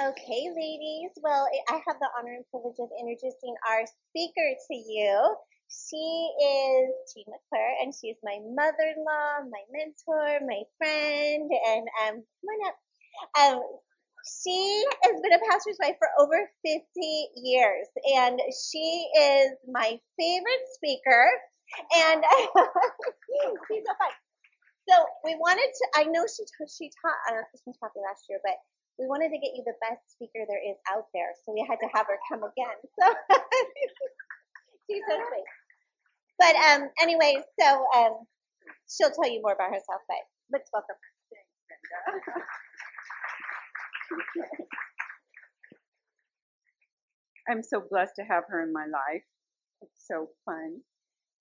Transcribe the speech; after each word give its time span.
Okay, 0.00 0.46
ladies. 0.54 1.10
Well, 1.24 1.48
I 1.68 1.82
have 1.82 1.98
the 1.98 2.06
honor 2.16 2.30
and 2.38 2.46
privilege 2.54 2.78
of 2.78 2.86
introducing 2.94 3.50
our 3.66 3.82
speaker 3.82 4.46
to 4.54 4.74
you. 4.76 5.10
She 5.66 6.06
is 6.38 6.86
Jean 7.10 7.26
McClure, 7.26 7.74
and 7.82 7.90
she's 7.90 8.14
my 8.22 8.38
mother-in-law, 8.38 9.50
my 9.50 9.64
mentor, 9.74 10.38
my 10.46 10.62
friend, 10.78 11.50
and 11.50 11.88
um, 12.06 12.22
come 12.22 12.46
on 12.46 12.60
up. 12.70 12.76
Um, 13.42 13.58
she 14.22 14.86
has 15.02 15.18
been 15.20 15.34
a 15.34 15.42
pastor's 15.50 15.82
wife 15.82 15.98
for 15.98 16.14
over 16.22 16.46
50 16.62 16.78
years, 17.42 17.90
and 18.14 18.38
she 18.54 19.10
is 19.18 19.50
my 19.66 19.98
favorite 20.14 20.66
speaker. 20.78 21.26
And 22.06 22.22
she's 23.66 23.82
so 23.82 23.94
fun. 23.98 24.14
So 24.88 24.94
we 25.24 25.34
wanted 25.34 25.66
to. 25.74 25.84
I 26.00 26.04
know 26.04 26.24
she 26.30 26.46
she 26.70 26.88
taught 27.02 27.18
on 27.28 27.34
our 27.34 27.50
Christmas 27.50 27.76
party 27.78 27.98
last 27.98 28.26
year, 28.30 28.38
but 28.44 28.54
we 28.98 29.06
wanted 29.06 29.30
to 29.30 29.38
get 29.38 29.54
you 29.54 29.62
the 29.64 29.78
best 29.80 30.02
speaker 30.10 30.42
there 30.48 30.58
is 30.62 30.76
out 30.90 31.06
there, 31.14 31.30
so 31.46 31.52
we 31.54 31.64
had 31.68 31.78
to 31.78 31.88
have 31.94 32.06
her 32.06 32.18
come 32.28 32.42
again. 32.44 32.78
So 34.88 34.94
she's 34.96 35.04
so 35.08 35.16
sweet. 35.16 35.44
But 36.38 36.56
um, 36.56 36.88
anyway, 37.00 37.42
so 37.60 37.86
um, 37.94 38.12
she'll 38.88 39.10
tell 39.10 39.30
you 39.30 39.40
more 39.42 39.52
about 39.52 39.70
herself. 39.70 40.00
But 40.08 40.18
let's 40.52 40.70
welcome 40.72 40.96
her. 40.96 41.12
I'm 47.52 47.62
so 47.62 47.82
blessed 47.88 48.14
to 48.16 48.22
have 48.24 48.44
her 48.48 48.62
in 48.62 48.72
my 48.72 48.86
life. 48.86 49.22
It's 49.82 50.06
so 50.06 50.28
fun. 50.44 50.80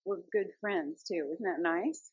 We're 0.05 0.17
good 0.31 0.47
friends 0.61 1.03
too. 1.07 1.35
Isn't 1.35 1.45
that 1.45 1.61
nice? 1.61 2.11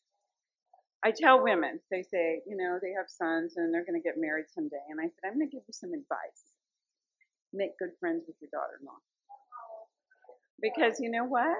I 1.04 1.12
tell 1.12 1.42
women, 1.42 1.80
they 1.90 2.02
say, 2.02 2.40
you 2.46 2.56
know, 2.56 2.78
they 2.80 2.92
have 2.92 3.08
sons 3.08 3.54
and 3.56 3.74
they're 3.74 3.84
going 3.84 4.00
to 4.00 4.04
get 4.04 4.18
married 4.18 4.46
someday. 4.54 4.82
And 4.90 5.00
I 5.00 5.04
said, 5.04 5.26
I'm 5.26 5.34
going 5.34 5.48
to 5.48 5.54
give 5.54 5.64
you 5.68 5.74
some 5.74 5.92
advice. 5.92 6.52
Make 7.52 7.78
good 7.78 7.92
friends 8.00 8.24
with 8.26 8.36
your 8.40 8.50
daughter 8.52 8.78
in 8.80 8.86
law. 8.86 8.98
Because 10.62 11.00
you 11.00 11.10
know 11.10 11.24
what? 11.24 11.58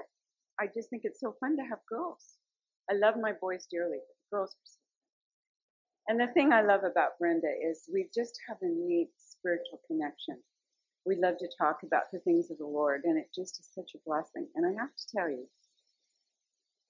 I 0.59 0.67
just 0.67 0.89
think 0.89 1.03
it's 1.05 1.19
so 1.19 1.35
fun 1.39 1.57
to 1.57 1.63
have 1.63 1.79
girls. 1.89 2.23
I 2.89 2.95
love 2.95 3.15
my 3.21 3.33
boys 3.33 3.67
dearly, 3.69 3.99
but 4.31 4.37
girls 4.37 4.55
and 6.07 6.19
the 6.19 6.27
thing 6.27 6.53
I 6.53 6.61
love 6.61 6.83
about 6.83 7.17
Brenda 7.19 7.47
is 7.47 7.89
we 7.91 8.09
just 8.13 8.39
have 8.47 8.57
a 8.61 8.67
neat 8.67 9.09
spiritual 9.17 9.81
connection. 9.87 10.37
We 11.05 11.15
love 11.15 11.37
to 11.39 11.49
talk 11.57 11.81
about 11.83 12.11
the 12.11 12.19
things 12.19 12.51
of 12.51 12.59
the 12.59 12.65
Lord, 12.65 13.01
and 13.05 13.17
it 13.17 13.29
just 13.33 13.59
is 13.59 13.69
such 13.73 13.91
a 13.95 13.99
blessing. 14.05 14.47
And 14.55 14.65
I 14.65 14.79
have 14.79 14.95
to 14.95 15.17
tell 15.17 15.29
you, 15.29 15.47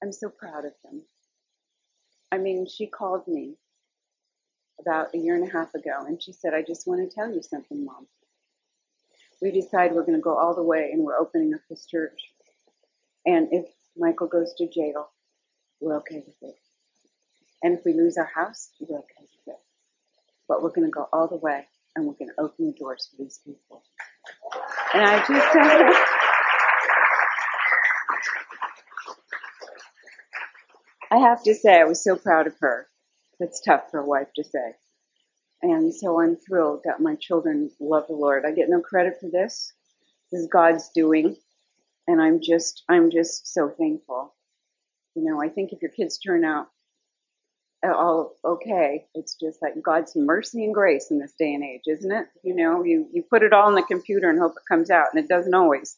I'm 0.03 0.11
so 0.11 0.29
proud 0.29 0.65
of 0.65 0.73
them. 0.83 1.03
I 2.35 2.37
mean, 2.37 2.67
she 2.67 2.87
called 2.87 3.25
me 3.29 3.55
about 4.81 5.15
a 5.15 5.17
year 5.17 5.35
and 5.35 5.47
a 5.47 5.51
half 5.51 5.73
ago, 5.73 6.03
and 6.05 6.21
she 6.21 6.33
said, 6.33 6.53
I 6.53 6.63
just 6.63 6.85
want 6.85 6.99
to 6.99 7.15
tell 7.15 7.33
you 7.33 7.41
something, 7.41 7.85
Mom. 7.85 8.07
We 9.41 9.51
decided 9.51 9.95
we're 9.95 10.05
going 10.05 10.17
to 10.17 10.21
go 10.21 10.35
all 10.35 10.53
the 10.53 10.61
way, 10.61 10.89
and 10.91 11.01
we're 11.01 11.17
opening 11.17 11.53
up 11.53 11.61
this 11.69 11.85
church. 11.85 12.19
And 13.25 13.47
if 13.51 13.65
Michael 13.95 14.27
goes 14.27 14.53
to 14.57 14.67
jail, 14.67 15.07
we're 15.79 15.95
okay 15.99 16.23
with 16.27 16.35
it. 16.41 16.55
And 17.63 17.77
if 17.77 17.85
we 17.85 17.93
lose 17.93 18.17
our 18.17 18.29
house, 18.35 18.69
we're 18.81 18.99
okay 18.99 19.21
with 19.21 19.55
it. 19.55 19.61
But 20.49 20.61
we're 20.61 20.71
going 20.71 20.87
to 20.87 20.91
go 20.91 21.07
all 21.13 21.29
the 21.29 21.37
way, 21.37 21.65
and 21.95 22.05
we're 22.05 22.19
going 22.19 22.31
to 22.35 22.43
open 22.43 22.65
the 22.65 22.73
doors 22.77 23.07
for 23.09 23.23
these 23.23 23.39
people. 23.45 23.81
And 24.93 25.03
I 25.05 25.19
just 25.19 26.11
I 31.15 31.19
have 31.19 31.43
to 31.43 31.55
say, 31.55 31.79
I 31.79 31.85
was 31.85 32.03
so 32.03 32.17
proud 32.17 32.45
of 32.45 32.55
her. 32.59 32.87
That's 33.39 33.61
tough 33.61 33.89
for 33.89 34.01
a 34.01 34.05
wife 34.05 34.27
to 34.35 34.43
say. 34.43 34.75
And 35.61 35.93
so 35.95 36.19
I'm 36.21 36.35
thrilled 36.35 36.81
that 36.83 36.99
my 36.99 37.15
children 37.15 37.71
love 37.79 38.07
the 38.07 38.15
Lord. 38.15 38.43
I 38.45 38.51
get 38.51 38.69
no 38.69 38.81
credit 38.81 39.15
for 39.21 39.29
this. 39.29 39.71
This 40.29 40.41
is 40.41 40.49
God's 40.51 40.89
doing. 40.93 41.37
And 42.05 42.21
I'm 42.21 42.41
just, 42.41 42.83
I'm 42.89 43.11
just 43.11 43.47
so 43.47 43.69
thankful. 43.69 44.33
You 45.15 45.23
know, 45.23 45.41
I 45.41 45.47
think 45.47 45.71
if 45.71 45.81
your 45.81 45.91
kids 45.91 46.17
turn 46.17 46.43
out 46.43 46.67
all 47.81 48.35
okay, 48.43 49.05
it's 49.13 49.35
just 49.35 49.61
like 49.61 49.81
God's 49.81 50.15
mercy 50.15 50.65
and 50.65 50.73
grace 50.73 51.11
in 51.11 51.19
this 51.19 51.33
day 51.39 51.53
and 51.53 51.63
age, 51.63 51.83
isn't 51.87 52.11
it? 52.11 52.25
You 52.43 52.55
know, 52.55 52.83
you, 52.83 53.07
you 53.13 53.23
put 53.23 53.43
it 53.43 53.53
all 53.53 53.69
in 53.69 53.75
the 53.75 53.83
computer 53.83 54.29
and 54.29 54.39
hope 54.39 54.53
it 54.53 54.67
comes 54.67 54.89
out 54.89 55.07
and 55.13 55.23
it 55.23 55.29
doesn't 55.29 55.53
always. 55.53 55.95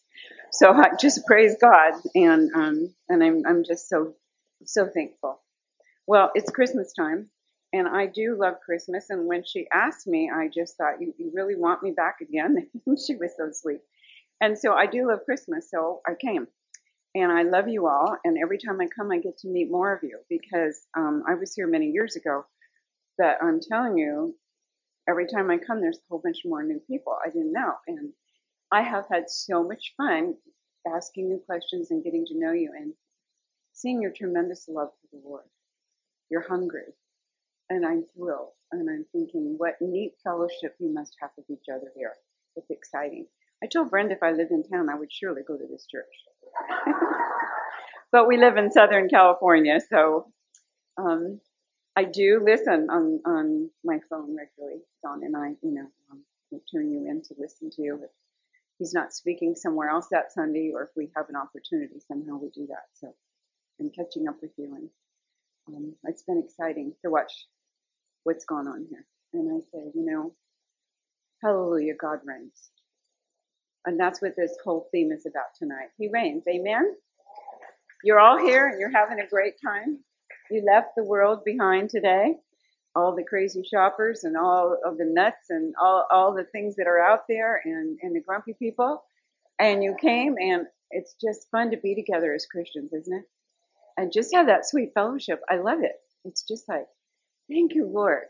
So 0.52 0.72
I 0.72 0.92
just 1.00 1.26
praise 1.26 1.56
God 1.60 1.94
and, 2.14 2.52
um, 2.54 2.94
and 3.10 3.24
I'm, 3.24 3.44
I'm 3.48 3.64
just 3.64 3.90
so 3.90 4.14
so 4.66 4.88
thankful. 4.88 5.42
Well, 6.08 6.32
it's 6.36 6.52
Christmas 6.52 6.94
time, 6.94 7.30
and 7.74 7.88
I 7.88 8.08
do 8.08 8.38
love 8.40 8.56
Christmas. 8.66 9.10
And 9.10 9.28
when 9.28 9.44
she 9.44 9.68
asked 9.74 10.08
me, 10.08 10.32
I 10.34 10.48
just 10.48 10.78
thought, 10.78 11.02
you, 11.02 11.14
you 11.18 11.32
really 11.34 11.56
want 11.56 11.84
me 11.84 11.92
back 11.92 12.18
again? 12.22 12.70
she 13.08 13.16
was 13.16 13.32
so 13.38 13.50
sweet. 13.52 13.82
And 14.40 14.58
so 14.58 14.74
I 14.74 14.86
do 14.86 15.08
love 15.08 15.26
Christmas, 15.26 15.70
so 15.70 16.02
I 16.08 16.14
came. 16.14 16.48
And 17.16 17.32
I 17.32 17.44
love 17.44 17.68
you 17.68 17.88
all. 17.88 18.16
And 18.24 18.38
every 18.38 18.60
time 18.60 18.80
I 18.80 18.88
come, 18.88 19.12
I 19.12 19.18
get 19.18 19.40
to 19.40 19.48
meet 19.48 19.72
more 19.72 19.94
of 19.94 20.04
you 20.04 20.20
because 20.30 20.86
um, 20.96 21.24
I 21.28 21.34
was 21.34 21.54
here 21.56 21.68
many 21.68 21.88
years 21.88 22.16
ago. 22.16 22.46
But 23.18 23.38
I'm 23.42 23.60
telling 23.60 23.98
you, 23.98 24.36
every 25.10 25.28
time 25.28 25.50
I 25.50 25.58
come, 25.58 25.82
there's 25.82 25.98
a 25.98 26.08
whole 26.10 26.22
bunch 26.24 26.38
more 26.46 26.64
new 26.64 26.80
people 26.88 27.18
I 27.26 27.30
didn't 27.30 27.54
know. 27.54 27.74
And 27.88 28.14
I 28.72 28.84
have 28.84 29.06
had 29.10 29.30
so 29.30 29.64
much 29.64 29.94
fun 29.98 30.36
asking 30.96 31.30
you 31.30 31.42
questions 31.46 31.90
and 31.90 32.04
getting 32.04 32.26
to 32.28 32.38
know 32.38 32.52
you. 32.52 32.72
And 32.78 32.94
seeing 33.78 34.02
your 34.02 34.12
tremendous 34.12 34.68
love 34.68 34.90
for 34.90 35.16
the 35.16 35.28
Lord. 35.28 35.44
You're 36.30 36.48
hungry. 36.48 36.94
And 37.70 37.86
I'm 37.86 38.04
thrilled. 38.16 38.52
And 38.72 38.90
I'm 38.90 39.06
thinking, 39.12 39.56
what 39.58 39.76
neat 39.80 40.14
fellowship 40.24 40.76
you 40.80 40.94
must 40.94 41.16
have 41.22 41.30
with 41.38 41.50
each 41.50 41.66
other 41.72 41.92
here. 41.96 42.14
It's 42.56 42.72
exciting. 42.72 43.28
I 43.64 43.68
told 43.68 43.92
Brenda 43.92 44.16
if 44.16 44.24
I 44.24 44.32
lived 44.32 44.52
in 44.52 44.64
town, 44.64 44.90
I 44.90 44.96
would 44.96 45.12
surely 45.12 45.42
go 45.48 45.58
to 45.58 45.68
this 45.70 45.86
church. 45.86 46.06
but 48.12 48.28
we 48.28 48.38
live 48.38 48.58
in 48.58 48.72
Southern 48.72 49.10
California, 49.10 49.80
so 49.90 50.28
um, 50.98 51.40
I 51.96 52.04
do 52.04 52.42
listen 52.44 52.90
on, 52.90 53.22
on 53.26 53.70
my 53.84 54.00
phone 54.10 54.36
regularly. 54.36 54.82
Don 55.04 55.24
and 55.24 55.36
I, 55.36 55.50
you 55.62 55.74
know, 55.74 55.88
um, 56.12 56.24
turn 56.72 56.92
you 56.92 57.08
in 57.10 57.22
to 57.24 57.36
listen 57.38 57.70
to 57.72 57.82
you 57.82 57.96
if 58.04 58.10
he's 58.78 58.94
not 58.94 59.14
speaking 59.14 59.56
somewhere 59.56 59.90
else 59.90 60.08
that 60.12 60.32
Sunday, 60.32 60.72
or 60.74 60.84
if 60.84 60.90
we 60.96 61.10
have 61.16 61.30
an 61.30 61.36
opportunity 61.36 62.00
somehow, 62.08 62.38
we 62.38 62.50
do 62.50 62.68
that. 62.68 62.86
So 62.94 63.14
and 63.80 63.94
catching 63.94 64.28
up 64.28 64.38
with 64.42 64.52
you. 64.58 64.76
And 64.76 64.90
um, 65.76 65.96
it's 66.06 66.24
been 66.24 66.44
exciting 66.44 66.94
to 67.04 67.12
watch 67.12 67.32
what's 68.24 68.46
gone 68.46 68.68
on 68.68 68.86
here. 68.90 69.06
And 69.34 69.52
I 69.52 69.60
say, 69.72 69.92
you 69.94 70.06
know, 70.06 70.34
hallelujah, 71.44 71.94
God 72.00 72.20
reigns. 72.26 72.72
And 73.86 74.00
that's 74.00 74.22
what 74.22 74.36
this 74.36 74.56
whole 74.64 74.90
theme 74.92 75.12
is 75.12 75.26
about 75.26 75.56
tonight. 75.58 75.90
He 75.98 76.10
reigns. 76.12 76.44
Amen? 76.50 76.94
You're 78.04 78.20
all 78.20 78.38
here 78.38 78.68
and 78.68 78.80
you're 78.80 78.92
having 78.92 79.20
a 79.20 79.28
great 79.28 79.54
time. 79.66 80.00
You 80.52 80.64
left 80.66 80.90
the 80.96 81.04
world 81.04 81.44
behind 81.46 81.90
today. 81.90 82.36
All 82.96 83.16
the 83.16 83.24
crazy 83.24 83.64
shoppers 83.64 84.24
and 84.24 84.36
all 84.36 84.78
of 84.86 84.98
the 84.98 85.06
nuts 85.06 85.50
and 85.50 85.74
all, 85.82 86.06
all 86.12 86.34
the 86.34 86.46
things 86.46 86.76
that 86.78 86.88
are 86.88 87.00
out 87.00 87.22
there 87.30 87.62
and, 87.64 87.98
and 88.02 88.16
the 88.16 88.22
grumpy 88.22 88.56
people. 88.58 89.04
And 89.60 89.84
you 89.84 89.96
came 90.02 90.36
and 90.40 90.66
it's 90.92 91.16
just 91.22 91.50
fun 91.52 91.72
to 91.72 91.78
be 91.78 91.96
together 91.96 92.34
as 92.34 92.46
Christians, 92.46 92.92
isn't 92.94 93.14
it? 93.14 93.26
And 93.98 94.12
just 94.14 94.34
have 94.34 94.48
that 94.48 94.68
sweet 94.70 94.92
fellowship. 94.94 95.42
I 95.50 95.58
love 95.58 95.80
it. 95.82 95.96
It's 96.24 96.44
just 96.44 96.70
like, 96.70 96.86
thank 97.50 97.74
you, 97.74 97.88
Lord. 97.88 98.24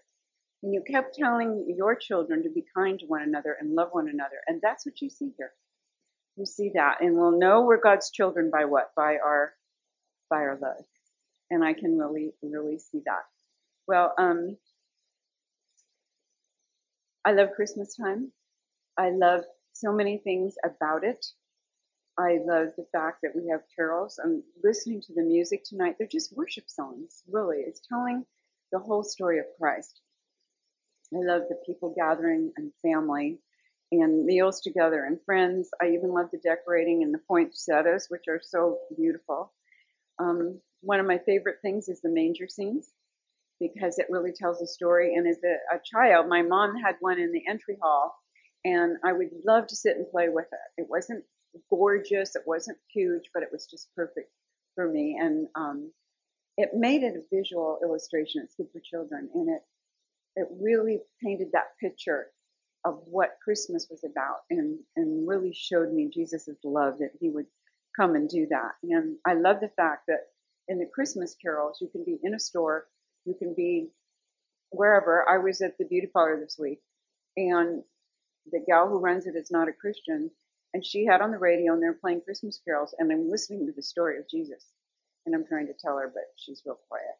And 0.63 0.73
you 0.73 0.81
kept 0.81 1.16
telling 1.16 1.73
your 1.78 1.95
children 1.95 2.44
to 2.44 2.50
be 2.50 2.66
kind 2.75 3.00
to 3.00 3.05
one 3.05 3.22
another 3.22 3.55
and 3.59 3.75
love 3.75 3.89
one 3.91 4.09
another. 4.09 4.38
And 4.47 4.59
that's 4.61 4.85
what 4.85 5.01
you 5.01 5.09
see 5.09 5.33
here. 5.38 5.51
You 6.35 6.45
see 6.45 6.72
that. 6.75 6.97
And 7.01 7.16
we'll 7.16 7.38
know 7.38 7.61
we're 7.61 7.81
God's 7.81 8.09
children 8.11 8.50
by 8.51 8.66
what? 8.66 8.91
By 8.95 9.17
our, 9.23 9.53
by 10.29 10.38
our 10.38 10.57
love. 10.61 10.85
And 11.51 11.63
I 11.63 11.73
can 11.73 11.97
really, 11.97 12.33
really 12.41 12.79
see 12.79 13.01
that. 13.06 13.23
Well, 13.88 14.13
um, 14.17 14.57
I 17.23 17.33
love 17.33 17.50
Christmas 17.56 17.95
time. 17.95 18.31
I 18.97 19.11
love 19.11 19.41
so 19.74 19.94
many 19.94 20.18
things 20.18 20.56
about 20.65 21.03
it. 21.03 21.25
I 22.19 22.40
love 22.44 22.69
the 22.75 22.88
fact 22.92 23.19
that 23.22 23.36
we 23.36 23.50
have 23.50 23.62
carols. 23.75 24.19
I'm 24.24 24.44
listening 24.64 25.02
to 25.02 25.14
the 25.14 25.22
music 25.22 25.64
tonight. 25.64 25.96
They're 25.98 26.08
just 26.08 26.36
worship 26.36 26.68
songs, 26.68 27.24
really. 27.31 27.58
It's 27.58 27.81
telling 27.88 28.25
the 28.72 28.80
whole 28.80 29.04
story 29.04 29.38
of 29.40 29.46
Christ. 29.60 30.02
I 31.14 31.19
love 31.19 31.44
the 31.48 31.62
people 31.66 31.94
gathering 31.96 32.52
and 32.58 32.72
family 32.81 33.40
and 33.92 34.25
meals 34.25 34.62
together 34.62 35.06
and 35.06 35.19
friends. 35.25 35.69
I 35.81 35.90
even 35.92 36.12
love 36.12 36.30
the 36.31 36.40
decorating 36.40 37.04
and 37.04 37.14
the 37.14 37.22
poinsettias, 37.28 38.08
which 38.10 38.25
are 38.28 38.42
so 38.44 38.80
beautiful. 38.98 39.54
Um, 40.19 40.60
one 40.81 41.00
of 41.00 41.06
my 41.06 41.19
favorite 41.19 41.58
things 41.62 41.88
is 41.88 42.02
the 42.02 42.10
manger 42.10 42.48
scenes 42.48 42.90
because 43.60 44.00
it 44.00 44.08
really 44.10 44.31
tells 44.34 44.62
a 44.62 44.68
story. 44.68 45.16
And 45.16 45.28
as 45.28 45.38
a, 45.44 45.75
a 45.75 45.80
child, 45.86 46.28
my 46.28 46.42
mom 46.42 46.75
had 46.75 46.96
one 47.00 47.19
in 47.19 47.31
the 47.31 47.44
entry 47.48 47.78
hall 47.81 48.16
and 48.66 48.98
I 49.06 49.14
would 49.14 49.30
love 49.46 49.68
to 49.68 49.75
sit 49.75 49.96
and 49.98 50.10
play 50.10 50.30
with 50.30 50.48
it. 50.52 50.81
It 50.81 50.88
wasn't 50.90 51.24
gorgeous. 51.69 52.36
It 52.36 52.44
wasn't 52.45 52.77
huge, 52.94 53.30
but 53.33 53.44
it 53.44 53.50
was 53.51 53.68
just 53.68 53.94
perfect 53.95 54.31
for 54.75 54.89
me. 54.89 55.18
And 55.19 55.48
um, 55.56 55.92
it 56.57 56.69
made 56.74 57.04
it 57.04 57.15
a 57.15 57.36
visual 57.36 57.80
illustration. 57.83 58.42
It's 58.44 58.56
good 58.56 58.68
for 58.71 58.80
children, 58.80 59.30
and 59.33 59.50
it 59.50 59.62
it 60.38 60.48
really 60.62 61.00
painted 61.24 61.50
that 61.54 61.77
picture 61.81 62.27
of 62.86 63.01
what 63.06 63.38
Christmas 63.44 63.88
was 63.89 64.04
about 64.04 64.42
and, 64.51 64.80
and 64.95 65.27
really 65.27 65.51
showed 65.51 65.92
me 65.92 66.12
Jesus' 66.13 66.48
love 66.63 67.00
that 67.00 67.12
he 67.19 67.30
would 67.30 67.48
come 67.95 68.15
and 68.15 68.30
do 68.30 68.48
that. 68.50 68.74
And 68.83 69.18
I 69.25 69.33
love 69.33 69.59
the 69.59 69.71
fact 69.75 70.04
that 70.07 70.27
in 70.68 70.77
the 70.77 70.86
Christmas 70.94 71.36
carols, 71.42 71.80
you 71.81 71.89
can 71.89 72.04
be 72.06 72.19
in 72.21 72.36
a 72.36 72.39
store, 72.39 72.86
you 73.25 73.33
can 73.33 73.56
be 73.56 73.89
wherever. 74.69 75.27
I 75.27 75.39
was 75.39 75.62
at 75.62 75.77
the 75.80 75.86
beauty 75.86 76.07
parlor 76.07 76.39
this 76.39 76.57
week 76.59 76.80
and 77.36 77.83
the 78.51 78.63
gal 78.65 78.88
who 78.88 79.00
runs 79.00 79.25
it 79.25 79.36
is 79.36 79.51
not 79.51 79.68
a 79.68 79.74
Christian 79.74 80.31
and 80.77 80.85
she 80.85 81.07
had 81.07 81.21
on 81.21 81.31
the 81.31 81.39
radio 81.39 81.74
and 81.74 81.81
they're 81.81 81.91
playing 81.95 82.21
Christmas 82.21 82.62
carols 82.63 82.94
and 83.00 83.12
I'm 83.12 83.31
listening 83.31 83.65
to 83.65 83.71
the 83.71 83.81
story 83.81 84.19
of 84.19 84.29
Jesus 84.29 84.63
and 85.25 85.33
I'm 85.33 85.44
trying 85.44 85.65
to 85.65 85.74
tell 85.74 85.97
her, 85.97 86.12
but 86.13 86.25
she's 86.35 86.62
real 86.68 86.77
quiet. 86.88 87.18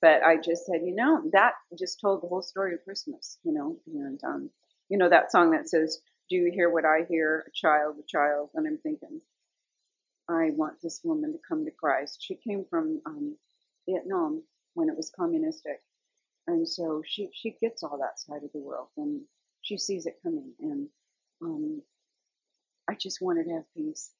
But 0.00 0.22
I 0.22 0.36
just 0.36 0.64
said, 0.64 0.82
you 0.84 0.94
know, 0.94 1.20
that 1.32 1.54
just 1.76 2.00
told 2.00 2.22
the 2.22 2.28
whole 2.28 2.40
story 2.40 2.72
of 2.72 2.84
Christmas, 2.84 3.36
you 3.42 3.52
know, 3.52 3.76
and, 3.92 4.22
um, 4.22 4.50
you 4.88 4.96
know, 4.96 5.08
that 5.08 5.32
song 5.32 5.50
that 5.50 5.68
says, 5.68 5.98
do 6.28 6.36
you 6.36 6.52
hear 6.54 6.70
what 6.70 6.84
I 6.84 7.00
hear? 7.08 7.46
A 7.48 7.50
child, 7.52 7.96
a 7.98 8.06
child. 8.06 8.50
And 8.54 8.64
I'm 8.64 8.78
thinking, 8.78 9.20
I 10.28 10.50
want 10.54 10.80
this 10.80 11.00
woman 11.02 11.32
to 11.32 11.38
come 11.48 11.64
to 11.64 11.72
Christ. 11.72 12.24
She 12.24 12.36
came 12.36 12.64
from, 12.70 13.00
um, 13.06 13.36
Vietnam 13.88 14.44
when 14.74 14.88
it 14.88 14.96
was 14.96 15.10
communistic. 15.10 15.82
And 16.46 16.66
so 16.68 17.02
she, 17.04 17.28
she 17.32 17.56
gets 17.60 17.82
all 17.82 17.98
that 17.98 18.20
side 18.20 18.44
of 18.44 18.52
the 18.52 18.60
world 18.60 18.86
and 18.96 19.22
she 19.62 19.78
sees 19.78 20.06
it 20.06 20.20
coming. 20.22 20.52
And, 20.60 20.88
um, 21.42 21.82
I 22.90 22.94
just 22.94 23.22
wanted 23.22 23.44
to 23.44 23.54
have 23.54 23.74
peace. 23.76 24.10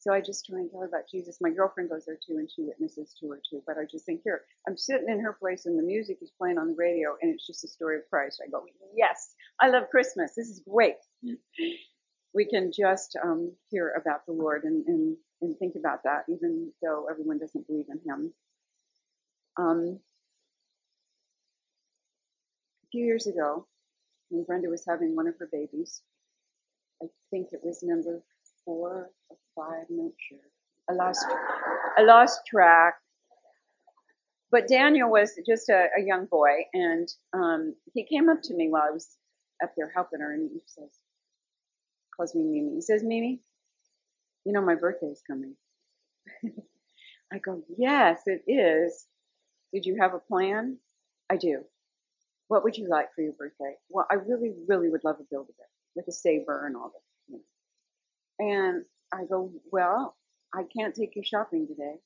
So 0.00 0.12
I 0.12 0.20
just 0.20 0.46
try 0.46 0.58
and 0.58 0.70
tell 0.70 0.80
her 0.80 0.86
about 0.86 1.08
Jesus. 1.08 1.38
My 1.40 1.50
girlfriend 1.50 1.90
goes 1.90 2.06
there 2.06 2.16
too, 2.16 2.38
and 2.38 2.50
she 2.50 2.62
witnesses 2.62 3.14
to 3.20 3.28
her 3.28 3.40
too. 3.48 3.62
But 3.66 3.76
I 3.78 3.84
just 3.84 4.04
think, 4.04 4.22
here, 4.24 4.40
I'm 4.66 4.76
sitting 4.76 5.08
in 5.08 5.20
her 5.20 5.34
place, 5.34 5.66
and 5.66 5.78
the 5.78 5.82
music 5.82 6.18
is 6.22 6.32
playing 6.36 6.58
on 6.58 6.68
the 6.68 6.74
radio, 6.76 7.16
and 7.20 7.32
it's 7.32 7.46
just 7.46 7.64
a 7.64 7.68
story 7.68 7.98
of 7.98 8.08
Christ. 8.10 8.42
I 8.44 8.50
go, 8.50 8.64
yes, 8.96 9.34
I 9.60 9.68
love 9.68 9.90
Christmas. 9.90 10.32
This 10.34 10.48
is 10.48 10.62
great. 10.68 10.96
we 12.34 12.46
can 12.46 12.72
just 12.72 13.16
um, 13.22 13.52
hear 13.70 13.92
about 14.00 14.26
the 14.26 14.32
Lord 14.32 14.64
and, 14.64 14.84
and, 14.86 15.16
and 15.42 15.56
think 15.58 15.74
about 15.76 16.02
that, 16.04 16.24
even 16.28 16.72
though 16.82 17.06
everyone 17.10 17.38
doesn't 17.38 17.66
believe 17.66 17.86
in 17.90 18.00
Him. 18.10 18.32
Um, 19.56 20.00
a 22.84 22.88
few 22.90 23.04
years 23.04 23.26
ago, 23.26 23.66
when 24.30 24.44
Brenda 24.44 24.68
was 24.68 24.84
having 24.88 25.14
one 25.14 25.28
of 25.28 25.34
her 25.38 25.48
babies, 25.52 26.00
I 27.02 27.06
think 27.30 27.48
it 27.52 27.60
was 27.62 27.82
number 27.82 28.22
four 28.64 29.10
or 29.28 29.36
five, 29.56 29.86
I'm 29.88 29.96
not 29.96 30.12
sure. 30.18 30.38
I 30.88 30.92
lost, 30.92 31.24
I 31.96 32.02
lost 32.02 32.40
track. 32.46 32.94
But 34.50 34.66
Daniel 34.66 35.10
was 35.10 35.38
just 35.46 35.68
a, 35.68 35.86
a 35.96 36.02
young 36.04 36.26
boy, 36.26 36.64
and 36.74 37.08
um, 37.32 37.74
he 37.94 38.04
came 38.04 38.28
up 38.28 38.42
to 38.42 38.54
me 38.54 38.68
while 38.68 38.82
I 38.88 38.90
was 38.90 39.08
up 39.62 39.72
there 39.76 39.90
helping 39.94 40.20
her, 40.20 40.32
and 40.32 40.50
he 40.52 40.60
says, 40.66 40.90
calls 42.16 42.34
me 42.34 42.42
Mimi. 42.42 42.74
He 42.74 42.80
says, 42.80 43.04
Mimi, 43.04 43.40
you 44.44 44.52
know 44.52 44.62
my 44.62 44.74
birthday 44.74 45.06
is 45.06 45.22
coming. 45.24 45.54
I 47.32 47.38
go, 47.38 47.62
yes, 47.78 48.22
it 48.26 48.42
is. 48.50 49.06
Did 49.72 49.86
you 49.86 49.98
have 50.00 50.14
a 50.14 50.18
plan? 50.18 50.78
I 51.30 51.36
do. 51.36 51.60
What 52.48 52.64
would 52.64 52.76
you 52.76 52.88
like 52.88 53.14
for 53.14 53.22
your 53.22 53.34
birthday? 53.34 53.76
Well, 53.88 54.06
I 54.10 54.14
really, 54.14 54.52
really 54.66 54.88
would 54.88 55.04
love 55.04 55.16
a 55.20 55.24
Build-A-Bear 55.30 55.66
with 55.94 56.08
a 56.08 56.12
saber 56.12 56.66
and 56.66 56.76
all 56.76 56.92
that. 56.92 57.40
And 58.44 58.84
I 59.12 59.24
go, 59.24 59.52
well, 59.70 60.16
I 60.54 60.62
can't 60.76 60.94
take 60.94 61.14
you 61.14 61.22
shopping 61.22 61.66
today 61.66 61.96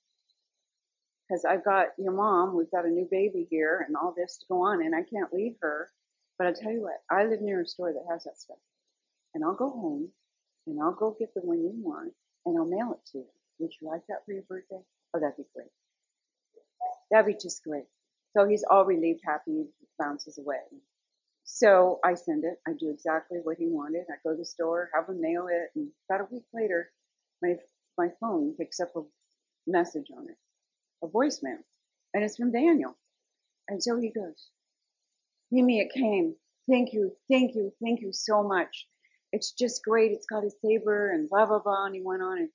because 1.29 1.45
I've 1.45 1.65
got 1.65 1.89
your 1.99 2.13
mom. 2.13 2.57
We've 2.57 2.71
got 2.71 2.87
a 2.87 2.91
new 2.91 3.07
baby 3.11 3.47
here 3.51 3.85
and 3.87 3.97
all 3.97 4.15
this 4.17 4.39
to 4.39 4.47
go 4.49 4.63
on, 4.63 4.85
and 4.85 4.95
I 4.95 5.03
can't 5.03 5.33
leave 5.33 5.55
her. 5.63 5.89
But 6.37 6.49
I'll 6.49 6.55
tell 6.55 6.73
you 6.73 6.83
what, 6.83 7.01
I 7.11 7.25
live 7.25 7.41
near 7.41 7.61
a 7.63 7.67
store 7.67 7.93
that 7.93 8.07
has 8.11 8.25
that 8.25 8.37
stuff, 8.37 8.59
and 9.35 9.45
I'll 9.45 9.55
go 9.55 9.71
home 9.71 10.09
and 10.67 10.81
I'll 10.83 10.93
go 10.95 11.17
get 11.19 11.33
the 11.35 11.41
one 11.41 11.63
you 11.63 11.73
want 11.77 12.13
and 12.47 12.59
I'll 12.59 12.67
mail 12.67 12.93
it 12.93 13.11
to 13.13 13.19
you. 13.19 13.27
Would 13.59 13.73
you 13.81 13.89
like 13.89 14.03
that 14.09 14.25
for 14.25 14.33
your 14.33 14.43
birthday? 14.43 14.81
Oh, 15.15 15.21
that'd 15.21 15.37
be 15.37 15.45
great. 15.55 15.69
That'd 17.11 17.27
be 17.27 17.41
just 17.41 17.63
great. 17.63 17.85
So 18.37 18.47
he's 18.47 18.65
all 18.69 18.85
relieved, 18.85 19.21
happy, 19.25 19.67
bounces 19.99 20.39
away. 20.39 20.57
So 21.45 22.01
I 22.05 22.15
send 22.15 22.45
it. 22.45 22.59
I 22.67 22.73
do 22.79 22.91
exactly 22.91 23.39
what 23.43 23.59
he 23.59 23.67
wanted. 23.69 24.05
I 24.11 24.17
go 24.25 24.33
to 24.33 24.39
the 24.39 24.45
store, 24.45 24.91
have 24.95 25.09
him 25.09 25.21
mail 25.21 25.47
it, 25.51 25.71
and 25.77 25.91
about 26.09 26.23
a 26.23 26.35
week 26.35 26.45
later, 26.55 26.91
my 27.43 27.57
my 27.99 28.09
phone 28.21 28.55
picks 28.59 28.81
up 28.81 28.91
a 28.97 29.03
message 29.67 30.09
on 30.17 30.29
it, 30.29 30.37
a 31.05 31.09
voicemail, 31.09 31.59
and 32.15 32.25
it's 32.25 32.37
from 32.37 32.53
Daniel. 32.53 32.97
And 33.69 33.83
so 33.83 33.99
he 33.99 34.11
goes, 34.11 34.51
Mimi, 35.53 35.81
it 35.81 35.93
came. 35.93 36.37
Thank 36.71 36.93
you, 36.95 37.13
thank 37.31 37.55
you, 37.55 37.73
thank 37.83 38.03
you 38.03 38.13
so 38.13 38.43
much. 38.43 38.87
It's 39.33 39.53
just 39.53 39.85
great. 39.85 40.13
It's 40.13 40.27
got 40.27 40.45
a 40.45 40.51
saber 40.65 41.13
and 41.13 41.29
blah 41.31 41.47
blah 41.47 41.61
blah. 41.61 41.87
And 41.87 41.95
he 41.95 42.03
went 42.03 42.23
on 42.23 42.39
and 42.39 42.51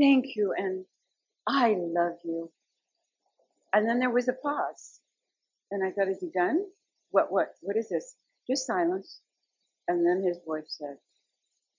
thank 0.00 0.36
you 0.36 0.54
and 0.56 0.84
I 1.46 1.76
love 1.78 2.18
you. 2.24 2.50
And 3.74 3.88
then 3.88 4.00
there 4.00 4.10
was 4.10 4.28
a 4.28 4.34
pause, 4.34 5.00
and 5.70 5.84
I 5.84 5.92
thought, 5.92 6.08
is 6.08 6.20
he 6.20 6.30
done? 6.30 6.64
What 7.10 7.32
what 7.32 7.54
what 7.62 7.76
is 7.76 7.88
this? 7.90 8.16
Just 8.50 8.66
silence. 8.66 9.20
And 9.86 10.04
then 10.04 10.22
his 10.26 10.38
voice 10.44 10.76
said, 10.78 10.96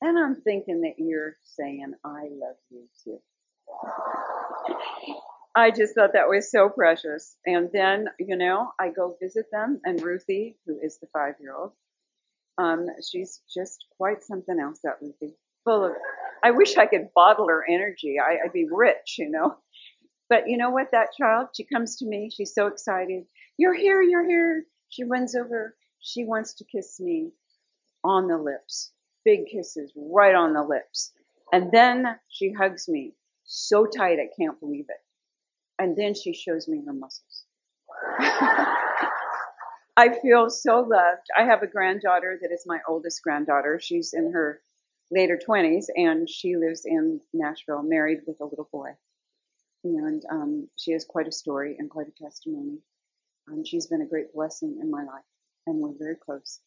and 0.02 0.18
I'm 0.18 0.42
thinking 0.42 0.82
that 0.82 0.96
you're 0.98 1.36
saying, 1.44 1.94
I 2.04 2.24
love 2.32 2.56
you 2.70 2.88
too. 3.04 3.20
I 5.56 5.72
just 5.72 5.96
thought 5.96 6.14
that 6.14 6.30
was 6.30 6.50
so 6.50 6.70
precious. 6.70 7.36
And 7.46 7.70
then, 7.74 8.08
you 8.20 8.38
know, 8.38 8.72
I 8.80 8.90
go 8.90 9.18
visit 9.22 9.46
them, 9.52 9.82
and 9.84 10.02
Ruthie, 10.02 10.58
who 10.66 10.80
is 10.82 10.98
the 11.00 11.08
five 11.14 11.36
year 11.40 11.56
old, 11.56 11.74
um, 12.58 12.88
she's 13.12 13.42
just 13.54 13.86
quite 13.98 14.24
something 14.24 14.60
else, 14.60 14.80
that 14.84 14.98
Ruthie. 15.02 15.36
Full 15.66 15.86
of, 15.86 15.92
I 16.44 16.52
wish 16.52 16.78
I 16.78 16.88
could 16.88 17.10
bottle 17.14 17.48
her 17.50 17.64
energy. 17.70 18.16
I, 18.20 18.46
I'd 18.46 18.54
be 18.54 18.68
rich, 18.72 19.18
you 19.20 19.30
know. 19.30 19.58
But 20.30 20.48
you 20.48 20.58
know 20.58 20.70
what, 20.70 20.92
that 20.94 21.10
child, 21.18 21.50
she 21.56 21.66
comes 21.66 21.98
to 21.98 22.06
me, 22.06 22.32
she's 22.34 22.54
so 22.54 22.68
excited. 22.68 23.26
You're 23.58 23.76
here, 23.76 24.02
you're 24.02 24.28
here. 24.28 24.64
She 24.90 25.04
runs 25.04 25.36
over, 25.36 25.76
she 26.02 26.26
wants 26.26 26.54
to 26.56 26.66
kiss 26.66 27.00
me 27.00 27.32
on 28.04 28.28
the 28.28 28.38
lips. 28.38 28.92
Big 29.24 29.46
kisses 29.48 29.92
right 29.96 30.36
on 30.36 30.54
the 30.54 30.64
lips. 30.64 31.12
And 31.54 31.72
then 31.72 32.20
she 32.28 32.52
hugs 32.52 32.90
me 32.90 33.14
so 33.44 33.86
tight 33.86 34.20
I 34.20 34.30
can't 34.36 34.60
believe 34.60 34.86
it. 34.90 35.04
And 35.78 35.96
then 35.96 36.14
she 36.14 36.34
shows 36.34 36.68
me 36.68 36.84
her 36.86 36.94
muscles. 36.94 37.46
I 39.98 40.18
feel 40.22 40.50
so 40.50 40.80
loved. 40.80 41.28
I 41.38 41.44
have 41.44 41.62
a 41.62 41.68
granddaughter 41.68 42.40
that 42.42 42.52
is 42.52 42.64
my 42.66 42.80
oldest 42.88 43.22
granddaughter. 43.22 43.80
She's 43.80 44.14
in 44.14 44.32
her 44.32 44.62
later 45.12 45.40
20s 45.48 45.86
and 45.96 46.30
she 46.30 46.56
lives 46.56 46.86
in 46.86 47.20
Nashville, 47.34 47.84
married 47.84 48.20
with 48.26 48.40
a 48.40 48.46
little 48.46 48.70
boy. 48.72 48.92
And 49.84 50.24
um, 50.32 50.70
she 50.78 50.94
has 50.94 51.06
quite 51.06 51.28
a 51.28 51.32
story 51.32 51.76
and 51.78 51.90
quite 51.90 52.08
a 52.08 52.24
testimony. 52.24 52.78
Um, 53.52 53.66
she's 53.66 53.88
been 53.88 54.02
a 54.02 54.08
great 54.08 54.34
blessing 54.34 54.80
in 54.82 54.90
my 54.90 55.04
life 55.04 55.24
and 55.68 55.78
we're 55.80 55.98
very 55.98 56.16
close. 56.16 56.60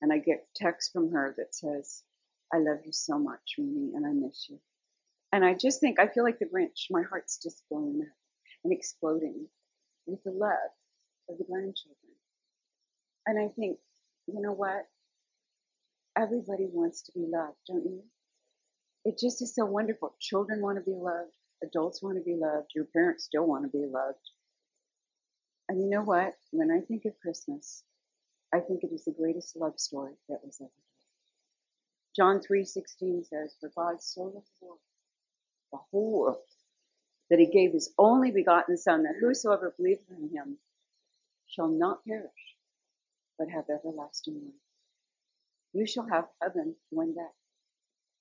And 0.00 0.12
I 0.12 0.18
get 0.18 0.48
text 0.54 0.92
from 0.92 1.10
her 1.12 1.34
that 1.38 1.54
says, 1.54 2.02
I 2.52 2.58
love 2.58 2.78
you 2.84 2.92
so 2.92 3.18
much, 3.18 3.54
Mimi, 3.58 3.92
and 3.94 4.06
I 4.06 4.12
miss 4.12 4.46
you. 4.48 4.58
And 5.32 5.44
I 5.44 5.54
just 5.54 5.80
think, 5.80 5.98
I 5.98 6.06
feel 6.06 6.24
like 6.24 6.38
the 6.38 6.46
Grinch. 6.46 6.86
My 6.90 7.02
heart's 7.02 7.42
just 7.42 7.62
blowing 7.70 8.00
up 8.02 8.16
and 8.62 8.72
exploding 8.72 9.46
with 10.06 10.22
the 10.24 10.30
love 10.30 10.70
of 11.28 11.38
the 11.38 11.44
grandchildren. 11.44 11.96
And 13.26 13.38
I 13.38 13.48
think, 13.48 13.78
you 14.26 14.40
know 14.40 14.52
what? 14.52 14.86
Everybody 16.16 16.68
wants 16.70 17.02
to 17.02 17.12
be 17.12 17.26
loved, 17.26 17.56
don't 17.66 17.84
you? 17.84 18.02
It 19.04 19.18
just 19.18 19.42
is 19.42 19.54
so 19.54 19.64
wonderful. 19.64 20.14
Children 20.20 20.60
want 20.60 20.78
to 20.78 20.84
be 20.84 20.96
loved. 20.96 21.32
Adults 21.62 22.02
want 22.02 22.16
to 22.16 22.22
be 22.22 22.36
loved. 22.36 22.70
Your 22.74 22.84
parents 22.84 23.24
still 23.24 23.46
want 23.46 23.64
to 23.64 23.76
be 23.76 23.86
loved. 23.86 24.30
And 25.68 25.80
you 25.82 25.88
know 25.88 26.02
what? 26.02 26.34
When 26.52 26.70
I 26.70 26.80
think 26.80 27.04
of 27.06 27.18
Christmas, 27.20 27.82
I 28.54 28.60
think 28.60 28.84
it 28.84 28.92
is 28.92 29.04
the 29.04 29.10
greatest 29.10 29.56
love 29.56 29.80
story 29.80 30.14
that 30.28 30.44
was 30.44 30.60
ever 30.60 30.70
told. 30.70 30.80
John 32.14 32.40
3:16 32.40 33.24
says, 33.24 33.56
"For 33.58 33.68
God 33.70 34.00
so 34.00 34.22
loved 34.22 34.48
the 34.60 34.66
world, 34.66 34.80
the 35.72 35.78
whole 35.78 36.20
world, 36.20 36.48
that 37.30 37.40
He 37.40 37.46
gave 37.46 37.72
His 37.72 37.92
only 37.98 38.30
begotten 38.30 38.76
Son, 38.76 39.02
that 39.02 39.16
whosoever 39.16 39.72
believes 39.72 40.08
in 40.08 40.28
Him 40.28 40.60
shall 41.46 41.66
not 41.66 42.04
perish, 42.04 42.56
but 43.36 43.48
have 43.48 43.68
everlasting 43.68 44.46
life. 44.46 44.60
You 45.72 45.84
shall 45.84 46.06
have 46.06 46.30
heaven 46.40 46.76
one 46.90 47.12
day." 47.12 47.32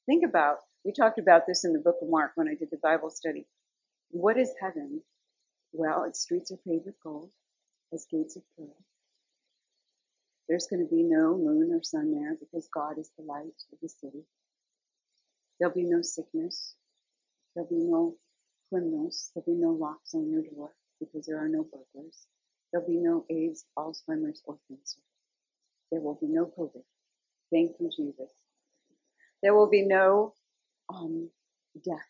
Think 0.08 0.24
about. 0.24 0.66
We 0.84 0.94
talked 0.94 1.20
about 1.20 1.46
this 1.46 1.63
in 1.63 1.74
the 1.74 1.80
book 1.80 2.02
of 2.02 2.10
Mark 2.10 2.36
when 2.36 2.48
I 2.48 2.56
did 2.56 2.72
the 2.72 2.78
Bible 2.78 3.12
study. 3.12 3.48
What 4.10 4.40
is 4.40 4.52
heaven? 4.60 5.06
Well, 5.74 6.06
its 6.06 6.22
streets 6.22 6.52
are 6.52 6.58
paved 6.58 6.88
with 6.88 7.00
gold, 7.02 7.32
its 7.92 8.06
gates 8.08 8.36
of 8.36 8.44
pearl. 8.56 8.75
There's 10.50 10.68
going 10.68 10.88
to 10.88 10.96
be 10.96 11.04
no 11.04 11.38
moon 11.38 11.72
or 11.74 11.84
sun 11.84 12.14
there 12.14 12.36
because 12.40 12.70
God 12.74 13.00
is 13.00 13.12
the 13.18 13.26
light 13.26 13.56
of 13.72 13.80
the 13.82 13.90
city. 13.90 14.24
There'll 15.60 15.76
be 15.76 15.84
no 15.86 16.02
sickness. 16.02 16.76
There'll 17.56 17.70
be 17.70 17.84
no 17.84 18.16
criminals. 18.70 19.32
There'll 19.34 19.46
be 19.56 19.62
no 19.62 19.72
locks 19.72 20.14
on 20.16 20.30
your 20.30 20.44
door 20.44 20.72
because 21.00 21.26
there 21.28 21.44
are 21.44 21.50
no 21.50 21.64
burglars. 21.66 22.28
There'll 22.72 22.88
be 22.88 22.98
no 22.98 23.26
AIDS, 23.30 23.66
Alzheimer's, 23.78 24.42
or 24.46 24.58
cancer. 24.70 25.00
There 25.92 26.02
will 26.02 26.20
be 26.22 26.28
no 26.28 26.52
COVID 26.58 26.84
Thank 27.52 27.74
you, 27.80 27.90
Jesus. 27.96 28.32
There 29.44 29.56
will 29.56 29.70
be 29.70 29.84
no 29.84 30.34
um, 30.94 31.30
death. 31.84 32.10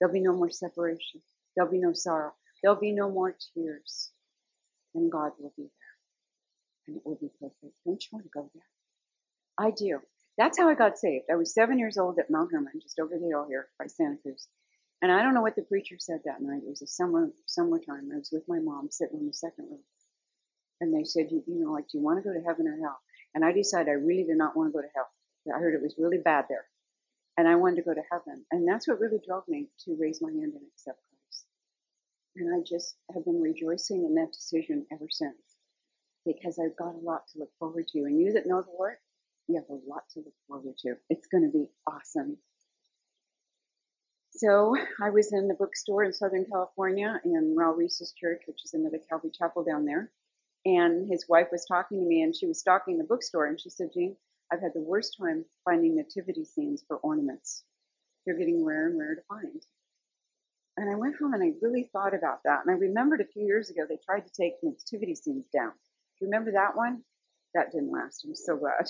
There'll 0.00 0.14
be 0.14 0.20
no 0.20 0.34
more 0.34 0.50
separation. 0.50 1.22
There'll 1.56 1.70
be 1.70 1.78
no 1.78 1.92
sorrow. 1.92 2.32
There'll 2.62 2.80
be 2.80 2.92
no 2.92 3.10
more 3.10 3.36
tears. 3.54 4.10
And 4.94 5.12
God 5.12 5.32
will 5.38 5.52
be 5.56 5.64
there. 5.64 5.83
And 6.86 6.96
it 6.96 7.02
will 7.04 7.16
be 7.16 7.30
perfect. 7.40 7.74
Don't 7.86 8.02
you 8.02 8.08
want 8.12 8.24
to 8.26 8.30
go 8.30 8.50
there? 8.54 8.66
I 9.56 9.70
do. 9.70 10.00
That's 10.36 10.58
how 10.58 10.68
I 10.68 10.74
got 10.74 10.98
saved. 10.98 11.26
I 11.30 11.36
was 11.36 11.54
seven 11.54 11.78
years 11.78 11.96
old 11.96 12.18
at 12.18 12.30
Mount 12.30 12.50
Hermon, 12.52 12.80
just 12.82 12.98
over 12.98 13.16
the 13.16 13.28
hill 13.28 13.46
here 13.48 13.68
by 13.78 13.86
Santa 13.86 14.16
Cruz. 14.16 14.48
And 15.00 15.12
I 15.12 15.22
don't 15.22 15.34
know 15.34 15.42
what 15.42 15.54
the 15.54 15.62
preacher 15.62 15.96
said 15.98 16.20
that 16.24 16.42
night. 16.42 16.62
It 16.66 16.70
was 16.70 16.82
a 16.82 16.86
summer 16.86 17.30
summertime. 17.46 18.10
I 18.12 18.18
was 18.18 18.30
with 18.32 18.48
my 18.48 18.58
mom 18.58 18.88
sitting 18.90 19.18
on 19.18 19.26
the 19.26 19.32
second 19.32 19.68
row. 19.70 19.78
And 20.80 20.92
they 20.92 21.04
said, 21.04 21.30
you, 21.30 21.42
you 21.46 21.60
know, 21.64 21.72
like, 21.72 21.88
do 21.88 21.98
you 21.98 22.04
want 22.04 22.22
to 22.22 22.28
go 22.28 22.34
to 22.34 22.44
heaven 22.44 22.66
or 22.66 22.76
hell? 22.76 22.98
And 23.34 23.44
I 23.44 23.52
decided 23.52 23.88
I 23.88 23.92
really 23.92 24.24
did 24.24 24.36
not 24.38 24.56
want 24.56 24.72
to 24.72 24.76
go 24.76 24.82
to 24.82 24.92
hell. 24.94 25.08
I 25.54 25.58
heard 25.58 25.74
it 25.74 25.82
was 25.82 25.94
really 25.98 26.18
bad 26.18 26.46
there. 26.48 26.64
And 27.36 27.46
I 27.46 27.56
wanted 27.56 27.76
to 27.76 27.82
go 27.82 27.94
to 27.94 28.02
heaven. 28.10 28.44
And 28.50 28.66
that's 28.66 28.88
what 28.88 29.00
really 29.00 29.20
drove 29.24 29.46
me 29.46 29.68
to 29.84 29.96
raise 29.98 30.20
my 30.20 30.30
hand 30.30 30.52
and 30.54 30.66
accept 30.72 30.98
Christ. 30.98 31.46
And 32.36 32.54
I 32.54 32.64
just 32.66 32.96
have 33.12 33.24
been 33.24 33.40
rejoicing 33.40 34.04
in 34.04 34.14
that 34.14 34.32
decision 34.32 34.86
ever 34.92 35.06
since 35.10 35.36
because 36.24 36.58
I've 36.58 36.76
got 36.76 36.94
a 36.94 37.04
lot 37.04 37.26
to 37.32 37.38
look 37.38 37.50
forward 37.58 37.88
to. 37.88 38.00
And 38.00 38.20
you 38.20 38.32
that 38.32 38.46
know 38.46 38.62
the 38.62 38.76
Lord, 38.76 38.96
you 39.48 39.56
have 39.56 39.68
a 39.68 39.88
lot 39.88 40.04
to 40.14 40.20
look 40.20 40.34
forward 40.48 40.76
to. 40.78 40.94
It's 41.10 41.26
going 41.26 41.44
to 41.44 41.52
be 41.52 41.66
awesome. 41.86 42.38
So 44.30 44.76
I 45.00 45.10
was 45.10 45.32
in 45.32 45.46
the 45.46 45.54
bookstore 45.54 46.02
in 46.02 46.12
Southern 46.12 46.44
California 46.50 47.20
in 47.24 47.54
Raul 47.56 47.76
Ries's 47.76 48.12
church, 48.18 48.42
which 48.46 48.64
is 48.64 48.74
another 48.74 48.98
Calvary 49.08 49.30
chapel 49.32 49.62
down 49.62 49.84
there. 49.84 50.10
And 50.64 51.08
his 51.08 51.26
wife 51.28 51.48
was 51.52 51.66
talking 51.66 52.00
to 52.00 52.06
me 52.06 52.22
and 52.22 52.34
she 52.34 52.46
was 52.46 52.58
stalking 52.58 52.98
the 52.98 53.04
bookstore 53.04 53.46
and 53.46 53.60
she 53.60 53.70
said, 53.70 53.90
Jean, 53.94 54.16
I've 54.50 54.60
had 54.60 54.72
the 54.74 54.80
worst 54.80 55.16
time 55.20 55.44
finding 55.64 55.94
nativity 55.94 56.44
scenes 56.44 56.82
for 56.86 56.96
ornaments. 56.96 57.64
They're 58.24 58.38
getting 58.38 58.64
rare 58.64 58.88
and 58.88 58.98
rare 58.98 59.14
to 59.14 59.22
find. 59.28 59.62
And 60.76 60.90
I 60.90 60.96
went 60.96 61.16
home 61.16 61.34
and 61.34 61.42
I 61.42 61.52
really 61.62 61.88
thought 61.92 62.14
about 62.14 62.40
that. 62.44 62.62
And 62.64 62.74
I 62.74 62.78
remembered 62.78 63.20
a 63.20 63.26
few 63.32 63.44
years 63.44 63.70
ago 63.70 63.82
they 63.88 63.98
tried 64.04 64.26
to 64.26 64.32
take 64.32 64.54
nativity 64.62 65.14
scenes 65.14 65.46
down. 65.52 65.72
Do 66.18 66.24
you 66.24 66.30
remember 66.30 66.52
that 66.52 66.76
one? 66.76 67.02
That 67.54 67.72
didn't 67.72 67.92
last. 67.92 68.24
I'm 68.24 68.34
so 68.34 68.56
glad. 68.56 68.86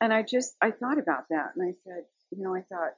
And 0.00 0.12
I 0.12 0.22
just, 0.22 0.54
I 0.60 0.70
thought 0.70 0.98
about 0.98 1.24
that 1.30 1.52
and 1.56 1.68
I 1.68 1.74
said, 1.84 2.04
you 2.30 2.42
know, 2.42 2.54
I 2.54 2.62
thought 2.62 2.94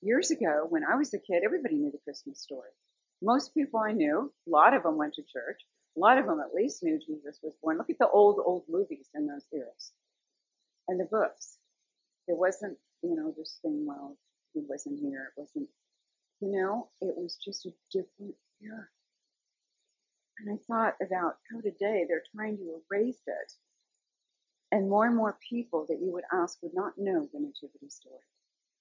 years 0.00 0.30
ago 0.30 0.66
when 0.68 0.82
I 0.84 0.96
was 0.96 1.14
a 1.14 1.18
kid, 1.18 1.42
everybody 1.44 1.76
knew 1.76 1.90
the 1.90 1.98
Christmas 2.04 2.40
story. 2.40 2.70
Most 3.22 3.54
people 3.54 3.78
I 3.80 3.92
knew, 3.92 4.32
a 4.46 4.50
lot 4.50 4.74
of 4.74 4.82
them 4.82 4.96
went 4.96 5.14
to 5.14 5.22
church. 5.22 5.60
A 5.96 6.00
lot 6.00 6.18
of 6.18 6.26
them 6.26 6.40
at 6.40 6.54
least 6.54 6.82
knew 6.82 6.98
Jesus 6.98 7.38
was 7.42 7.54
born. 7.62 7.78
Look 7.78 7.90
at 7.90 7.98
the 7.98 8.08
old, 8.08 8.40
old 8.44 8.64
movies 8.68 9.08
in 9.14 9.26
those 9.26 9.46
eras 9.52 9.92
and 10.88 10.98
the 10.98 11.04
books. 11.04 11.58
It 12.26 12.36
wasn't, 12.36 12.78
you 13.02 13.14
know, 13.14 13.32
this 13.36 13.58
thing, 13.62 13.84
well, 13.86 14.16
he 14.54 14.62
wasn't 14.66 14.98
here. 14.98 15.32
It 15.36 15.40
wasn't, 15.40 15.68
you 16.40 16.50
know, 16.50 16.88
it 17.00 17.14
was 17.16 17.36
just 17.44 17.66
a 17.66 17.70
different 17.92 18.34
era. 18.62 18.88
And 20.42 20.58
I 20.58 20.62
thought 20.66 20.96
about 21.00 21.36
how 21.50 21.60
today 21.60 22.04
they're 22.08 22.24
trying 22.34 22.56
to 22.56 22.80
erase 22.90 23.22
it 23.26 23.52
and 24.72 24.90
more 24.90 25.06
and 25.06 25.14
more 25.14 25.38
people 25.48 25.86
that 25.88 26.00
you 26.00 26.12
would 26.12 26.24
ask 26.32 26.58
would 26.62 26.74
not 26.74 26.94
know 26.96 27.28
the 27.32 27.38
Nativity 27.38 27.88
story. 27.88 28.24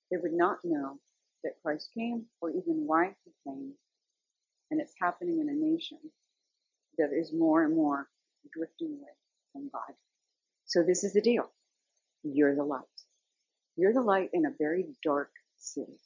They 0.10 0.18
would 0.18 0.34
not 0.34 0.58
know 0.64 0.98
that 1.44 1.62
Christ 1.62 1.90
came 1.94 2.26
or 2.42 2.50
even 2.50 2.88
why 2.88 3.14
he 3.24 3.32
came. 3.46 3.74
And 4.72 4.82
it's 4.82 4.94
happening 5.00 5.40
in 5.40 5.50
a 5.50 5.54
nation 5.54 6.00
that 6.98 7.12
is 7.14 7.32
more 7.32 7.64
and 7.64 7.76
more 7.76 8.08
drifting 8.52 8.98
away 9.00 9.14
from 9.54 9.70
God. 9.72 9.94
So 10.66 10.82
this 10.82 11.04
is 11.04 11.14
the 11.14 11.22
deal. 11.22 11.52
You're 12.24 12.56
the 12.56 12.64
light. 12.64 12.82
You're 13.76 13.94
the 13.94 14.02
light 14.02 14.32
in 14.34 14.46
a 14.46 14.56
very 14.58 14.86
dark 15.04 15.30
city. 15.58 16.00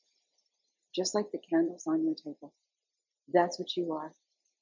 Just 0.93 1.15
like 1.15 1.31
the 1.31 1.41
candles 1.49 1.85
on 1.87 2.03
your 2.03 2.15
table. 2.15 2.53
That's 3.31 3.57
what 3.57 3.77
you 3.77 3.93
are. 3.93 4.11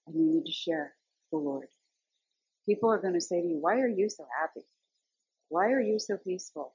And 0.07 0.15
you 0.15 0.25
need 0.33 0.45
to 0.45 0.51
share 0.51 0.93
the 1.31 1.37
Lord. 1.37 1.67
People 2.65 2.91
are 2.91 3.01
going 3.01 3.13
to 3.13 3.21
say 3.21 3.41
to 3.41 3.47
you, 3.47 3.57
why 3.59 3.79
are 3.79 3.87
you 3.87 4.09
so 4.09 4.25
happy? 4.39 4.65
Why 5.49 5.71
are 5.71 5.81
you 5.81 5.99
so 5.99 6.17
peaceful? 6.17 6.73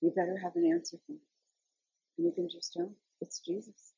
You 0.00 0.12
better 0.14 0.38
have 0.42 0.56
an 0.56 0.70
answer 0.70 0.98
for 1.06 1.12
me. 1.12 1.18
And 2.18 2.26
you 2.26 2.32
can 2.32 2.48
just 2.48 2.72
tell 2.72 2.90
it's 3.20 3.40
Jesus. 3.40 3.92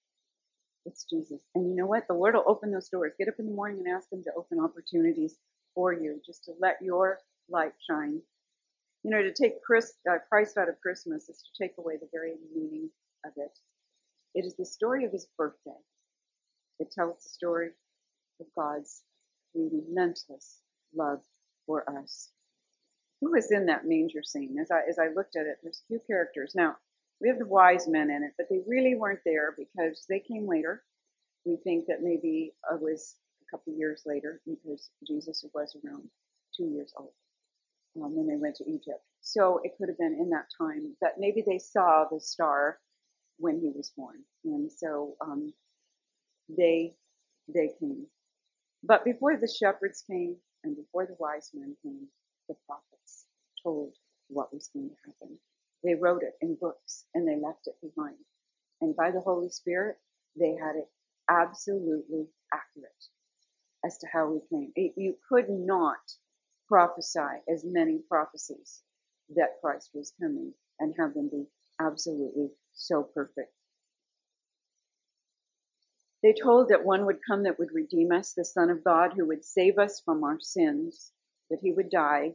It's 0.85 1.05
Jesus. 1.05 1.41
And 1.55 1.69
you 1.69 1.77
know 1.77 1.87
what? 1.87 2.07
The 2.09 2.15
Lord 2.15 2.35
will 2.35 2.45
open 2.47 2.73
those 2.73 2.89
doors. 2.89 3.12
Get 3.19 3.29
up 3.29 3.35
in 3.39 3.47
the 3.47 3.53
morning 3.53 3.83
and 3.85 3.95
ask 3.95 4.11
Him 4.12 4.23
to 4.25 4.33
open 4.37 4.59
opportunities 4.61 5.37
for 5.75 5.93
you, 5.93 6.21
just 6.27 6.45
to 6.45 6.53
let 6.61 6.77
your 6.83 7.19
light 7.49 7.73
shine. 7.89 8.21
You 9.05 9.11
know, 9.11 9.23
to 9.23 9.33
take 9.33 9.62
Christ, 9.62 9.95
uh, 10.11 10.19
Christ 10.29 10.57
out 10.57 10.69
of 10.69 10.81
Christmas 10.81 11.29
is 11.29 11.43
to 11.43 11.65
take 11.65 11.75
away 11.79 11.95
the 12.01 12.09
very 12.12 12.35
meaning 12.55 12.91
of 13.25 13.33
it. 13.37 13.59
It 14.35 14.45
is 14.45 14.57
the 14.57 14.67
story 14.67 15.05
of 15.05 15.12
His 15.12 15.27
birthday. 15.39 15.79
It 16.79 16.91
tells 16.91 17.23
the 17.23 17.29
story 17.29 17.71
of 18.41 18.47
God's 18.57 19.03
relentless 19.55 20.61
love 20.95 21.21
for 21.67 21.85
us 21.99 22.31
who 23.23 23.33
was 23.33 23.53
in 23.53 23.67
that 23.67 23.87
manger 23.87 24.23
scene? 24.23 24.59
As 24.61 24.71
I 24.71 24.83
as 24.89 24.99
I 24.99 25.09
looked 25.15 25.37
at 25.37 25.47
it, 25.47 25.59
there's 25.62 25.83
a 25.85 25.89
few 25.89 26.01
characters. 26.07 26.55
Now 26.55 26.77
we 27.21 27.29
have 27.29 27.39
the 27.39 27.47
wise 27.47 27.89
men 27.89 28.11
in 28.11 28.25
it, 28.25 28.33
but 28.37 28.49
they 28.51 28.61
really 28.67 28.97
weren't 28.97 29.21
there 29.25 29.55
because 29.57 30.05
they 30.09 30.21
came 30.21 30.49
later. 30.49 30.83
We 31.47 31.57
think 31.65 31.87
that 31.87 32.03
maybe 32.03 32.53
it 32.73 32.83
was 32.83 33.17
a 33.43 33.57
couple 33.57 33.75
years 33.75 34.03
later 34.07 34.41
because 34.47 34.91
Jesus 35.07 35.45
was 35.55 35.77
around 35.85 36.09
two 36.57 36.67
years 36.67 36.93
old 36.99 37.12
um, 38.03 38.15
when 38.17 38.29
they 38.29 38.37
went 38.37 38.57
to 38.57 38.69
Egypt. 38.69 39.03
So 39.21 39.61
it 39.65 39.73
could 39.79 39.89
have 39.89 39.99
been 39.99 40.19
in 40.21 40.31
that 40.31 40.49
time 40.59 40.97
that 41.01 41.15
maybe 41.19 41.45
they 41.47 41.59
saw 41.59 42.07
the 42.11 42.21
star 42.21 42.79
when 43.39 43.61
he 43.61 43.73
was 43.75 43.93
born, 43.97 44.19
and 44.45 44.71
so 44.71 45.15
um, 45.21 45.53
they 46.49 46.95
they 47.55 47.71
came. 47.81 48.07
But 48.85 49.05
before 49.05 49.37
the 49.37 49.49
shepherds 49.49 50.03
came 50.09 50.37
and 50.65 50.77
before 50.77 51.07
the 51.07 51.17
wise 51.19 51.51
men 51.55 51.77
came, 51.83 52.09
the 52.49 52.57
prophets 52.67 53.27
told 53.62 53.95
what 54.29 54.53
was 54.55 54.69
going 54.75 54.91
to 54.91 54.97
happen. 55.07 55.39
They 55.85 55.95
wrote 55.95 56.23
it 56.23 56.35
in 56.41 56.57
books 56.57 57.07
and 57.15 57.27
they 57.29 57.37
left 57.37 57.67
it 57.69 57.77
behind. 57.83 58.17
And 58.81 58.97
by 58.97 59.11
the 59.11 59.21
Holy 59.21 59.51
Spirit, 59.51 59.99
they 60.39 60.55
had 60.57 60.77
it 60.77 60.89
absolutely 61.31 62.29
accurate 62.53 63.05
as 63.85 63.99
to 63.99 64.07
how 64.12 64.31
we 64.31 64.41
came. 64.51 64.73
You 64.97 65.17
could 65.29 65.49
not 65.51 66.01
prophesy 66.69 67.43
as 67.53 67.65
many 67.65 68.01
prophecies 68.09 68.83
that 69.37 69.61
Christ 69.61 69.91
was 69.95 70.15
coming 70.21 70.55
and 70.81 70.95
have 70.99 71.15
them 71.15 71.29
be 71.31 71.47
absolutely 71.81 72.51
so 72.73 73.03
perfect. 73.03 73.53
They 76.23 76.33
told 76.33 76.69
that 76.69 76.85
one 76.85 77.07
would 77.07 77.19
come 77.26 77.43
that 77.45 77.59
would 77.59 77.73
redeem 77.73 78.12
us, 78.12 78.33
the 78.33 78.45
Son 78.45 78.71
of 78.71 78.85
God, 78.85 79.12
who 79.12 79.26
would 79.26 79.45
save 79.45 79.79
us 79.79 80.00
from 80.00 80.23
our 80.23 80.38
sins 80.38 81.11
that 81.50 81.61
he 81.61 81.73
would 81.73 81.91
die. 81.91 82.35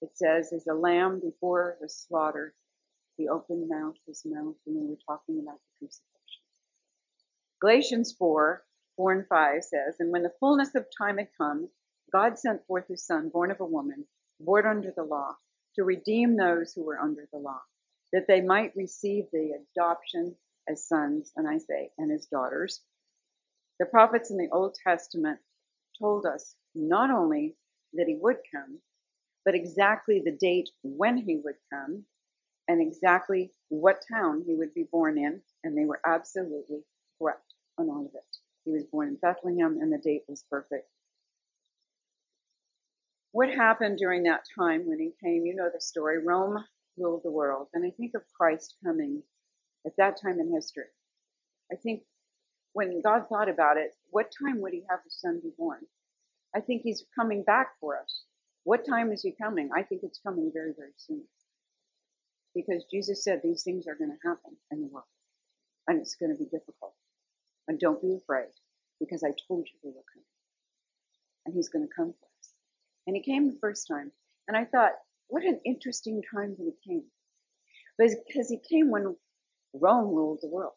It 0.00 0.16
says, 0.16 0.52
as 0.52 0.66
a 0.66 0.74
lamb 0.74 1.20
before 1.20 1.76
the 1.80 1.88
slaughter, 1.88 2.54
he 3.16 3.28
opened 3.28 3.70
out 3.72 3.96
his 4.06 4.24
mouth, 4.24 4.56
and 4.66 4.76
we 4.76 4.88
were 4.88 4.98
talking 5.06 5.40
about 5.40 5.58
the 5.58 5.78
crucifixion. 5.78 6.42
Galatians 7.60 8.14
4, 8.18 8.64
4 8.96 9.12
and 9.12 9.26
5 9.26 9.64
says, 9.64 9.96
And 9.98 10.12
when 10.12 10.22
the 10.22 10.34
fullness 10.38 10.74
of 10.74 10.86
time 10.96 11.18
had 11.18 11.28
come, 11.36 11.68
God 12.12 12.38
sent 12.38 12.64
forth 12.66 12.86
his 12.86 13.04
son, 13.04 13.30
born 13.30 13.50
of 13.50 13.60
a 13.60 13.66
woman, 13.66 14.06
born 14.38 14.66
under 14.66 14.92
the 14.92 15.02
law, 15.02 15.36
to 15.74 15.84
redeem 15.84 16.36
those 16.36 16.72
who 16.72 16.84
were 16.84 17.00
under 17.00 17.26
the 17.32 17.38
law, 17.38 17.60
that 18.12 18.26
they 18.28 18.40
might 18.40 18.76
receive 18.76 19.24
the 19.32 19.60
adoption 19.76 20.36
as 20.68 20.86
sons, 20.86 21.32
and 21.36 21.48
I 21.48 21.58
say, 21.58 21.90
and 21.98 22.12
as 22.12 22.26
daughters. 22.26 22.80
The 23.78 23.86
prophets 23.86 24.30
in 24.30 24.36
the 24.36 24.48
Old 24.52 24.76
Testament 24.86 25.40
told 25.98 26.26
us 26.26 26.54
not 26.74 27.10
only 27.10 27.56
that 27.94 28.06
he 28.06 28.16
would 28.20 28.38
come, 28.52 28.78
but 29.44 29.54
exactly 29.54 30.22
the 30.24 30.36
date 30.36 30.70
when 30.82 31.16
he 31.16 31.40
would 31.44 31.56
come 31.72 32.04
and 32.68 32.80
exactly 32.80 33.52
what 33.68 34.04
town 34.10 34.42
he 34.46 34.54
would 34.54 34.72
be 34.74 34.84
born 34.90 35.18
in, 35.18 35.40
and 35.62 35.76
they 35.76 35.84
were 35.84 36.00
absolutely 36.06 36.82
correct 37.18 37.54
on 37.78 37.88
all 37.88 38.06
of 38.06 38.14
it. 38.14 38.36
He 38.64 38.70
was 38.70 38.84
born 38.84 39.08
in 39.08 39.16
Bethlehem 39.16 39.78
and 39.80 39.92
the 39.92 39.98
date 39.98 40.22
was 40.28 40.44
perfect. 40.48 40.88
What 43.32 43.50
happened 43.50 43.98
during 43.98 44.22
that 44.22 44.44
time 44.56 44.86
when 44.86 45.00
he 45.00 45.12
came? 45.22 45.44
You 45.44 45.54
know 45.54 45.68
the 45.72 45.80
story. 45.80 46.24
Rome 46.24 46.64
ruled 46.96 47.22
the 47.24 47.30
world. 47.30 47.68
And 47.74 47.84
I 47.84 47.90
think 47.90 48.12
of 48.14 48.22
Christ 48.32 48.76
coming 48.84 49.22
at 49.84 49.96
that 49.98 50.20
time 50.20 50.38
in 50.38 50.52
history. 50.52 50.84
I 51.70 51.76
think 51.76 52.02
when 52.74 53.00
God 53.02 53.26
thought 53.28 53.48
about 53.48 53.78
it, 53.78 53.92
what 54.10 54.32
time 54.38 54.60
would 54.60 54.72
he 54.72 54.82
have 54.90 55.00
his 55.04 55.18
son 55.18 55.40
be 55.42 55.50
born? 55.56 55.78
I 56.54 56.60
think 56.60 56.82
he's 56.82 57.04
coming 57.18 57.42
back 57.42 57.68
for 57.80 57.98
us. 57.98 58.24
What 58.64 58.86
time 58.86 59.12
is 59.12 59.22
he 59.22 59.32
coming? 59.32 59.70
I 59.74 59.82
think 59.82 60.02
it's 60.02 60.20
coming 60.24 60.50
very, 60.52 60.72
very 60.76 60.92
soon. 60.96 61.22
Because 62.54 62.84
Jesus 62.90 63.24
said 63.24 63.40
these 63.42 63.62
things 63.62 63.86
are 63.86 63.96
going 63.96 64.10
to 64.10 64.28
happen 64.28 64.56
in 64.70 64.80
the 64.80 64.88
world. 64.88 65.06
And 65.88 66.00
it's 66.00 66.16
going 66.16 66.32
to 66.32 66.38
be 66.38 66.44
difficult. 66.50 66.94
And 67.68 67.78
don't 67.78 68.02
be 68.02 68.16
afraid, 68.16 68.52
because 69.00 69.22
I 69.22 69.32
told 69.48 69.66
you 69.66 69.78
they 69.82 69.94
were 69.94 70.04
coming. 70.12 70.26
And 71.46 71.54
he's 71.54 71.68
going 71.68 71.86
to 71.86 71.94
come 71.94 72.12
for 72.12 72.26
us. 72.40 72.48
And 73.06 73.16
he 73.16 73.22
came 73.22 73.46
the 73.50 73.58
first 73.60 73.86
time. 73.86 74.12
And 74.48 74.56
I 74.56 74.64
thought, 74.64 74.92
what 75.28 75.44
an 75.44 75.60
interesting 75.64 76.22
time 76.34 76.56
that 76.58 76.72
he 76.82 76.92
came. 76.92 77.04
Because 77.98 78.48
he 78.48 78.58
came 78.58 78.90
when 78.90 79.16
Rome 79.74 80.08
ruled 80.08 80.40
the 80.42 80.48
world. 80.48 80.72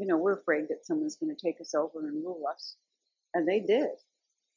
You 0.00 0.06
know, 0.06 0.16
we're 0.16 0.38
afraid 0.38 0.68
that 0.70 0.86
someone's 0.86 1.16
going 1.16 1.36
to 1.36 1.46
take 1.46 1.60
us 1.60 1.74
over 1.74 2.08
and 2.08 2.24
rule 2.24 2.44
us. 2.50 2.74
And 3.34 3.46
they 3.46 3.60
did. 3.60 3.90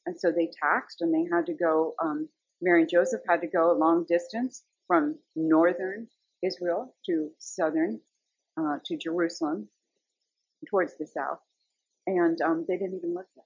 And 0.06 0.18
so 0.18 0.32
they 0.32 0.50
taxed 0.64 1.02
and 1.02 1.14
they 1.14 1.30
had 1.30 1.48
to 1.48 1.54
go, 1.54 1.96
um, 2.02 2.30
Mary 2.62 2.84
and 2.84 2.90
Joseph 2.90 3.20
had 3.28 3.42
to 3.42 3.48
go 3.48 3.70
a 3.70 3.78
long 3.78 4.06
distance 4.08 4.64
from 4.88 5.18
northern 5.36 6.08
Israel 6.42 6.96
to 7.08 7.30
southern, 7.40 8.00
uh, 8.56 8.78
to 8.86 8.96
Jerusalem, 8.96 9.68
towards 10.70 10.96
the 10.98 11.08
south. 11.08 11.42
And 12.08 12.40
um, 12.40 12.64
they 12.66 12.78
didn't 12.78 12.96
even 12.96 13.14
live 13.14 13.26
there. 13.36 13.44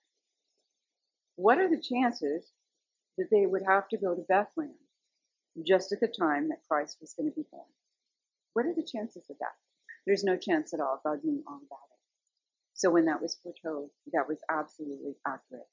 What 1.35 1.57
are 1.57 1.67
the 1.69 1.81
chances 1.81 2.45
that 3.17 3.31
they 3.31 3.47
would 3.47 3.63
have 3.67 3.87
to 3.89 3.97
go 3.97 4.13
to 4.13 4.21
Bethlehem 4.21 4.75
just 5.65 5.91
at 5.93 5.99
the 5.99 6.07
time 6.07 6.49
that 6.49 6.61
Christ 6.69 6.97
was 7.01 7.13
going 7.13 7.31
to 7.31 7.35
be 7.35 7.47
born? 7.49 7.65
What 8.53 8.67
are 8.67 8.75
the 8.75 8.87
chances 8.87 9.23
of 9.31 9.37
that? 9.39 9.55
There's 10.07 10.23
no 10.23 10.37
chance 10.37 10.73
at 10.73 10.79
all. 10.79 11.01
God 11.03 11.19
knew 11.25 11.43
all 11.45 11.57
about 11.67 11.83
it. 11.91 11.99
So 12.75 12.89
when 12.89 13.05
that 13.05 13.21
was 13.21 13.37
foretold, 13.43 13.89
that 14.13 14.29
was 14.29 14.37
absolutely 14.49 15.15
accurate. 15.27 15.67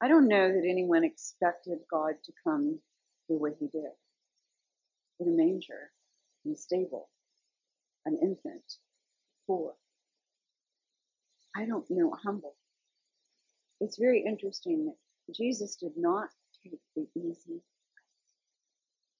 I 0.00 0.06
don't 0.06 0.28
know 0.28 0.46
that 0.46 0.64
anyone 0.64 1.02
expected 1.02 1.78
God 1.90 2.14
to 2.24 2.32
come 2.44 2.78
the 3.28 3.36
way 3.36 3.50
he 3.58 3.66
did. 3.66 3.90
In 5.18 5.26
a 5.26 5.36
manger, 5.36 5.90
in 6.44 6.52
a 6.52 6.56
stable, 6.56 7.08
an 8.06 8.16
infant, 8.22 8.62
poor. 9.48 9.74
I 11.56 11.66
don't 11.66 11.90
know, 11.90 12.12
humble. 12.22 12.54
It's 13.80 13.98
very 13.98 14.22
interesting 14.24 14.86
that 15.26 15.34
Jesus 15.34 15.74
did 15.74 15.94
not 15.96 16.28
take 16.62 16.78
the 16.94 17.08
easy 17.16 17.54
way. 17.54 17.60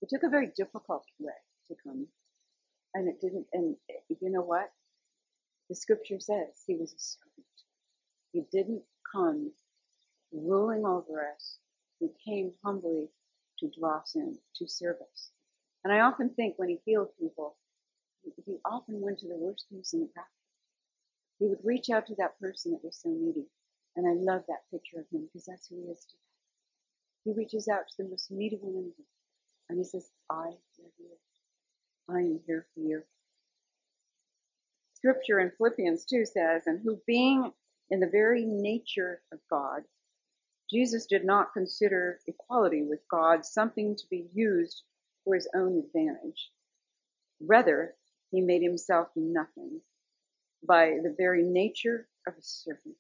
He 0.01 0.07
took 0.09 0.23
a 0.23 0.31
very 0.31 0.53
difficult 0.57 1.05
way 1.19 1.33
to 1.67 1.75
come. 1.85 2.07
And 2.99 3.07
it 3.07 3.21
didn't, 3.21 3.47
and 3.53 3.77
you 4.09 4.29
know 4.29 4.43
what? 4.43 4.73
The 5.69 5.77
scripture 5.77 6.19
says 6.19 6.65
he 6.67 6.75
was 6.75 6.93
a 6.93 6.99
servant. 6.99 7.47
He 8.33 8.43
didn't 8.51 8.83
come 9.13 9.53
ruling 10.33 10.85
over 10.85 11.25
us. 11.33 11.59
He 12.01 12.09
came 12.27 12.51
humbly 12.65 13.07
to 13.61 13.71
draw 13.79 13.99
us 13.99 14.17
in, 14.17 14.37
to 14.57 14.67
serve 14.67 14.97
us. 15.13 15.31
And 15.85 15.93
I 15.93 16.01
often 16.01 16.31
think 16.31 16.55
when 16.57 16.71
he 16.71 16.81
healed 16.85 17.11
people, 17.21 17.55
he 18.45 18.59
often 18.65 19.01
went 19.01 19.21
to 19.21 19.29
the 19.29 19.37
worst 19.39 19.67
person 19.71 20.01
in 20.01 20.07
the 20.07 20.13
crowd. 20.13 20.27
He 21.39 21.47
would 21.47 21.65
reach 21.65 21.91
out 21.91 22.07
to 22.09 22.17
that 22.17 22.41
person 22.41 22.73
that 22.73 22.83
was 22.83 22.99
so 23.01 23.11
needy. 23.11 23.47
And 23.95 24.09
I 24.09 24.15
love 24.15 24.43
that 24.49 24.69
picture 24.73 24.99
of 24.99 25.07
him 25.13 25.27
because 25.27 25.47
that's 25.47 25.69
who 25.69 25.77
he 25.77 25.93
is 25.93 26.05
today. 26.05 26.19
He 27.27 27.33
reaches 27.33 27.69
out 27.69 27.87
to 27.91 28.03
the 28.03 28.09
most 28.11 28.33
needy 28.33 28.59
one 28.61 28.75
in 28.75 28.93
the. 28.99 29.05
And 29.69 29.79
he 29.79 29.85
says, 29.85 30.11
I 30.29 30.47
love 30.81 30.93
you. 30.99 31.15
I 32.11 32.21
am 32.21 32.41
here 32.47 32.67
for 32.75 32.81
you. 32.81 33.03
Scripture 34.95 35.41
in 35.41 35.51
Philippians 35.51 36.07
2 36.07 36.25
says, 36.25 36.63
and 36.67 36.81
who 36.83 37.01
being 37.07 37.53
in 37.91 38.01
the 38.01 38.09
very 38.11 38.45
nature 38.45 39.21
of 39.31 39.41
God, 39.51 39.85
Jesus 40.71 41.07
did 41.07 41.25
not 41.25 41.53
consider 41.53 42.21
equality 42.27 42.83
with 42.83 43.01
God 43.11 43.45
something 43.45 43.95
to 43.97 44.07
be 44.09 44.29
used 44.33 44.83
for 45.25 45.35
his 45.35 45.49
own 45.55 45.79
advantage. 45.79 46.51
Rather, 47.41 47.95
he 48.31 48.41
made 48.41 48.63
himself 48.63 49.09
nothing 49.15 49.81
by 50.67 50.99
the 51.03 51.15
very 51.17 51.43
nature 51.43 52.09
of 52.27 52.35
a 52.37 52.43
servant. 52.43 52.97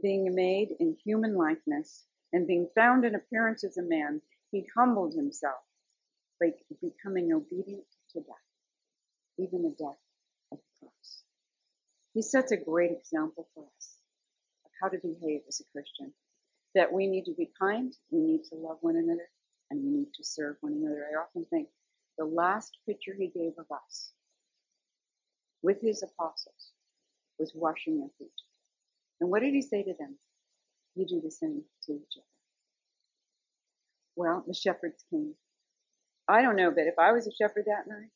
Being 0.00 0.34
made 0.34 0.76
in 0.78 0.96
human 1.04 1.34
likeness 1.34 2.06
and 2.32 2.46
being 2.46 2.68
found 2.74 3.04
in 3.04 3.14
appearance 3.14 3.64
as 3.64 3.76
a 3.76 3.82
man, 3.82 4.22
he 4.50 4.66
humbled 4.74 5.14
himself 5.14 5.60
by 6.40 6.52
becoming 6.80 7.32
obedient 7.32 7.84
to 8.12 8.20
death, 8.20 8.48
even 9.38 9.62
the 9.62 9.76
death 9.78 9.98
of 10.52 10.58
the 10.58 10.78
cross. 10.80 11.22
He 12.14 12.22
sets 12.22 12.52
a 12.52 12.56
great 12.56 12.90
example 12.90 13.46
for 13.54 13.64
us 13.76 13.96
of 14.64 14.70
how 14.80 14.88
to 14.88 14.98
behave 14.98 15.42
as 15.48 15.60
a 15.60 15.70
Christian. 15.72 16.12
That 16.74 16.92
we 16.92 17.06
need 17.06 17.24
to 17.24 17.34
be 17.34 17.50
kind, 17.60 17.92
we 18.10 18.20
need 18.20 18.44
to 18.44 18.54
love 18.54 18.78
one 18.80 18.96
another, 18.96 19.28
and 19.70 19.82
we 19.82 19.90
need 19.90 20.14
to 20.14 20.24
serve 20.24 20.56
one 20.60 20.72
another. 20.72 21.04
I 21.12 21.20
often 21.20 21.44
think 21.50 21.68
the 22.16 22.24
last 22.24 22.78
picture 22.86 23.14
he 23.16 23.28
gave 23.28 23.52
of 23.58 23.66
us 23.70 24.12
with 25.62 25.80
his 25.80 26.02
apostles 26.02 26.72
was 27.38 27.52
washing 27.54 27.98
their 27.98 28.10
feet. 28.18 28.28
And 29.20 29.30
what 29.30 29.42
did 29.42 29.54
he 29.54 29.62
say 29.62 29.82
to 29.82 29.94
them? 29.98 30.16
You 30.94 31.06
do 31.06 31.20
the 31.20 31.30
same 31.30 31.62
to 31.86 31.92
each 31.92 32.16
other. 32.16 32.24
Well, 34.16 34.44
the 34.46 34.54
shepherds 34.54 35.04
came. 35.10 35.34
I 36.30 36.42
don't 36.42 36.54
know, 36.54 36.70
but 36.70 36.86
if 36.86 36.96
I 36.96 37.10
was 37.10 37.26
a 37.26 37.32
shepherd 37.32 37.64
that 37.66 37.88
night 37.88 38.10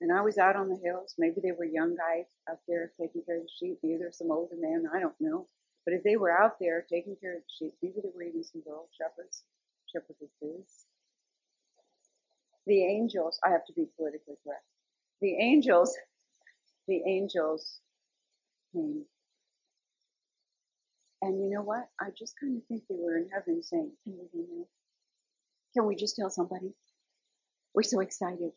and 0.00 0.10
I 0.10 0.22
was 0.22 0.38
out 0.38 0.56
on 0.56 0.70
the 0.70 0.80
hills, 0.82 1.14
maybe 1.18 1.42
they 1.42 1.52
were 1.52 1.66
young 1.66 1.94
guys 1.94 2.24
out 2.50 2.60
there 2.66 2.92
taking 2.98 3.22
care 3.24 3.36
of 3.36 3.42
the 3.42 3.48
sheep, 3.60 3.78
maybe 3.82 3.98
there's 3.98 4.16
some 4.16 4.30
older 4.30 4.56
men, 4.58 4.86
I 4.94 5.00
don't 5.00 5.20
know. 5.20 5.46
But 5.84 5.92
if 5.92 6.02
they 6.02 6.16
were 6.16 6.32
out 6.32 6.58
there 6.58 6.86
taking 6.88 7.14
care 7.20 7.36
of 7.36 7.42
the 7.42 7.52
sheep, 7.58 7.74
maybe 7.82 7.96
there 8.02 8.12
were 8.14 8.22
even 8.22 8.42
some 8.42 8.62
girl 8.62 8.88
shepherds, 8.96 9.42
shepherdesses. 9.94 10.84
The 12.66 12.84
angels, 12.84 13.38
I 13.44 13.50
have 13.50 13.66
to 13.66 13.72
be 13.74 13.86
politically 13.96 14.36
correct. 14.44 14.64
The 15.20 15.34
angels, 15.36 15.94
the 16.88 17.02
angels 17.06 17.80
came. 18.72 19.04
And 21.20 21.42
you 21.42 21.50
know 21.50 21.62
what? 21.62 21.88
I 22.00 22.08
just 22.16 22.34
kind 22.40 22.56
of 22.56 22.64
think 22.66 22.84
they 22.88 22.96
were 22.98 23.18
in 23.18 23.28
heaven 23.28 23.62
saying, 23.62 23.92
Can 24.04 24.14
we 24.32 24.40
now? 24.40 24.64
Can 25.74 25.86
we 25.86 25.96
just 25.96 26.16
tell 26.16 26.30
somebody? 26.30 26.72
We're 27.74 27.82
so 27.82 28.00
excited. 28.00 28.52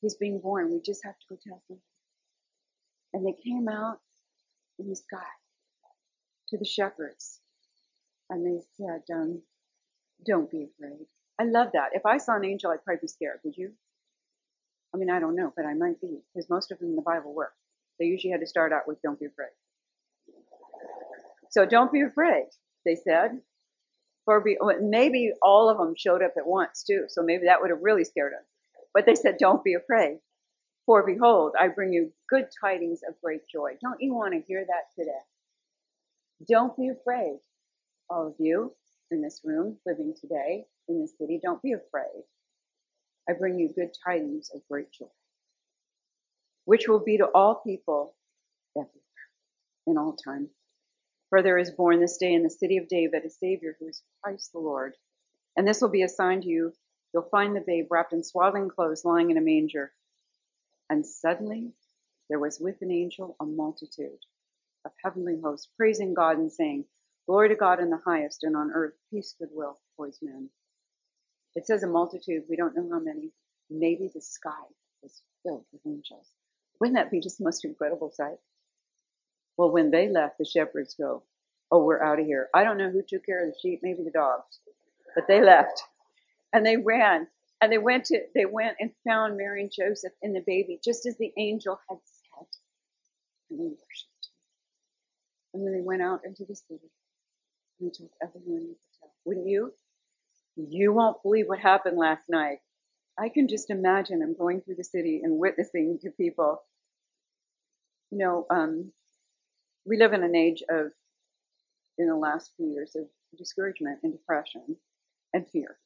He's 0.00 0.16
being 0.16 0.40
born. 0.40 0.70
We 0.72 0.80
just 0.80 1.04
have 1.04 1.14
to 1.14 1.26
go 1.28 1.36
tell 1.42 1.62
somebody. 1.66 1.82
And 3.12 3.26
they 3.26 3.34
came 3.42 3.68
out 3.68 3.98
in 4.78 4.88
the 4.88 4.96
sky 4.96 5.24
to 6.48 6.58
the 6.58 6.64
shepherds. 6.64 7.40
And 8.28 8.44
they 8.44 8.62
said, 8.76 9.02
um, 9.14 9.42
Don't 10.26 10.50
be 10.50 10.64
afraid. 10.64 11.06
I 11.40 11.44
love 11.44 11.68
that. 11.74 11.90
If 11.92 12.04
I 12.04 12.18
saw 12.18 12.36
an 12.36 12.44
angel, 12.44 12.70
I'd 12.70 12.84
probably 12.84 13.00
be 13.02 13.08
scared. 13.08 13.38
Would 13.44 13.56
you? 13.56 13.72
I 14.94 14.98
mean, 14.98 15.10
I 15.10 15.20
don't 15.20 15.36
know, 15.36 15.52
but 15.56 15.66
I 15.66 15.74
might 15.74 16.00
be, 16.00 16.22
because 16.34 16.48
most 16.48 16.72
of 16.72 16.78
them 16.78 16.88
in 16.90 16.96
the 16.96 17.02
Bible 17.02 17.34
were. 17.34 17.52
They 17.98 18.06
usually 18.06 18.32
had 18.32 18.40
to 18.40 18.46
start 18.46 18.72
out 18.72 18.86
with, 18.86 19.00
Don't 19.02 19.18
be 19.18 19.26
afraid. 19.26 19.50
So 21.50 21.64
don't 21.64 21.92
be 21.92 22.02
afraid, 22.02 22.46
they 22.84 22.96
said. 22.96 23.40
For 24.26 24.44
maybe 24.82 25.32
all 25.40 25.70
of 25.70 25.78
them 25.78 25.94
showed 25.96 26.22
up 26.22 26.34
at 26.36 26.46
once 26.46 26.82
too, 26.82 27.04
so 27.08 27.22
maybe 27.22 27.46
that 27.46 27.62
would 27.62 27.70
have 27.70 27.80
really 27.82 28.04
scared 28.04 28.34
them. 28.34 28.42
But 28.92 29.06
they 29.06 29.14
said, 29.14 29.38
Don't 29.38 29.64
be 29.64 29.74
afraid. 29.74 30.18
For 30.84 31.06
behold, 31.06 31.54
I 31.58 31.68
bring 31.68 31.92
you 31.92 32.12
good 32.28 32.48
tidings 32.60 33.00
of 33.08 33.20
great 33.22 33.48
joy. 33.48 33.78
Don't 33.80 34.00
you 34.00 34.14
want 34.14 34.34
to 34.34 34.42
hear 34.46 34.64
that 34.66 34.92
today? 34.98 35.12
Don't 36.48 36.76
be 36.76 36.88
afraid, 36.88 37.38
all 38.10 38.26
of 38.28 38.34
you 38.38 38.74
in 39.10 39.22
this 39.22 39.40
room 39.44 39.78
living 39.86 40.14
today 40.20 40.66
in 40.88 41.00
this 41.00 41.14
city. 41.18 41.40
Don't 41.42 41.62
be 41.62 41.72
afraid. 41.72 42.24
I 43.28 43.32
bring 43.32 43.58
you 43.58 43.72
good 43.74 43.90
tidings 44.04 44.50
of 44.54 44.60
great 44.70 44.92
joy, 44.92 45.06
which 46.64 46.88
will 46.88 47.00
be 47.04 47.18
to 47.18 47.26
all 47.26 47.62
people 47.66 48.14
everywhere, 48.76 48.92
in 49.86 49.98
all 49.98 50.14
time. 50.16 50.48
For 51.30 51.42
there 51.42 51.58
is 51.58 51.70
born 51.70 52.00
this 52.00 52.18
day 52.18 52.32
in 52.32 52.42
the 52.42 52.50
city 52.50 52.76
of 52.76 52.88
David 52.88 53.24
a 53.24 53.30
Savior 53.30 53.76
who 53.78 53.88
is 53.88 54.02
Christ 54.22 54.52
the 54.52 54.60
Lord. 54.60 54.94
And 55.56 55.66
this 55.66 55.80
will 55.80 55.88
be 55.88 56.02
a 56.02 56.08
sign 56.08 56.42
to 56.42 56.48
you. 56.48 56.72
You'll 57.12 57.28
find 57.30 57.56
the 57.56 57.60
babe 57.60 57.88
wrapped 57.90 58.12
in 58.12 58.22
swaddling 58.22 58.68
clothes 58.68 59.04
lying 59.04 59.30
in 59.30 59.36
a 59.36 59.40
manger. 59.40 59.92
And 60.88 61.04
suddenly 61.04 61.72
there 62.28 62.38
was 62.38 62.60
with 62.60 62.80
an 62.82 62.92
angel 62.92 63.36
a 63.40 63.44
multitude 63.44 64.20
of 64.84 64.92
heavenly 65.02 65.40
hosts 65.40 65.68
praising 65.76 66.14
God 66.14 66.38
and 66.38 66.52
saying, 66.52 66.84
Glory 67.26 67.48
to 67.48 67.56
God 67.56 67.80
in 67.80 67.90
the 67.90 68.00
highest 68.04 68.44
and 68.44 68.56
on 68.56 68.70
earth 68.70 68.94
peace, 69.10 69.34
goodwill 69.38 69.80
towards 69.96 70.22
men. 70.22 70.48
It 71.56 71.66
says 71.66 71.82
a 71.82 71.88
multitude. 71.88 72.44
We 72.48 72.56
don't 72.56 72.76
know 72.76 72.88
how 72.90 73.00
many. 73.00 73.32
Maybe 73.68 74.08
the 74.14 74.20
sky 74.20 74.50
was 75.02 75.22
filled 75.42 75.64
with 75.72 75.82
angels. 75.86 76.30
Wouldn't 76.78 76.96
that 76.96 77.10
be 77.10 77.20
just 77.20 77.38
the 77.38 77.44
most 77.44 77.64
incredible 77.64 78.10
sight? 78.10 78.38
Well, 79.56 79.70
when 79.70 79.90
they 79.90 80.08
left, 80.08 80.38
the 80.38 80.44
shepherds 80.44 80.94
go, 80.94 81.22
Oh, 81.70 81.84
we're 81.84 82.02
out 82.02 82.20
of 82.20 82.26
here. 82.26 82.48
I 82.54 82.64
don't 82.64 82.78
know 82.78 82.90
who 82.90 83.02
took 83.06 83.26
care 83.26 83.44
of 83.44 83.52
the 83.52 83.58
sheep, 83.60 83.80
maybe 83.82 84.04
the 84.04 84.10
dogs, 84.10 84.60
but 85.14 85.26
they 85.26 85.42
left 85.42 85.82
and 86.52 86.64
they 86.64 86.76
ran 86.76 87.26
and 87.60 87.72
they 87.72 87.78
went 87.78 88.04
to, 88.06 88.20
they 88.34 88.46
went 88.46 88.76
and 88.80 88.92
found 89.06 89.36
Mary 89.36 89.62
and 89.62 89.72
Joseph 89.72 90.12
and 90.22 90.34
the 90.34 90.44
baby 90.46 90.78
just 90.84 91.06
as 91.06 91.16
the 91.16 91.32
angel 91.36 91.80
had 91.88 91.98
said. 92.04 92.46
And 93.50 93.58
they 93.60 93.64
worshiped 93.64 94.28
him. 95.54 95.60
And 95.60 95.66
then 95.66 95.74
they 95.74 95.80
went 95.84 96.02
out 96.02 96.20
into 96.24 96.44
the 96.44 96.54
city 96.54 96.90
and 97.80 97.92
told 97.96 98.10
everyone 98.22 98.74
tell. 99.00 99.12
Wouldn't 99.24 99.48
you? 99.48 99.72
You 100.56 100.92
won't 100.92 101.22
believe 101.22 101.48
what 101.48 101.58
happened 101.58 101.98
last 101.98 102.24
night. 102.28 102.58
I 103.18 103.28
can 103.28 103.48
just 103.48 103.70
imagine 103.70 104.22
I'm 104.22 104.36
going 104.36 104.60
through 104.60 104.76
the 104.76 104.84
city 104.84 105.20
and 105.22 105.38
witnessing 105.38 105.98
to 106.02 106.10
people. 106.10 106.62
You 108.10 108.18
know, 108.18 108.46
um, 108.50 108.92
we 109.86 109.96
live 109.96 110.12
in 110.12 110.22
an 110.22 110.34
age 110.34 110.62
of, 110.68 110.86
in 111.98 112.08
the 112.08 112.16
last 112.16 112.52
few 112.56 112.68
years, 112.68 112.96
of 112.96 113.04
discouragement 113.38 114.00
and 114.02 114.12
depression 114.12 114.76
and 115.32 115.48
fear. 115.48 115.78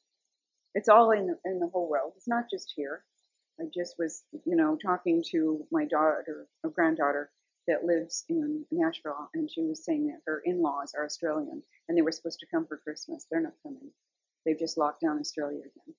It's 0.73 0.89
all 0.89 1.11
in 1.11 1.35
in 1.45 1.59
the 1.59 1.67
whole 1.67 1.89
world. 1.89 2.13
It's 2.15 2.27
not 2.27 2.49
just 2.49 2.73
here. 2.75 3.03
I 3.59 3.65
just 3.73 3.95
was, 3.99 4.23
you 4.45 4.55
know, 4.55 4.77
talking 4.77 5.23
to 5.31 5.65
my 5.71 5.85
daughter, 5.85 6.47
or 6.63 6.69
granddaughter, 6.69 7.29
that 7.67 7.85
lives 7.85 8.23
in 8.29 8.65
Nashville, 8.71 9.29
and 9.33 9.49
she 9.51 9.61
was 9.61 9.83
saying 9.85 10.07
that 10.07 10.21
her 10.25 10.41
in-laws 10.45 10.93
are 10.97 11.05
Australian, 11.05 11.61
and 11.87 11.97
they 11.97 12.01
were 12.01 12.11
supposed 12.11 12.39
to 12.39 12.47
come 12.47 12.65
for 12.65 12.77
Christmas. 12.77 13.27
They're 13.29 13.41
not 13.41 13.53
coming. 13.63 13.91
They've 14.45 14.57
just 14.57 14.77
locked 14.77 15.01
down 15.01 15.19
Australia 15.19 15.59
again, 15.59 15.95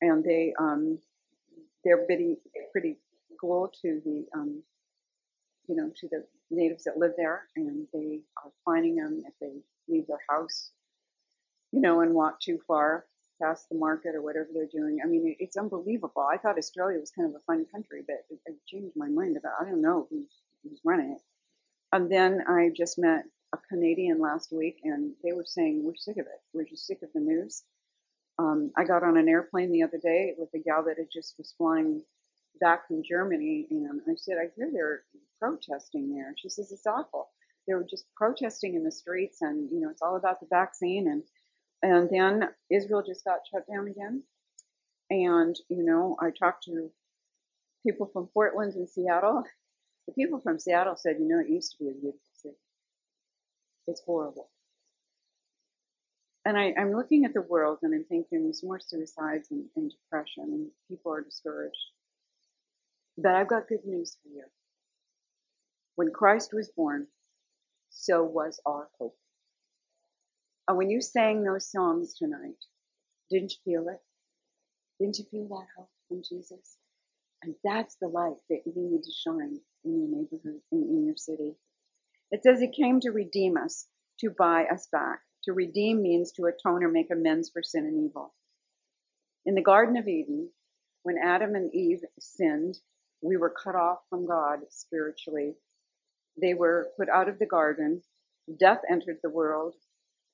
and 0.00 0.24
they 0.24 0.54
um, 0.58 0.98
they're 1.84 2.04
pretty 2.06 2.36
pretty 2.70 2.98
cool 3.40 3.72
to 3.82 4.00
the 4.04 4.26
um, 4.34 4.62
you 5.66 5.74
know 5.74 5.90
to 5.96 6.08
the 6.08 6.24
natives 6.52 6.84
that 6.84 6.98
live 6.98 7.12
there, 7.16 7.48
and 7.56 7.86
they 7.92 8.20
are 8.42 8.50
fining 8.64 8.96
them 8.96 9.22
if 9.26 9.34
they 9.40 9.60
leave 9.88 10.06
their 10.06 10.20
house, 10.28 10.70
you 11.72 11.80
know, 11.80 12.00
and 12.00 12.14
walk 12.14 12.40
too 12.40 12.58
far 12.66 13.06
past 13.40 13.68
the 13.68 13.78
market 13.78 14.14
or 14.14 14.22
whatever 14.22 14.48
they're 14.54 14.66
doing. 14.66 14.98
I 15.02 15.06
mean, 15.06 15.36
it's 15.38 15.56
unbelievable. 15.56 16.26
I 16.30 16.36
thought 16.36 16.58
Australia 16.58 16.98
was 17.00 17.10
kind 17.10 17.28
of 17.28 17.34
a 17.34 17.44
fun 17.44 17.66
country, 17.72 18.02
but 18.06 18.16
it, 18.30 18.54
changed 18.66 18.96
my 18.96 19.08
mind 19.08 19.36
about. 19.36 19.54
I 19.60 19.64
don't 19.64 19.82
know 19.82 20.06
who's 20.10 20.28
who's 20.62 20.80
running 20.84 21.12
it. 21.12 21.22
And 21.92 22.10
then 22.10 22.42
I 22.48 22.70
just 22.74 22.98
met 22.98 23.24
a 23.52 23.58
Canadian 23.68 24.20
last 24.20 24.52
week, 24.52 24.78
and 24.84 25.12
they 25.22 25.32
were 25.32 25.44
saying 25.44 25.82
we're 25.84 25.94
sick 25.96 26.16
of 26.18 26.26
it. 26.26 26.40
We're 26.54 26.64
just 26.64 26.86
sick 26.86 27.02
of 27.02 27.10
the 27.14 27.20
news. 27.20 27.64
Um, 28.38 28.72
I 28.76 28.84
got 28.84 29.02
on 29.02 29.16
an 29.18 29.28
airplane 29.28 29.70
the 29.70 29.82
other 29.82 29.98
day 29.98 30.34
with 30.38 30.48
a 30.54 30.58
gal 30.58 30.84
that 30.84 30.98
had 30.98 31.08
just 31.12 31.34
was 31.36 31.54
flying 31.58 32.02
back 32.60 32.86
from 32.88 33.02
Germany, 33.02 33.66
and 33.70 34.00
I 34.08 34.14
said, 34.16 34.36
I 34.38 34.50
hear 34.56 34.70
they're 34.72 35.02
protesting 35.40 36.14
there. 36.14 36.34
She 36.38 36.48
says 36.48 36.70
it's 36.72 36.86
awful. 36.86 37.28
They 37.66 37.74
were 37.74 37.86
just 37.88 38.06
protesting 38.16 38.74
in 38.74 38.84
the 38.84 38.92
streets, 38.92 39.38
and 39.42 39.70
you 39.70 39.80
know 39.80 39.90
it's 39.90 40.02
all 40.02 40.16
about 40.16 40.40
the 40.40 40.46
vaccine. 40.50 41.08
And 41.08 41.22
and 41.82 42.08
then 42.10 42.48
Israel 42.70 43.02
just 43.06 43.24
got 43.24 43.40
shut 43.50 43.66
down 43.68 43.88
again. 43.88 44.22
And 45.10 45.56
you 45.68 45.84
know 45.84 46.16
I 46.20 46.30
talked 46.30 46.64
to 46.64 46.90
people 47.86 48.10
from 48.12 48.28
Portland 48.28 48.74
and 48.74 48.88
Seattle, 48.88 49.44
the 50.06 50.12
people 50.12 50.40
from 50.40 50.58
Seattle 50.58 50.96
said, 50.96 51.16
you 51.18 51.28
know, 51.28 51.40
it 51.40 51.48
used 51.48 51.72
to 51.72 51.84
be 51.84 51.90
a 51.90 51.92
beautiful 51.92 52.20
city. 52.34 52.56
It's 53.86 54.02
horrible. 54.04 54.50
And 56.44 56.58
I, 56.58 56.74
I'm 56.78 56.92
looking 56.92 57.24
at 57.24 57.34
the 57.34 57.42
world 57.42 57.78
and 57.82 57.94
I'm 57.94 58.04
thinking 58.04 58.42
there's 58.42 58.64
more 58.64 58.80
suicides 58.80 59.48
and, 59.50 59.66
and 59.76 59.92
depression 59.92 60.44
and 60.44 60.68
people 60.88 61.12
are 61.12 61.22
discouraged. 61.22 61.91
But 63.18 63.34
I've 63.34 63.48
got 63.48 63.68
good 63.68 63.84
news 63.84 64.16
for 64.22 64.28
you. 64.28 64.44
When 65.96 66.10
Christ 66.10 66.52
was 66.54 66.70
born, 66.74 67.06
so 67.90 68.22
was 68.24 68.60
our 68.64 68.88
hope. 68.98 69.16
And 70.66 70.78
when 70.78 70.90
you 70.90 71.00
sang 71.00 71.42
those 71.42 71.70
songs 71.70 72.14
tonight, 72.14 72.56
didn't 73.30 73.52
you 73.52 73.58
feel 73.64 73.88
it? 73.88 74.00
Didn't 74.98 75.18
you 75.18 75.24
feel 75.30 75.48
that 75.48 75.66
hope 75.76 75.90
from 76.08 76.22
Jesus? 76.22 76.76
And 77.42 77.54
that's 77.64 77.96
the 77.96 78.08
light 78.08 78.36
that 78.48 78.62
you 78.64 78.72
need 78.76 79.02
to 79.02 79.12
shine 79.12 79.60
in 79.84 79.98
your 79.98 80.08
neighborhood, 80.08 80.60
in, 80.70 80.82
in 80.82 81.04
your 81.04 81.16
city. 81.16 81.56
It 82.30 82.42
says 82.42 82.60
he 82.60 82.68
came 82.68 83.00
to 83.00 83.10
redeem 83.10 83.56
us, 83.56 83.86
to 84.20 84.30
buy 84.30 84.64
us 84.72 84.88
back. 84.90 85.20
To 85.44 85.52
redeem 85.52 86.02
means 86.02 86.32
to 86.32 86.44
atone 86.44 86.84
or 86.84 86.88
make 86.88 87.10
amends 87.10 87.50
for 87.50 87.62
sin 87.62 87.84
and 87.84 88.08
evil. 88.08 88.32
In 89.44 89.56
the 89.56 89.62
Garden 89.62 89.96
of 89.96 90.06
Eden, 90.06 90.50
when 91.02 91.16
Adam 91.18 91.56
and 91.56 91.74
Eve 91.74 92.04
sinned, 92.20 92.78
we 93.22 93.36
were 93.36 93.50
cut 93.50 93.74
off 93.74 94.00
from 94.10 94.26
God 94.26 94.60
spiritually. 94.70 95.54
They 96.40 96.54
were 96.54 96.88
put 96.98 97.08
out 97.08 97.28
of 97.28 97.38
the 97.38 97.46
garden. 97.46 98.02
Death 98.58 98.80
entered 98.90 99.18
the 99.22 99.30
world. 99.30 99.74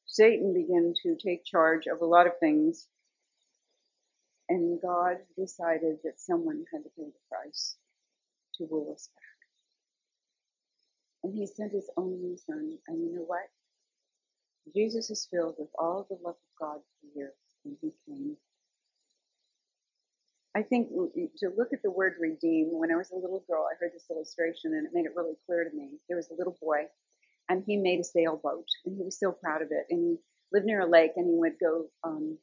Satan 0.07 0.55
began 0.55 0.95
to 1.03 1.17
take 1.17 1.45
charge 1.45 1.87
of 1.87 2.01
a 2.01 2.07
lot 2.07 2.27
of 2.27 2.39
things. 2.41 2.89
And 4.49 4.81
God 4.81 5.17
decided 5.39 5.99
that 6.05 6.19
someone 6.21 6.65
had 6.73 6.85
to 6.85 6.91
pay 6.97 7.05
the 7.05 7.29
price 7.31 7.77
to 8.57 8.67
rule 8.71 8.93
us 8.95 9.11
back. 9.15 9.25
And 11.25 11.35
he 11.35 11.47
sent 11.47 11.73
his 11.73 11.91
only 11.97 12.37
son. 12.39 12.79
And 12.89 13.03
you 13.03 13.15
know 13.17 13.25
what? 13.27 13.51
Jesus 14.75 15.11
is 15.11 15.29
filled 15.31 15.57
with 15.59 15.71
all 15.79 16.07
the 16.09 16.17
love 16.17 16.37
of 16.37 16.59
God 16.61 16.81
for 17.01 17.33
and 17.65 17.77
he 17.81 17.93
came. 18.07 18.37
I 20.59 20.63
think 20.65 20.89
to 20.89 21.51
look 21.57 21.73
at 21.73 21.83
the 21.85 21.91
word 21.91 22.15
redeem, 22.19 22.71
when 22.73 22.91
I 22.91 22.97
was 22.97 23.13
a 23.13 23.17
little 23.17 23.45
girl, 23.49 23.69
I 23.71 23.77
heard 23.79 23.93
this 23.95 24.11
illustration 24.11 24.75
and 24.75 24.85
it 24.85 24.93
made 24.93 25.05
it 25.05 25.15
really 25.15 25.37
clear 25.47 25.63
to 25.63 25.71
me. 25.71 25.91
There 26.09 26.17
was 26.17 26.31
a 26.31 26.35
little 26.35 26.57
boy 26.61 26.87
and 27.49 27.63
he 27.65 27.77
made 27.77 28.01
a 28.01 28.05
sailboat 28.05 28.67
and 28.85 28.97
he 28.97 29.05
was 29.05 29.21
so 29.21 29.31
proud 29.31 29.63
of 29.63 29.69
it. 29.71 29.87
And 29.89 30.01
he 30.03 30.17
lived 30.53 30.67
near 30.67 30.81
a 30.81 30.91
lake 30.91 31.13
and 31.15 31.31
he 31.31 31.37
would 31.37 31.61
go 31.61 31.87
um, 32.03 32.39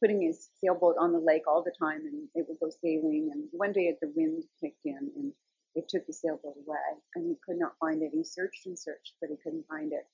putting 0.00 0.22
his 0.22 0.48
sailboat 0.60 0.94
on 1.00 1.12
the 1.12 1.18
lake 1.18 1.48
all 1.48 1.64
the 1.64 1.74
time 1.76 2.02
and 2.06 2.28
it 2.36 2.46
would 2.48 2.60
go 2.60 2.70
sailing. 2.70 3.30
And 3.32 3.48
one 3.50 3.72
day 3.72 3.92
the 4.00 4.12
wind 4.14 4.44
kicked 4.60 4.84
in 4.84 5.10
and 5.16 5.32
it 5.74 5.88
took 5.88 6.06
the 6.06 6.12
sailboat 6.12 6.54
away 6.64 6.78
and 7.16 7.26
he 7.26 7.34
could 7.44 7.58
not 7.58 7.72
find 7.80 8.00
it. 8.00 8.12
He 8.14 8.22
searched 8.22 8.66
and 8.66 8.78
searched, 8.78 9.14
but 9.20 9.28
he 9.28 9.36
couldn't 9.42 9.66
find 9.66 9.92
it. 9.92 10.06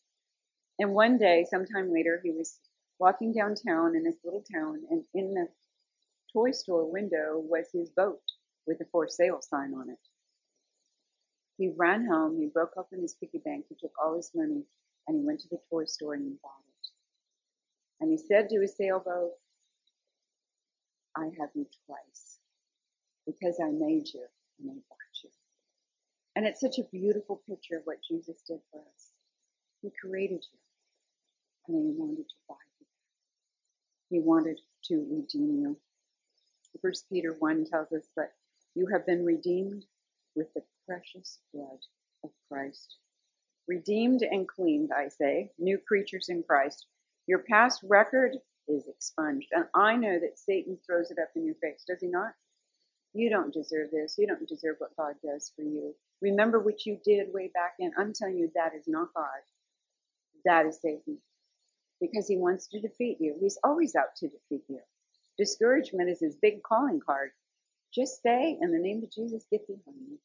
And 0.78 0.94
one 0.94 1.18
day, 1.18 1.44
sometime 1.50 1.92
later, 1.92 2.18
he 2.24 2.30
was 2.30 2.58
walking 2.98 3.34
downtown 3.34 3.94
in 3.94 4.04
this 4.04 4.16
little 4.24 4.44
town 4.50 4.80
and 4.90 5.04
in 5.12 5.34
the 5.34 5.48
toy 6.32 6.50
store 6.50 6.90
window 6.90 7.38
was 7.38 7.66
his 7.72 7.90
boat 7.90 8.22
with 8.66 8.80
a 8.80 8.84
for 8.92 9.08
sale 9.08 9.40
sign 9.40 9.74
on 9.74 9.90
it. 9.90 9.98
He 11.58 11.72
ran 11.76 12.06
home, 12.06 12.38
he 12.38 12.46
broke 12.46 12.72
open 12.76 13.02
his 13.02 13.14
piggy 13.14 13.38
bank, 13.44 13.66
he 13.68 13.76
took 13.80 13.92
all 14.02 14.16
his 14.16 14.30
money, 14.34 14.64
and 15.06 15.18
he 15.18 15.24
went 15.24 15.40
to 15.40 15.48
the 15.48 15.58
toy 15.70 15.84
store 15.84 16.14
and 16.14 16.24
he 16.24 16.36
bought 16.42 16.52
it. 16.68 16.88
And 18.00 18.10
he 18.10 18.18
said 18.18 18.48
to 18.48 18.60
his 18.60 18.76
sailboat, 18.76 19.32
I 21.16 21.24
have 21.38 21.50
you 21.54 21.66
twice 21.86 22.38
because 23.26 23.60
I 23.62 23.70
made 23.70 24.08
you 24.12 24.24
and 24.60 24.70
I 24.70 24.74
bought 24.74 25.22
you. 25.22 25.30
And 26.34 26.46
it's 26.46 26.60
such 26.60 26.78
a 26.78 26.84
beautiful 26.90 27.42
picture 27.48 27.76
of 27.76 27.82
what 27.84 27.98
Jesus 28.08 28.40
did 28.48 28.60
for 28.70 28.80
us. 28.80 29.10
He 29.82 29.90
created 30.00 30.44
you, 30.52 30.58
and 31.68 31.76
he 31.76 32.00
wanted 32.00 32.28
to 32.28 32.34
buy 32.48 32.54
you. 32.80 32.86
He 34.10 34.20
wanted 34.20 34.60
to 34.84 35.06
redeem 35.10 35.60
you. 35.60 35.76
First 36.80 37.08
Peter 37.08 37.34
1 37.38 37.66
tells 37.66 37.92
us 37.92 38.06
that 38.16 38.32
you 38.74 38.86
have 38.86 39.06
been 39.06 39.24
redeemed 39.24 39.84
with 40.34 40.52
the 40.54 40.62
precious 40.86 41.38
blood 41.52 41.78
of 42.24 42.30
Christ. 42.50 42.96
Redeemed 43.68 44.22
and 44.22 44.48
cleaned, 44.48 44.90
I 44.96 45.08
say, 45.08 45.50
new 45.58 45.78
creatures 45.78 46.28
in 46.28 46.42
Christ. 46.42 46.86
Your 47.26 47.40
past 47.40 47.82
record 47.84 48.36
is 48.68 48.88
expunged. 48.88 49.48
And 49.52 49.66
I 49.74 49.96
know 49.96 50.18
that 50.18 50.38
Satan 50.38 50.78
throws 50.84 51.10
it 51.10 51.18
up 51.18 51.30
in 51.36 51.44
your 51.44 51.54
face, 51.56 51.84
does 51.86 52.00
he 52.00 52.08
not? 52.08 52.32
You 53.14 53.30
don't 53.30 53.52
deserve 53.52 53.90
this. 53.90 54.16
You 54.18 54.26
don't 54.26 54.48
deserve 54.48 54.76
what 54.78 54.96
God 54.96 55.14
does 55.22 55.52
for 55.54 55.62
you. 55.62 55.94
Remember 56.20 56.58
what 56.58 56.86
you 56.86 56.98
did 57.04 57.32
way 57.32 57.50
back 57.52 57.74
in. 57.78 57.92
I'm 57.98 58.12
telling 58.12 58.38
you, 58.38 58.50
that 58.54 58.74
is 58.74 58.84
not 58.86 59.12
God. 59.14 59.26
That 60.44 60.66
is 60.66 60.80
Satan. 60.80 61.18
Because 62.00 62.26
he 62.26 62.36
wants 62.36 62.68
to 62.68 62.80
defeat 62.80 63.18
you. 63.20 63.36
He's 63.40 63.58
always 63.62 63.94
out 63.94 64.16
to 64.16 64.28
defeat 64.28 64.62
you. 64.68 64.80
Discouragement 65.38 66.10
is 66.10 66.20
his 66.20 66.36
big 66.36 66.62
calling 66.62 67.00
card. 67.04 67.30
Just 67.94 68.22
say, 68.22 68.58
in 68.60 68.72
the 68.72 68.78
name 68.78 69.02
of 69.02 69.12
Jesus, 69.12 69.44
get 69.50 69.66
behind 69.66 69.98
me. 70.08 70.18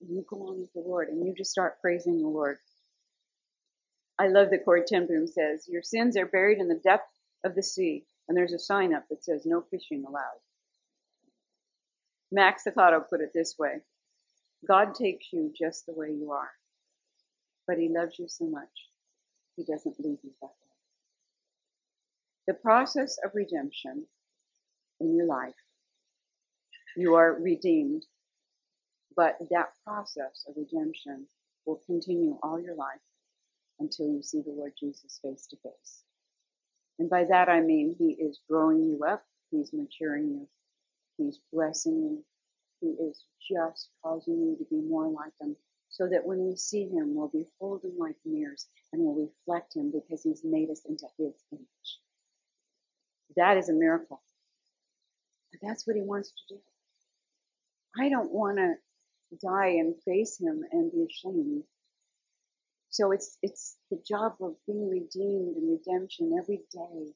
And 0.00 0.10
you 0.16 0.24
go 0.28 0.48
on 0.48 0.60
with 0.60 0.72
the 0.72 0.80
Lord 0.80 1.08
and 1.08 1.26
you 1.26 1.34
just 1.34 1.50
start 1.50 1.80
praising 1.80 2.20
the 2.20 2.28
Lord. 2.28 2.58
I 4.18 4.28
love 4.28 4.50
that 4.50 4.64
Corrie 4.64 4.84
ten 4.86 5.06
Boom 5.06 5.26
says, 5.26 5.66
Your 5.68 5.82
sins 5.82 6.16
are 6.16 6.26
buried 6.26 6.58
in 6.58 6.68
the 6.68 6.80
depth 6.82 7.10
of 7.44 7.54
the 7.54 7.62
sea, 7.62 8.04
and 8.28 8.36
there's 8.36 8.52
a 8.52 8.58
sign 8.58 8.94
up 8.94 9.04
that 9.10 9.24
says, 9.24 9.46
No 9.46 9.62
fishing 9.70 10.04
allowed. 10.06 10.40
Max 12.32 12.64
Lucado 12.66 13.02
put 13.08 13.20
it 13.20 13.32
this 13.34 13.56
way 13.58 13.80
God 14.68 14.94
takes 14.94 15.32
you 15.32 15.52
just 15.58 15.86
the 15.86 15.94
way 15.94 16.10
you 16.12 16.32
are, 16.32 16.50
but 17.66 17.78
He 17.78 17.88
loves 17.88 18.18
you 18.18 18.28
so 18.28 18.46
much, 18.46 18.70
He 19.56 19.64
doesn't 19.64 20.00
leave 20.00 20.18
you 20.22 20.30
that 20.42 20.48
way. 20.48 20.69
The 22.48 22.54
process 22.54 23.18
of 23.24 23.32
redemption 23.34 24.06
in 25.00 25.16
your 25.16 25.26
life, 25.26 25.54
you 26.96 27.14
are 27.14 27.34
redeemed, 27.40 28.04
but 29.16 29.38
that 29.50 29.72
process 29.84 30.44
of 30.48 30.56
redemption 30.56 31.26
will 31.66 31.82
continue 31.86 32.38
all 32.42 32.60
your 32.60 32.76
life 32.76 33.00
until 33.80 34.08
you 34.08 34.22
see 34.22 34.42
the 34.42 34.52
Lord 34.52 34.72
Jesus 34.78 35.20
face 35.22 35.46
to 35.48 35.56
face. 35.58 36.04
And 36.98 37.10
by 37.10 37.24
that 37.26 37.48
I 37.48 37.60
mean 37.62 37.96
He 37.98 38.12
is 38.12 38.40
growing 38.48 38.84
you 38.84 39.04
up, 39.08 39.24
He's 39.50 39.72
maturing 39.72 40.30
you, 40.30 40.48
He's 41.18 41.40
blessing 41.52 41.94
you. 42.02 42.24
He 42.80 42.88
is 43.04 43.24
just 43.50 43.90
causing 44.02 44.34
you 44.40 44.56
to 44.58 44.64
be 44.70 44.80
more 44.82 45.08
like 45.08 45.32
Him 45.40 45.56
so 45.90 46.08
that 46.08 46.26
when 46.26 46.46
we 46.46 46.56
see 46.56 46.84
Him, 46.88 47.14
we'll 47.14 47.28
behold 47.28 47.84
Him 47.84 47.98
like 47.98 48.16
mirrors 48.26 48.68
and 48.92 49.02
we'll 49.02 49.28
reflect 49.30 49.76
Him 49.76 49.92
because 49.92 50.24
He's 50.24 50.42
made 50.44 50.70
us 50.70 50.82
into 50.88 51.06
His 51.18 51.34
image. 51.52 51.99
That 53.36 53.56
is 53.58 53.68
a 53.68 53.72
miracle. 53.74 54.22
But 55.52 55.68
that's 55.68 55.86
what 55.86 55.96
He 55.96 56.02
wants 56.02 56.30
to 56.30 56.54
do. 56.54 56.60
I 58.00 58.08
don't 58.08 58.32
want 58.32 58.58
to 58.58 58.74
die 59.46 59.76
and 59.80 59.94
face 60.04 60.38
Him 60.40 60.64
and 60.72 60.92
be 60.92 61.06
ashamed. 61.10 61.64
So 62.90 63.12
it's 63.12 63.38
it's 63.42 63.76
the 63.90 64.02
job 64.06 64.36
of 64.40 64.56
being 64.66 64.88
redeemed 64.90 65.56
and 65.56 65.70
redemption 65.72 66.36
every 66.38 66.62
day. 66.72 67.14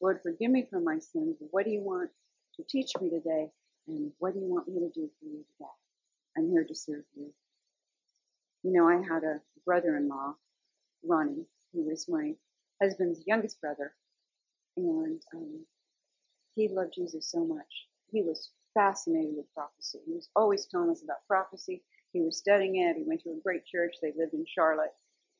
Lord, 0.00 0.20
forgive 0.22 0.50
me 0.50 0.66
for 0.70 0.80
my 0.80 0.98
sins. 0.98 1.36
What 1.50 1.64
do 1.64 1.70
you 1.72 1.80
want 1.82 2.10
to 2.56 2.64
teach 2.64 2.92
me 3.00 3.10
today? 3.10 3.50
And 3.88 4.12
what 4.18 4.34
do 4.34 4.40
you 4.40 4.46
want 4.48 4.68
me 4.68 4.80
to 4.80 4.90
do 4.90 5.10
for 5.18 5.26
you 5.26 5.44
today? 5.58 5.70
I'm 6.36 6.50
here 6.50 6.64
to 6.64 6.74
serve 6.74 7.04
you. 7.16 7.32
You 8.62 8.72
know, 8.72 8.88
I 8.88 8.96
had 9.02 9.24
a 9.24 9.40
brother-in-law, 9.64 10.34
Ronnie, 11.04 11.46
who 11.72 11.84
was 11.84 12.08
my 12.08 12.34
husband's 12.82 13.26
youngest 13.26 13.60
brother, 13.60 13.94
and 14.76 15.20
um, 15.34 15.66
he 16.54 16.68
loved 16.68 16.94
Jesus 16.94 17.30
so 17.30 17.44
much. 17.44 17.86
He 18.10 18.22
was 18.22 18.50
fascinated 18.74 19.34
with 19.36 19.52
prophecy. 19.54 20.00
He 20.06 20.14
was 20.14 20.28
always 20.36 20.66
telling 20.66 20.90
us 20.90 21.02
about 21.02 21.26
prophecy. 21.28 21.82
He 22.12 22.20
was 22.20 22.38
studying 22.38 22.76
it. 22.76 22.96
He 22.96 23.04
went 23.06 23.22
to 23.22 23.30
a 23.30 23.42
great 23.42 23.64
church. 23.66 23.96
They 24.00 24.12
lived 24.16 24.34
in 24.34 24.44
Charlotte, 24.46 24.92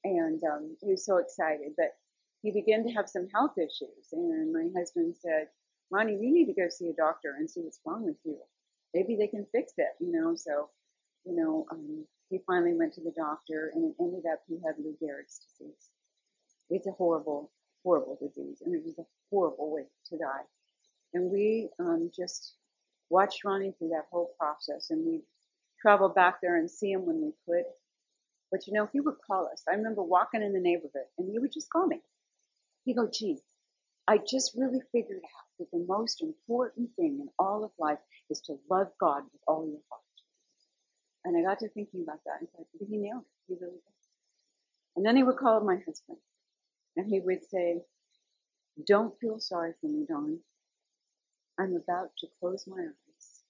and 0.05 0.43
um, 0.45 0.77
he 0.83 0.91
was 0.91 1.05
so 1.05 1.19
excited. 1.19 1.73
But 1.77 1.93
he 2.43 2.51
began 2.51 2.85
to 2.85 2.93
have 2.93 3.09
some 3.09 3.29
health 3.35 3.59
issues, 3.59 4.13
and 4.13 4.53
my 4.53 4.69
husband 4.79 5.15
said, 5.17 5.49
"Ronnie, 5.91 6.19
you 6.21 6.33
need 6.33 6.47
to 6.47 6.61
go 6.61 6.69
see 6.69 6.89
a 6.89 6.95
doctor 6.95 7.37
and 7.39 7.51
see 7.51 7.61
what's 7.61 7.81
wrong 7.87 8.05
with 8.05 8.17
you. 8.25 8.39
Maybe 8.95 9.17
they 9.17 9.29
can 9.29 9.47
fix 9.53 9.73
it." 9.77 9.93
You 10.01 10.13
know, 10.13 10.35
so 10.35 10.71
you 11.25 11.37
know, 11.37 11.67
um, 11.71 12.07
he 12.31 12.39
finally 12.47 12.75
went 12.75 12.95
to 12.95 13.03
the 13.03 13.13
doctor, 13.17 13.71
and 13.75 13.85
it 13.85 13.97
ended 14.03 14.25
up 14.33 14.41
he 14.49 14.57
had 14.67 14.77
Lou 14.79 14.97
Gehrig's 15.03 15.41
disease. 15.41 15.91
It's 16.71 16.87
a 16.87 16.93
horrible, 16.93 17.53
horrible 17.85 18.19
disease, 18.21 18.63
and 18.65 18.75
it 18.75 18.83
was 18.85 18.99
a 18.99 19.07
horrible 19.31 19.73
way 19.73 19.85
to 20.09 20.19
die. 20.19 20.45
And 21.15 21.31
we 21.31 21.69
um, 21.79 22.11
just 22.15 22.55
watched 23.11 23.45
Ronnie 23.45 23.75
through 23.79 23.91
that 23.91 24.07
whole 24.11 24.35
process, 24.39 24.91
and 24.91 25.05
we 25.05 25.23
traveled 25.81 26.15
back 26.15 26.41
there 26.41 26.57
and 26.57 26.71
see 26.71 26.93
him 26.93 27.07
when 27.07 27.21
we 27.21 27.33
could. 27.47 27.65
But 28.51 28.67
you 28.67 28.73
know, 28.73 28.89
he 28.93 29.01
would 29.01 29.17
call 29.27 29.49
us. 29.53 29.63
I 29.69 29.75
remember 29.75 30.03
walking 30.03 30.43
in 30.43 30.53
the 30.53 30.61
neighborhood, 30.61 31.09
and 31.19 31.31
he 31.31 31.39
would 31.39 31.53
just 31.53 31.71
call 31.71 31.87
me. 31.87 32.01
He'd 32.85 32.97
go, 32.97 33.09
"Gee, 33.09 33.39
I 34.09 34.19
just 34.19 34.55
really 34.57 34.81
figured 34.93 35.23
out 35.23 35.47
that 35.59 35.71
the 35.71 35.85
most 35.87 36.23
important 36.23 36.91
thing 36.97 37.19
in 37.21 37.29
all 37.39 37.65
of 37.65 37.71
life 37.79 37.99
is 38.31 38.41
to 38.43 38.59
love 38.71 38.89
God 38.99 39.25
with 39.33 39.43
all 39.47 39.67
your 39.67 39.81
heart." 39.91 40.03
And 41.25 41.37
I 41.37 41.43
got 41.49 41.61
to 41.61 41.69
thinking 41.69 42.03
about 42.03 42.21
that 42.27 42.41
and 42.41 42.51
thought, 42.51 42.67
he 42.89 42.97
nailed 42.97 43.23
it. 43.23 43.29
He 43.47 43.55
really 43.55 43.73
did. 43.75 43.93
And 44.97 45.07
then 45.07 45.17
he 45.17 45.23
would 45.23 45.37
call 45.37 45.61
my 45.61 45.77
husband 45.77 46.19
and 46.97 47.07
he 47.07 47.21
would 47.21 47.45
say, 47.45 47.83
Don't 48.87 49.19
feel 49.21 49.39
sorry 49.41 49.73
for 49.81 49.87
me, 49.89 50.07
Don. 50.09 50.39
I'm 51.59 51.77
about 51.77 52.11
to 52.19 52.29
close 52.41 52.67
my 52.67 52.81
eyes 52.81 53.43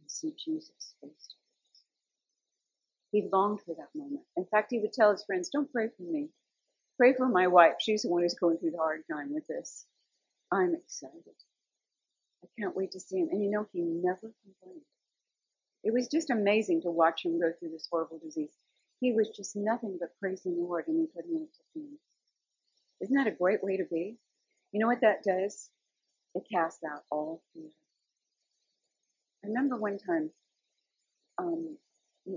and 0.00 0.10
see 0.10 0.32
Jesus 0.32 0.94
face 1.00 1.28
to 1.28 1.36
face. 1.36 1.82
He 3.12 3.28
longed 3.32 3.60
for 3.66 3.74
that 3.76 3.90
moment. 3.94 4.22
In 4.36 4.44
fact, 4.46 4.70
he 4.70 4.80
would 4.80 4.92
tell 4.92 5.12
his 5.12 5.24
friends, 5.24 5.50
Don't 5.50 5.72
pray 5.72 5.88
for 5.96 6.02
me. 6.02 6.28
Pray 6.98 7.14
for 7.14 7.28
my 7.28 7.46
wife. 7.48 7.74
She's 7.80 8.02
the 8.02 8.08
one 8.10 8.22
who's 8.22 8.34
going 8.34 8.58
through 8.58 8.72
the 8.72 8.78
hard 8.78 9.02
time 9.10 9.34
with 9.34 9.46
this. 9.46 9.86
I'm 10.52 10.74
excited. 10.74 11.36
I 12.44 12.48
can't 12.60 12.76
wait 12.76 12.92
to 12.92 13.00
see 13.00 13.18
him. 13.18 13.28
And 13.32 13.42
you 13.42 13.50
know, 13.50 13.66
he 13.72 13.82
never 13.82 14.32
complained. 14.44 14.82
It 15.84 15.92
was 15.92 16.08
just 16.08 16.30
amazing 16.30 16.82
to 16.82 16.90
watch 16.90 17.24
him 17.24 17.40
go 17.40 17.52
through 17.58 17.70
this 17.70 17.88
horrible 17.90 18.18
disease. 18.18 18.52
He 19.02 19.10
was 19.10 19.30
just 19.30 19.56
nothing 19.56 19.98
but 19.98 20.16
praising 20.20 20.54
the 20.54 20.62
Lord 20.62 20.84
and 20.86 20.96
he 20.96 21.06
to 21.08 21.80
him. 21.80 21.98
Isn't 23.00 23.16
that 23.16 23.26
a 23.26 23.32
great 23.32 23.60
way 23.60 23.76
to 23.76 23.84
be? 23.84 24.16
You 24.70 24.78
know 24.78 24.86
what 24.86 25.00
that 25.00 25.24
does? 25.24 25.70
It 26.36 26.44
casts 26.48 26.84
out 26.84 27.02
all 27.10 27.42
fear. 27.52 27.68
I 29.44 29.48
remember 29.48 29.76
one 29.76 29.98
time, 29.98 30.30
um, 31.36 31.76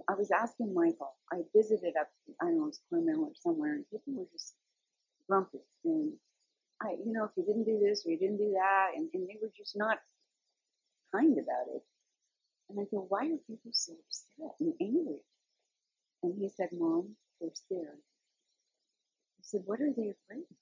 I 0.10 0.16
was 0.16 0.32
asking 0.32 0.74
Michael, 0.74 1.14
I 1.32 1.42
visited 1.56 1.94
up, 2.02 2.10
I 2.42 2.46
don't 2.46 2.58
know, 2.58 2.64
it 2.64 2.66
was 2.66 2.82
Carmel 2.90 3.26
or 3.26 3.32
somewhere, 3.36 3.76
and 3.76 3.86
people 3.92 4.14
were 4.16 4.26
just 4.34 4.56
grumpy. 5.30 5.60
And 5.84 6.14
I, 6.82 6.96
you 7.06 7.14
know, 7.14 7.26
if 7.26 7.32
you 7.38 7.46
didn't 7.46 7.66
do 7.66 7.80
this 7.80 8.08
or 8.08 8.10
you 8.10 8.18
didn't 8.18 8.38
do 8.38 8.54
that, 8.54 8.88
and, 8.96 9.08
and 9.14 9.30
they 9.30 9.38
were 9.40 9.52
just 9.56 9.78
not 9.78 10.00
kind 11.14 11.38
about 11.38 11.76
it. 11.76 11.84
And 12.72 12.80
I 12.80 12.86
go, 12.90 13.06
why 13.08 13.28
are 13.28 13.38
people 13.46 13.70
so 13.72 13.94
upset 13.94 14.56
and 14.60 14.74
angry? 14.82 15.22
And 16.24 16.34
he 16.38 16.50
said, 16.50 16.70
Mom, 16.74 17.16
they're 17.40 17.52
scared. 17.54 18.00
I 19.40 19.44
said, 19.44 19.62
what 19.66 19.82
are 19.82 19.94
they 19.96 20.10
afraid 20.14 20.46
of? 20.50 20.58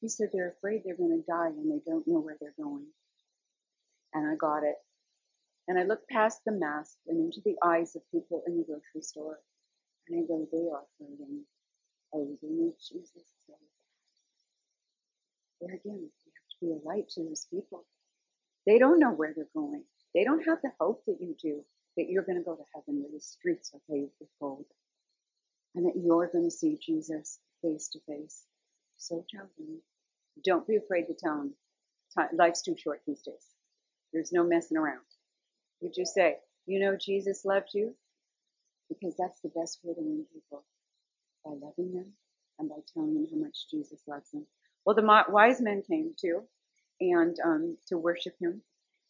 He 0.00 0.08
said, 0.08 0.28
they're 0.32 0.54
afraid 0.58 0.82
they're 0.84 0.96
going 0.96 1.18
to 1.18 1.26
die 1.30 1.48
and 1.48 1.70
they 1.70 1.82
don't 1.86 2.06
know 2.08 2.20
where 2.20 2.36
they're 2.40 2.54
going. 2.58 2.86
And 4.14 4.26
I 4.30 4.36
got 4.36 4.64
it. 4.64 4.76
And 5.68 5.78
I 5.78 5.84
looked 5.84 6.08
past 6.10 6.40
the 6.46 6.52
mask 6.52 6.96
and 7.08 7.18
into 7.18 7.40
the 7.44 7.56
eyes 7.64 7.96
of 7.96 8.02
people 8.12 8.42
in 8.46 8.58
the 8.58 8.64
grocery 8.64 9.02
store. 9.02 9.40
And 10.08 10.22
I 10.22 10.26
go, 10.26 10.46
they 10.52 10.68
are 10.70 10.84
hurting. 11.00 11.44
Oh, 12.14 12.36
they 12.42 12.48
need 12.48 12.74
Jesus 12.78 13.24
There 15.60 15.74
again, 15.74 16.10
we 16.26 16.32
have 16.34 16.50
to 16.50 16.56
be 16.60 16.72
a 16.72 16.88
light 16.88 17.08
to 17.10 17.24
those 17.24 17.46
people. 17.50 17.84
They 18.66 18.78
don't 18.78 19.00
know 19.00 19.12
where 19.12 19.32
they're 19.34 19.48
going. 19.54 19.84
They 20.14 20.24
don't 20.24 20.46
have 20.46 20.58
the 20.62 20.72
hope 20.80 21.04
that 21.06 21.18
you 21.20 21.36
do, 21.42 21.64
that 21.96 22.08
you're 22.08 22.24
going 22.24 22.38
to 22.38 22.44
go 22.44 22.54
to 22.54 22.64
heaven 22.74 23.02
where 23.02 23.12
the 23.12 23.20
streets 23.20 23.70
are 23.74 23.80
paved 23.90 24.12
with 24.20 24.28
gold 24.40 24.66
and 25.74 25.86
that 25.86 25.96
you're 25.96 26.28
going 26.28 26.44
to 26.44 26.50
see 26.50 26.78
Jesus 26.84 27.38
face 27.62 27.88
to 27.88 28.00
face. 28.08 28.44
So 28.96 29.24
tell 29.30 29.46
them. 29.58 29.80
Don't 30.44 30.66
be 30.66 30.76
afraid 30.76 31.06
to 31.06 31.14
tell 31.14 31.36
them. 31.38 31.54
Life's 32.32 32.62
too 32.62 32.76
short 32.76 33.02
these 33.06 33.22
days. 33.22 33.46
There's 34.12 34.32
no 34.32 34.44
messing 34.44 34.76
around. 34.76 35.00
Would 35.80 35.96
you 35.96 36.02
just 36.04 36.14
say, 36.14 36.36
you 36.66 36.80
know 36.80 36.96
Jesus 36.96 37.44
loved 37.44 37.70
you? 37.74 37.94
Because 38.88 39.14
that's 39.18 39.40
the 39.40 39.48
best 39.48 39.80
way 39.82 39.94
to 39.94 40.00
win 40.00 40.24
people. 40.32 40.64
By 41.44 41.52
loving 41.52 41.94
them 41.94 42.12
and 42.58 42.68
by 42.68 42.76
telling 42.92 43.14
them 43.14 43.26
how 43.30 43.38
much 43.38 43.68
Jesus 43.70 44.00
loves 44.06 44.30
them. 44.30 44.46
Well, 44.84 44.94
the 44.94 45.24
wise 45.28 45.60
men 45.60 45.82
came 45.82 46.14
too, 46.20 46.42
and 47.00 47.36
um, 47.44 47.76
to 47.88 47.98
worship 47.98 48.34
him 48.40 48.62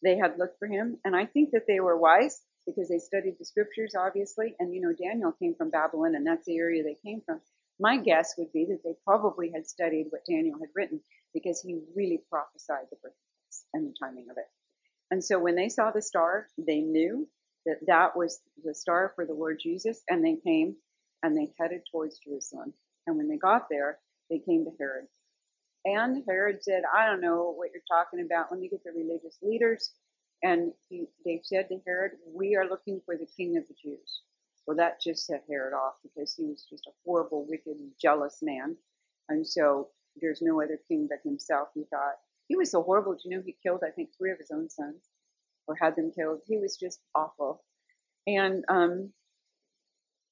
they 0.03 0.17
had 0.17 0.37
looked 0.37 0.59
for 0.59 0.67
him. 0.67 0.97
And 1.03 1.15
I 1.15 1.25
think 1.25 1.51
that 1.51 1.65
they 1.67 1.79
were 1.79 1.97
wise 1.97 2.41
because 2.65 2.89
they 2.89 2.99
studied 2.99 3.35
the 3.39 3.45
scriptures, 3.45 3.93
obviously. 3.97 4.55
And, 4.59 4.73
you 4.73 4.81
know, 4.81 4.93
Daniel 4.93 5.31
came 5.31 5.55
from 5.55 5.69
Babylon 5.69 6.15
and 6.15 6.25
that's 6.25 6.45
the 6.45 6.57
area 6.57 6.83
they 6.83 6.97
came 7.05 7.21
from. 7.25 7.41
My 7.79 7.97
guess 7.97 8.35
would 8.37 8.51
be 8.53 8.65
that 8.65 8.81
they 8.83 8.95
probably 9.05 9.51
had 9.53 9.67
studied 9.67 10.07
what 10.09 10.25
Daniel 10.29 10.57
had 10.59 10.69
written 10.75 11.01
because 11.33 11.61
he 11.61 11.79
really 11.95 12.21
prophesied 12.29 12.87
the 12.89 12.97
birth 13.01 13.13
and 13.73 13.87
the 13.87 13.95
timing 14.01 14.27
of 14.31 14.37
it. 14.37 14.45
And 15.11 15.23
so 15.23 15.39
when 15.39 15.55
they 15.55 15.69
saw 15.69 15.91
the 15.91 16.01
star, 16.01 16.47
they 16.57 16.79
knew 16.79 17.27
that 17.65 17.79
that 17.87 18.15
was 18.15 18.39
the 18.63 18.73
star 18.73 19.11
for 19.15 19.25
the 19.25 19.33
Lord 19.33 19.59
Jesus 19.61 20.01
and 20.09 20.23
they 20.23 20.37
came 20.45 20.75
and 21.23 21.35
they 21.35 21.53
headed 21.59 21.81
towards 21.91 22.19
Jerusalem. 22.19 22.73
And 23.07 23.17
when 23.17 23.27
they 23.27 23.37
got 23.37 23.67
there, 23.69 23.99
they 24.29 24.39
came 24.39 24.65
to 24.65 24.71
Herod. 24.79 25.07
And 25.85 26.23
Herod 26.27 26.63
said, 26.63 26.81
I 26.93 27.05
don't 27.05 27.21
know 27.21 27.53
what 27.55 27.69
you're 27.73 27.83
talking 27.87 28.25
about. 28.25 28.47
Let 28.51 28.59
me 28.59 28.69
get 28.69 28.83
the 28.83 28.91
religious 28.91 29.37
leaders. 29.41 29.91
And 30.45 30.73
he, 30.89 31.07
they 31.25 31.41
said 31.43 31.69
to 31.69 31.79
Herod, 31.87 32.11
We 32.31 32.55
are 32.55 32.69
looking 32.69 33.01
for 33.03 33.17
the 33.17 33.25
king 33.35 33.57
of 33.57 33.67
the 33.67 33.73
Jews. 33.73 34.21
Well, 34.67 34.77
that 34.77 35.01
just 35.01 35.25
set 35.25 35.43
Herod 35.49 35.73
off 35.73 35.95
because 36.03 36.35
he 36.35 36.45
was 36.45 36.67
just 36.69 36.85
a 36.85 36.91
horrible, 37.03 37.47
wicked, 37.49 37.77
jealous 37.99 38.39
man. 38.43 38.77
And 39.27 39.45
so 39.47 39.89
there's 40.21 40.43
no 40.43 40.61
other 40.61 40.79
king 40.87 41.07
but 41.09 41.27
himself, 41.27 41.69
he 41.73 41.85
thought. 41.89 42.13
He 42.47 42.55
was 42.55 42.69
so 42.69 42.83
horrible. 42.83 43.13
Do 43.13 43.21
you 43.25 43.35
know 43.35 43.43
he 43.43 43.57
killed, 43.63 43.81
I 43.83 43.89
think, 43.89 44.09
three 44.15 44.31
of 44.31 44.37
his 44.37 44.51
own 44.51 44.69
sons 44.69 45.01
or 45.67 45.73
had 45.73 45.95
them 45.95 46.11
killed? 46.15 46.41
He 46.45 46.57
was 46.57 46.77
just 46.77 46.99
awful. 47.15 47.63
And 48.27 48.63
um, 48.69 49.13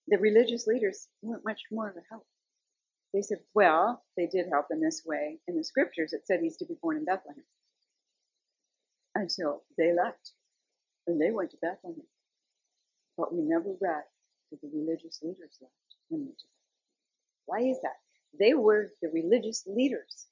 the 0.08 0.19
religious 0.19 0.67
leaders 0.67 1.08
weren't 1.23 1.45
much 1.45 1.62
more 1.71 1.89
of 1.89 1.97
a 1.97 2.02
help. 2.12 2.28
They 3.15 3.23
said, 3.23 3.39
well, 3.56 4.04
they 4.15 4.28
did 4.28 4.45
help 4.52 4.67
in 4.69 4.80
this 4.80 5.02
way. 5.04 5.39
In 5.47 5.58
the 5.58 5.63
scriptures, 5.63 6.13
it 6.13 6.28
said 6.28 6.39
he's 6.41 6.58
to 6.58 6.65
be 6.65 6.76
born 6.80 6.97
in 6.97 7.06
Bethlehem. 7.06 7.43
So 9.28 9.62
they 9.78 9.93
left 9.93 10.32
and 11.08 11.21
they 11.21 11.32
went 11.32 11.52
to 11.52 11.58
Bethlehem. 11.58 12.04
But 13.17 13.34
we 13.34 13.41
never 13.41 13.69
read 13.80 14.04
that 14.52 14.62
the 14.62 14.69
religious 14.73 15.19
leaders 15.21 15.58
left 15.62 15.73
and 16.12 16.26
went 16.26 16.39
to 16.39 16.45
Bethlehem. 16.45 16.54
Why 17.45 17.60
is 17.71 17.82
that? 17.84 17.97
They 18.39 18.54
were 18.54 18.91
the 19.02 19.10
religious 19.10 19.63
leaders 19.67 20.28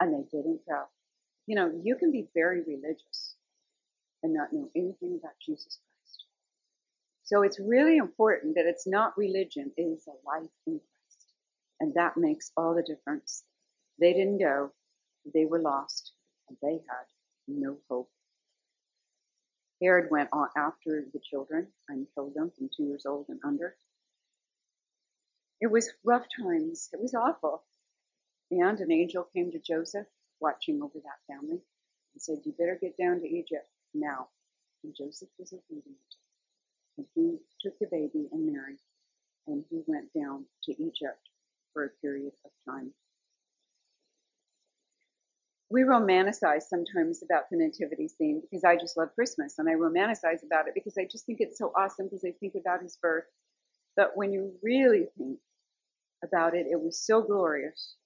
and 0.00 0.12
they 0.12 0.26
didn't 0.30 0.60
go. 0.68 0.84
You 1.46 1.56
know, 1.56 1.72
you 1.82 1.96
can 1.96 2.10
be 2.10 2.28
very 2.34 2.62
religious 2.62 3.34
and 4.22 4.34
not 4.34 4.52
know 4.52 4.68
anything 4.74 5.18
about 5.20 5.34
Jesus 5.44 5.78
Christ. 5.78 6.24
So 7.24 7.42
it's 7.42 7.60
really 7.60 7.98
important 7.98 8.56
that 8.56 8.66
it's 8.66 8.86
not 8.86 9.16
religion, 9.16 9.70
it 9.76 9.82
is 9.82 10.06
a 10.06 10.26
life 10.26 10.50
in 10.66 10.80
Christ. 10.80 11.34
And 11.80 11.94
that 11.94 12.16
makes 12.16 12.50
all 12.56 12.74
the 12.74 12.82
difference. 12.82 13.44
They 14.00 14.12
didn't 14.12 14.38
go, 14.38 14.72
they 15.32 15.44
were 15.44 15.60
lost, 15.60 16.12
and 16.48 16.58
they 16.62 16.80
had 16.88 17.06
no 17.48 17.78
hope. 17.88 18.10
Herod 19.80 20.10
went 20.10 20.28
on 20.32 20.48
after 20.56 21.06
the 21.12 21.20
children 21.20 21.68
and 21.88 22.06
killed 22.14 22.34
them 22.34 22.50
from 22.56 22.68
two 22.76 22.84
years 22.84 23.06
old 23.06 23.26
and 23.28 23.40
under. 23.44 23.76
It 25.60 25.68
was 25.68 25.90
rough 26.04 26.26
times. 26.40 26.88
It 26.92 27.00
was 27.00 27.14
awful. 27.14 27.64
And 28.50 28.78
an 28.80 28.92
angel 28.92 29.28
came 29.34 29.50
to 29.52 29.58
Joseph, 29.58 30.06
watching 30.40 30.82
over 30.82 30.98
that 30.98 31.32
family, 31.34 31.60
and 32.14 32.22
said, 32.22 32.38
You 32.44 32.52
better 32.52 32.78
get 32.80 32.96
down 32.96 33.20
to 33.20 33.28
Egypt 33.28 33.68
now. 33.94 34.28
And 34.84 34.94
Joseph 34.96 35.28
was 35.38 35.52
obedient. 35.52 35.96
And 36.96 37.06
he 37.14 37.38
took 37.60 37.78
the 37.78 37.86
baby 37.90 38.28
and 38.32 38.52
Mary, 38.52 38.78
and 39.46 39.64
he 39.70 39.82
went 39.86 40.12
down 40.12 40.44
to 40.64 40.72
Egypt 40.72 41.28
for 41.72 41.84
a 41.84 41.90
period 42.00 42.32
of 42.44 42.50
time. 42.64 42.92
We 45.70 45.82
romanticize 45.82 46.62
sometimes 46.62 47.22
about 47.22 47.50
the 47.50 47.56
nativity 47.56 48.08
scene 48.08 48.40
because 48.40 48.64
I 48.64 48.76
just 48.76 48.96
love 48.96 49.14
Christmas 49.14 49.58
and 49.58 49.68
I 49.68 49.72
romanticize 49.72 50.42
about 50.44 50.66
it 50.66 50.74
because 50.74 50.96
I 50.98 51.04
just 51.04 51.26
think 51.26 51.38
it's 51.40 51.58
so 51.58 51.72
awesome 51.76 52.06
because 52.06 52.24
I 52.24 52.32
think 52.40 52.54
about 52.54 52.82
his 52.82 52.96
birth. 53.02 53.24
But 53.96 54.12
when 54.16 54.32
you 54.32 54.52
really 54.62 55.06
think 55.18 55.38
about 56.24 56.54
it, 56.54 56.66
it 56.70 56.80
was 56.80 56.98
so 56.98 57.20
glorious. 57.22 57.96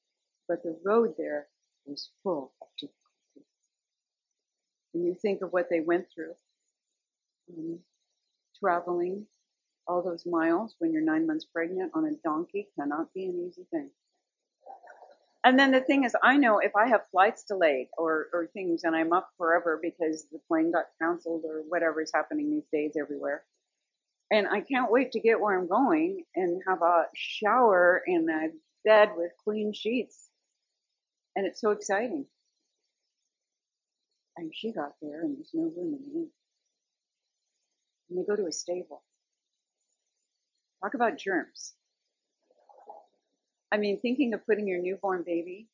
But 0.48 0.62
the 0.64 0.76
road 0.84 1.14
there 1.16 1.46
was 1.86 2.10
full 2.22 2.52
of 2.60 2.68
difficulties. 2.78 3.48
When 4.92 5.04
you 5.04 5.14
think 5.14 5.42
of 5.42 5.52
what 5.52 5.68
they 5.70 5.80
went 5.80 6.06
through, 6.12 6.34
um, 7.56 7.78
traveling 8.58 9.26
all 9.86 10.02
those 10.02 10.26
miles 10.26 10.74
when 10.78 10.92
you're 10.92 11.02
nine 11.02 11.26
months 11.26 11.44
pregnant 11.44 11.92
on 11.94 12.06
a 12.06 12.12
donkey 12.24 12.68
cannot 12.78 13.12
be 13.14 13.26
an 13.26 13.48
easy 13.48 13.66
thing. 13.70 13.90
And 15.44 15.58
then 15.58 15.72
the 15.72 15.80
thing 15.80 16.04
is, 16.04 16.14
I 16.22 16.36
know 16.36 16.58
if 16.58 16.76
I 16.76 16.88
have 16.88 17.08
flights 17.10 17.44
delayed 17.44 17.88
or, 17.98 18.28
or 18.32 18.48
things 18.52 18.84
and 18.84 18.94
I'm 18.94 19.12
up 19.12 19.28
forever 19.36 19.80
because 19.82 20.26
the 20.30 20.38
plane 20.46 20.70
got 20.70 20.84
canceled 21.00 21.42
or 21.44 21.62
whatever 21.68 22.00
is 22.00 22.12
happening 22.14 22.50
these 22.50 22.68
days 22.72 22.92
everywhere, 23.00 23.42
and 24.30 24.46
I 24.48 24.60
can't 24.60 24.90
wait 24.90 25.12
to 25.12 25.20
get 25.20 25.40
where 25.40 25.58
I'm 25.58 25.68
going 25.68 26.24
and 26.36 26.62
have 26.66 26.80
a 26.82 27.06
shower 27.14 28.02
in 28.06 28.28
a 28.30 28.48
bed 28.88 29.10
with 29.16 29.32
clean 29.44 29.72
sheets. 29.72 30.28
And 31.36 31.46
it's 31.46 31.60
so 31.60 31.70
exciting. 31.70 32.26
And 34.36 34.52
she 34.54 34.72
got 34.72 34.92
there 35.02 35.22
and 35.22 35.36
there's 35.36 35.50
no 35.52 35.64
room 35.64 35.94
in 35.94 36.00
the 36.02 36.18
inn. 36.20 36.28
And 38.08 38.18
they 38.18 38.24
go 38.24 38.36
to 38.36 38.46
a 38.46 38.52
stable. 38.52 39.02
Talk 40.82 40.94
about 40.94 41.18
germs. 41.18 41.74
I 43.72 43.78
mean, 43.78 44.00
thinking 44.00 44.34
of 44.34 44.44
putting 44.46 44.68
your 44.68 44.82
newborn 44.82 45.22
baby 45.24 45.66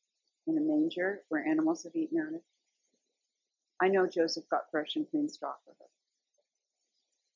in 0.47 0.57
a 0.57 0.61
manger 0.61 1.21
where 1.27 1.45
animals 1.45 1.83
have 1.83 1.95
eaten 1.95 2.19
out 2.19 2.33
it. 2.33 2.43
I 3.81 3.89
know 3.89 4.07
Joseph 4.07 4.45
got 4.49 4.71
fresh 4.71 4.95
and 4.95 5.09
clean 5.09 5.27
straw 5.27 5.53
for 5.65 5.71
her. 5.71 5.85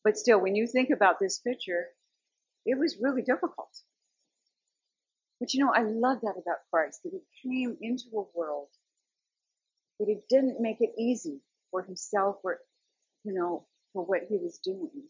But 0.06 0.17
still, 0.17 0.39
when 0.39 0.56
you 0.56 0.67
think 0.67 0.89
about 0.89 1.19
this 1.19 1.39
picture, 1.39 1.88
it 2.65 2.78
was 2.78 2.97
really 3.02 3.21
difficult. 3.21 3.69
But 5.39 5.54
you 5.54 5.63
know, 5.65 5.71
I 5.73 5.84
love 5.84 6.21
that 6.21 6.41
about 6.41 6.60
Christ, 6.71 7.02
that 7.04 7.12
he 7.12 7.49
came 7.49 7.78
into 7.82 8.08
a 8.15 8.38
world 8.38 8.69
that 9.99 10.08
he 10.08 10.19
didn't 10.30 10.62
make 10.62 10.82
it 10.82 10.93
easy 10.97 11.41
for 11.71 11.82
himself 11.84 12.38
or, 12.43 12.60
you 13.23 13.34
know, 13.34 13.65
for 13.93 14.04
what 14.04 14.21
he 14.30 14.38
was 14.38 14.58
doing. 14.60 15.04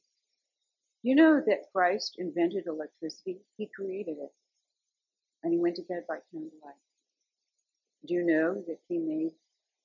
You 1.04 1.16
know 1.16 1.42
that 1.46 1.72
Christ 1.72 2.16
invented 2.18 2.66
electricity? 2.68 3.42
He 3.58 3.70
created 3.76 4.18
it. 4.20 4.32
And 5.44 5.54
he 5.54 5.60
went 5.60 5.76
to 5.76 5.82
bed 5.84 6.06
by 6.08 6.20
candlelight. 6.32 6.76
Do 8.06 8.14
you 8.14 8.26
know 8.26 8.64
that 8.68 8.80
he 8.88 8.98
made 8.98 9.32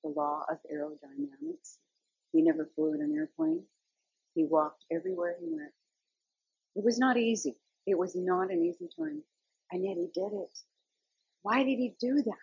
the 0.02 0.10
law 0.10 0.44
of 0.50 0.58
aerodynamics? 0.72 1.78
He 2.32 2.42
never 2.42 2.68
flew 2.74 2.94
in 2.94 3.02
an 3.02 3.14
airplane. 3.16 3.64
He 4.34 4.44
walked 4.44 4.84
everywhere 4.90 5.36
he 5.40 5.46
went. 5.50 5.72
It 6.76 6.84
was 6.84 6.98
not 6.98 7.16
easy. 7.16 7.56
It 7.86 7.98
was 7.98 8.14
not 8.14 8.50
an 8.50 8.62
easy 8.62 8.88
time. 8.98 9.22
And 9.72 9.84
yet 9.84 9.96
he 9.96 10.08
did 10.14 10.32
it. 10.32 10.58
Why 11.42 11.64
did 11.64 11.78
he 11.78 11.94
do 12.00 12.22
that? 12.22 12.34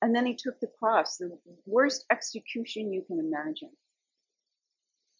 And 0.00 0.14
then 0.14 0.26
he 0.26 0.34
took 0.34 0.58
the 0.60 0.70
cross, 0.78 1.16
the 1.16 1.38
worst 1.66 2.04
execution 2.10 2.92
you 2.92 3.02
can 3.02 3.18
imagine. 3.18 3.70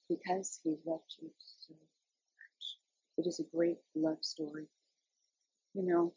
Because 0.08 0.58
he 0.62 0.76
loved 0.84 1.14
you 1.20 1.30
so 1.60 1.74
much. 1.74 2.78
It 3.18 3.28
is 3.28 3.40
a 3.40 3.56
great 3.56 3.78
love 3.94 4.18
story. 4.22 4.66
You 5.74 5.82
know, 5.82 6.14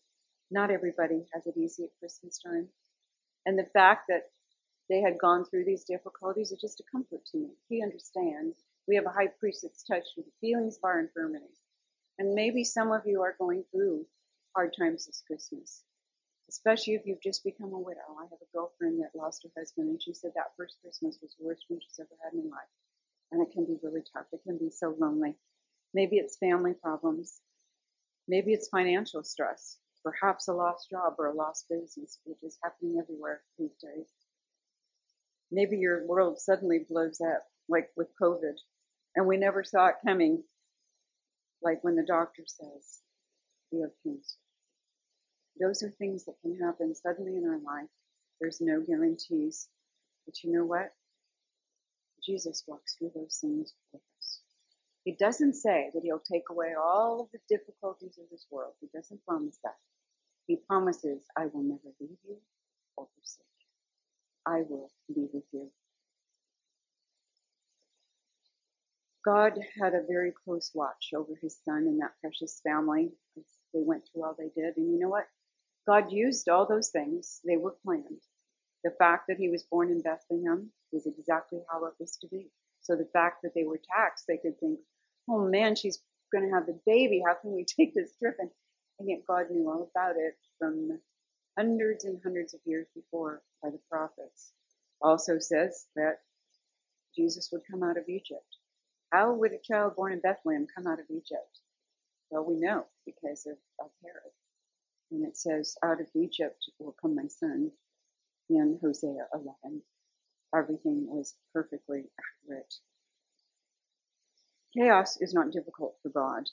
not 0.51 0.71
everybody 0.71 1.25
has 1.33 1.47
it 1.47 1.57
easy 1.57 1.83
at 1.83 1.99
Christmas 1.99 2.37
time. 2.37 2.67
And 3.45 3.57
the 3.57 3.65
fact 3.73 4.05
that 4.09 4.29
they 4.89 5.01
had 5.01 5.19
gone 5.19 5.45
through 5.45 5.65
these 5.65 5.83
difficulties 5.83 6.51
is 6.51 6.61
just 6.61 6.79
a 6.79 6.91
comfort 6.91 7.25
to 7.31 7.37
me. 7.37 7.49
He 7.69 7.81
understands. 7.81 8.57
We 8.87 8.95
have 8.95 9.05
a 9.05 9.09
high 9.09 9.29
priest 9.39 9.61
that's 9.63 9.83
touched 9.83 10.13
with 10.15 10.25
the 10.25 10.31
feelings 10.41 10.77
of 10.77 10.83
our 10.83 10.99
infirmities. 10.99 11.57
And 12.19 12.33
maybe 12.33 12.63
some 12.63 12.91
of 12.91 13.01
you 13.05 13.21
are 13.21 13.35
going 13.37 13.63
through 13.71 14.05
hard 14.55 14.73
times 14.77 15.05
this 15.05 15.23
Christmas, 15.25 15.83
especially 16.49 16.93
if 16.93 17.05
you've 17.05 17.21
just 17.21 17.43
become 17.43 17.73
a 17.73 17.79
widow. 17.79 18.15
I 18.19 18.23
have 18.23 18.39
a 18.41 18.57
girlfriend 18.57 19.01
that 19.01 19.17
lost 19.17 19.43
her 19.43 19.49
husband, 19.57 19.89
and 19.89 20.01
she 20.01 20.13
said 20.13 20.31
that 20.35 20.53
first 20.55 20.75
Christmas 20.81 21.17
was 21.21 21.35
the 21.37 21.45
worst 21.45 21.65
one 21.67 21.79
she's 21.81 21.99
ever 21.99 22.15
had 22.23 22.33
in 22.33 22.43
her 22.43 22.49
life. 22.49 22.69
And 23.31 23.41
it 23.41 23.51
can 23.51 23.65
be 23.65 23.77
really 23.83 24.03
tough. 24.13 24.27
It 24.31 24.43
can 24.43 24.57
be 24.57 24.69
so 24.69 24.95
lonely. 24.97 25.35
Maybe 25.93 26.17
it's 26.17 26.37
family 26.37 26.73
problems. 26.73 27.41
Maybe 28.27 28.53
it's 28.53 28.69
financial 28.69 29.23
stress. 29.23 29.77
Perhaps 30.05 30.47
a 30.47 30.53
lost 30.53 30.89
job 30.89 31.15
or 31.19 31.27
a 31.27 31.35
lost 31.35 31.65
business, 31.69 32.19
which 32.23 32.37
is 32.43 32.57
happening 32.63 32.97
everywhere 33.01 33.41
these 33.59 33.75
days. 33.83 34.05
Maybe 35.51 35.77
your 35.77 36.07
world 36.07 36.39
suddenly 36.39 36.85
blows 36.87 37.19
up, 37.19 37.43
like 37.67 37.89
with 37.97 38.07
COVID 38.21 38.55
and 39.15 39.27
we 39.27 39.37
never 39.37 39.63
saw 39.63 39.87
it 39.87 39.95
coming, 40.05 40.43
like 41.61 41.83
when 41.83 41.95
the 41.95 42.05
doctor 42.05 42.43
says, 42.45 42.99
you 43.71 43.81
have 43.81 43.91
cancer. 44.03 44.37
Those 45.59 45.83
are 45.83 45.89
things 45.89 46.25
that 46.25 46.39
can 46.41 46.59
happen 46.59 46.93
suddenly 46.95 47.37
in 47.37 47.45
our 47.45 47.59
life. 47.59 47.89
There's 48.41 48.59
no 48.59 48.81
guarantees. 48.81 49.69
But 50.25 50.43
you 50.43 50.51
know 50.51 50.65
what? 50.65 50.91
Jesus 52.25 52.63
walks 52.67 52.95
through 52.95 53.11
those 53.15 53.37
things 53.39 53.73
with 53.93 54.01
us. 54.19 54.39
He 55.05 55.13
doesn't 55.13 55.53
say 55.53 55.91
that 55.93 56.03
he'll 56.03 56.19
take 56.19 56.49
away 56.49 56.73
all 56.77 57.21
of 57.21 57.27
the 57.31 57.39
difficulties 57.47 58.17
of 58.17 58.29
this 58.29 58.45
world. 58.51 58.73
He 58.81 58.87
doesn't 58.93 59.23
promise 59.25 59.57
that. 59.63 59.75
He 60.47 60.57
promises, 60.67 61.21
I 61.37 61.47
will 61.47 61.63
never 61.63 61.93
leave 61.99 62.17
you 62.27 62.37
or 62.97 63.07
forsake 63.15 63.45
you. 63.59 64.53
I 64.53 64.61
will 64.69 64.91
be 65.13 65.27
with 65.33 65.43
you. 65.51 65.71
God 69.25 69.57
had 69.81 69.95
a 69.95 70.05
very 70.07 70.31
close 70.45 70.71
watch 70.75 71.09
over 71.15 71.33
his 71.41 71.57
son 71.65 71.87
and 71.87 71.99
that 72.01 72.13
precious 72.21 72.61
family 72.63 73.11
they 73.73 73.81
went 73.83 74.03
through 74.07 74.23
all 74.23 74.35
they 74.37 74.49
did. 74.55 74.77
And 74.77 74.91
you 74.93 74.99
know 74.99 75.09
what? 75.09 75.27
God 75.87 76.11
used 76.11 76.47
all 76.47 76.65
those 76.65 76.89
things. 76.89 77.41
They 77.45 77.57
were 77.57 77.75
planned. 77.83 78.21
The 78.83 78.91
fact 78.97 79.25
that 79.27 79.37
he 79.37 79.49
was 79.49 79.63
born 79.63 79.89
in 79.91 80.01
Bethlehem 80.01 80.71
was 80.91 81.05
exactly 81.05 81.59
how 81.69 81.85
it 81.85 81.93
was 81.99 82.17
to 82.17 82.27
be. 82.27 82.47
So 82.81 82.95
the 82.95 83.09
fact 83.13 83.41
that 83.43 83.53
they 83.55 83.63
were 83.63 83.79
taxed, 83.95 84.25
they 84.27 84.37
could 84.37 84.59
think, 84.59 84.79
oh 85.29 85.47
man, 85.47 85.75
she's 85.75 85.99
going 86.31 86.47
to 86.47 86.53
have 86.55 86.67
the 86.67 86.79
baby. 86.85 87.21
How 87.25 87.35
can 87.35 87.53
we 87.53 87.65
take 87.79 87.93
this 87.93 88.11
trip? 88.17 88.37
And, 88.39 88.49
and 88.99 89.09
yet 89.09 89.25
God 89.27 89.51
knew 89.51 89.69
all 89.69 89.89
about 89.91 90.15
it 90.17 90.37
from 90.59 90.99
hundreds 91.57 92.05
and 92.05 92.19
hundreds 92.23 92.53
of 92.53 92.61
years 92.65 92.87
before 92.95 93.41
by 93.61 93.69
the 93.69 93.79
prophets. 93.89 94.51
Also 95.01 95.39
says 95.39 95.85
that 95.95 96.19
Jesus 97.15 97.49
would 97.51 97.61
come 97.69 97.83
out 97.83 97.97
of 97.97 98.09
Egypt. 98.09 98.57
How 99.11 99.33
would 99.33 99.51
a 99.53 99.59
child 99.59 99.95
born 99.95 100.13
in 100.13 100.19
Bethlehem 100.19 100.67
come 100.75 100.87
out 100.87 100.99
of 100.99 101.05
Egypt? 101.09 101.59
Well, 102.29 102.45
we 102.45 102.55
know 102.55 102.85
because 103.05 103.45
of, 103.45 103.57
of 103.79 103.91
Herod. 104.03 104.33
And 105.11 105.25
it 105.25 105.37
says, 105.37 105.77
out 105.83 106.01
of 106.01 106.07
Egypt 106.15 106.65
will 106.79 106.95
come 107.01 107.15
my 107.15 107.27
son 107.27 107.71
in 108.49 108.79
Hosea 108.81 109.27
11. 109.33 109.81
Everything 110.55 111.05
was 111.07 111.35
perfectly 111.53 112.05
accurate. 112.19 112.73
Chaos 114.75 115.17
is 115.21 115.33
not 115.33 115.51
difficult 115.51 115.95
for 116.01 116.09
God 116.09 116.49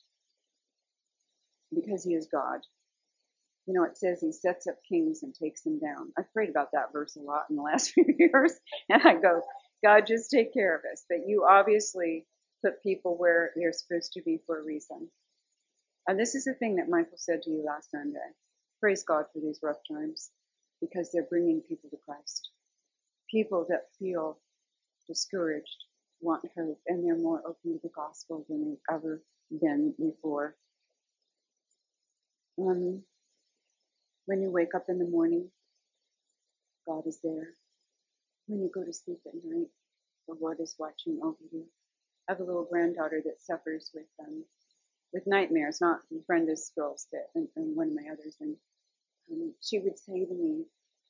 because 1.74 2.04
he 2.04 2.14
is 2.14 2.28
God. 2.30 2.60
You 3.66 3.74
know, 3.74 3.84
it 3.84 3.96
says 3.96 4.20
he 4.20 4.32
sets 4.32 4.66
up 4.66 4.76
kings 4.88 5.22
and 5.22 5.34
takes 5.34 5.62
them 5.62 5.78
down. 5.78 6.12
I've 6.18 6.32
prayed 6.32 6.50
about 6.50 6.72
that 6.72 6.92
verse 6.92 7.16
a 7.16 7.20
lot 7.20 7.44
in 7.50 7.56
the 7.56 7.62
last 7.62 7.90
few 7.94 8.04
years, 8.18 8.52
and 8.88 9.02
I 9.02 9.14
go, 9.14 9.42
God, 9.84 10.04
just 10.06 10.30
take 10.30 10.52
care 10.52 10.76
of 10.76 10.82
us. 10.92 11.04
But 11.08 11.28
you 11.28 11.46
obviously 11.48 12.26
put 12.64 12.82
people 12.82 13.16
where 13.18 13.52
they're 13.56 13.72
supposed 13.72 14.12
to 14.14 14.22
be 14.22 14.40
for 14.46 14.60
a 14.60 14.64
reason. 14.64 15.08
And 16.06 16.18
this 16.18 16.34
is 16.34 16.44
the 16.44 16.54
thing 16.54 16.76
that 16.76 16.88
Michael 16.88 17.18
said 17.18 17.42
to 17.42 17.50
you 17.50 17.64
last 17.64 17.90
Sunday. 17.90 18.18
Praise 18.80 19.04
God 19.04 19.26
for 19.32 19.40
these 19.40 19.60
rough 19.62 19.78
times 19.90 20.30
because 20.80 21.10
they're 21.12 21.26
bringing 21.30 21.60
people 21.60 21.90
to 21.90 21.96
Christ. 22.04 22.50
People 23.30 23.66
that 23.68 23.86
feel 23.98 24.38
discouraged 25.08 25.84
want 26.20 26.44
hope 26.56 26.80
and 26.86 27.04
they're 27.04 27.16
more 27.18 27.40
open 27.46 27.74
to 27.74 27.80
the 27.82 27.90
gospel 27.94 28.44
than 28.48 28.64
they've 28.64 28.94
ever 28.96 29.22
been 29.60 29.94
before. 29.98 30.56
Um, 32.60 33.02
when 34.26 34.42
you 34.42 34.50
wake 34.50 34.74
up 34.74 34.86
in 34.88 34.98
the 34.98 35.06
morning, 35.06 35.50
God 36.86 37.06
is 37.06 37.18
there. 37.22 37.50
When 38.48 38.62
you 38.62 38.70
go 38.74 38.84
to 38.84 38.92
sleep 38.92 39.20
at 39.26 39.34
night, 39.44 39.68
the 40.28 40.36
Lord 40.40 40.60
is 40.60 40.76
watching 40.78 41.20
over 41.22 41.38
you. 41.52 41.64
I 42.28 42.32
have 42.32 42.40
a 42.40 42.44
little 42.44 42.66
granddaughter 42.70 43.22
that 43.26 43.42
suffers 43.42 43.90
with 43.94 44.06
um, 44.20 44.44
with 45.12 45.26
nightmares, 45.26 45.80
not 45.80 46.00
Brenda's 46.26 46.72
girls, 46.76 47.08
but 47.12 47.28
and, 47.34 47.48
and 47.56 47.76
one 47.76 47.88
of 47.88 47.94
my 47.94 48.10
others, 48.12 48.36
and 48.40 48.56
um, 49.32 49.54
she 49.62 49.78
would 49.80 49.98
say 49.98 50.24
to 50.24 50.34
me, 50.34 50.64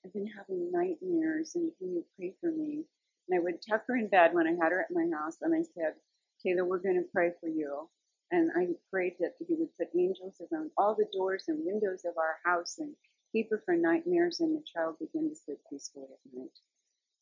"I've 0.04 0.12
been 0.14 0.28
having 0.28 0.72
nightmares, 0.72 1.54
and 1.56 1.72
can 1.78 1.94
you 1.94 2.04
pray 2.18 2.34
for 2.40 2.50
me?" 2.50 2.84
And 3.28 3.38
I 3.38 3.42
would 3.42 3.60
tuck 3.68 3.86
her 3.88 3.96
in 3.96 4.08
bed 4.08 4.34
when 4.34 4.46
I 4.48 4.52
had 4.52 4.72
her 4.72 4.82
at 4.82 4.92
my 4.92 5.08
house, 5.16 5.38
and 5.42 5.54
I 5.54 5.62
said, 5.74 5.94
"Taylor, 6.42 6.64
we're 6.66 6.78
going 6.78 6.96
to 7.02 7.08
pray 7.12 7.32
for 7.40 7.48
you." 7.48 7.88
And 8.32 8.50
I 8.56 8.68
prayed 8.90 9.14
that 9.20 9.34
He 9.46 9.54
would 9.54 9.76
put 9.78 9.96
angels 9.96 10.40
around 10.40 10.72
all 10.76 10.96
the 10.96 11.06
doors 11.12 11.44
and 11.48 11.64
windows 11.64 12.04
of 12.04 12.18
our 12.18 12.38
house 12.44 12.78
and 12.78 12.94
keep 13.30 13.50
her 13.50 13.62
from 13.64 13.82
nightmares, 13.82 14.40
and 14.40 14.56
the 14.56 14.64
child 14.74 14.96
began 14.98 15.28
to 15.28 15.36
sleep 15.36 15.58
peacefully 15.70 16.06
at 16.10 16.34
night. 16.34 16.58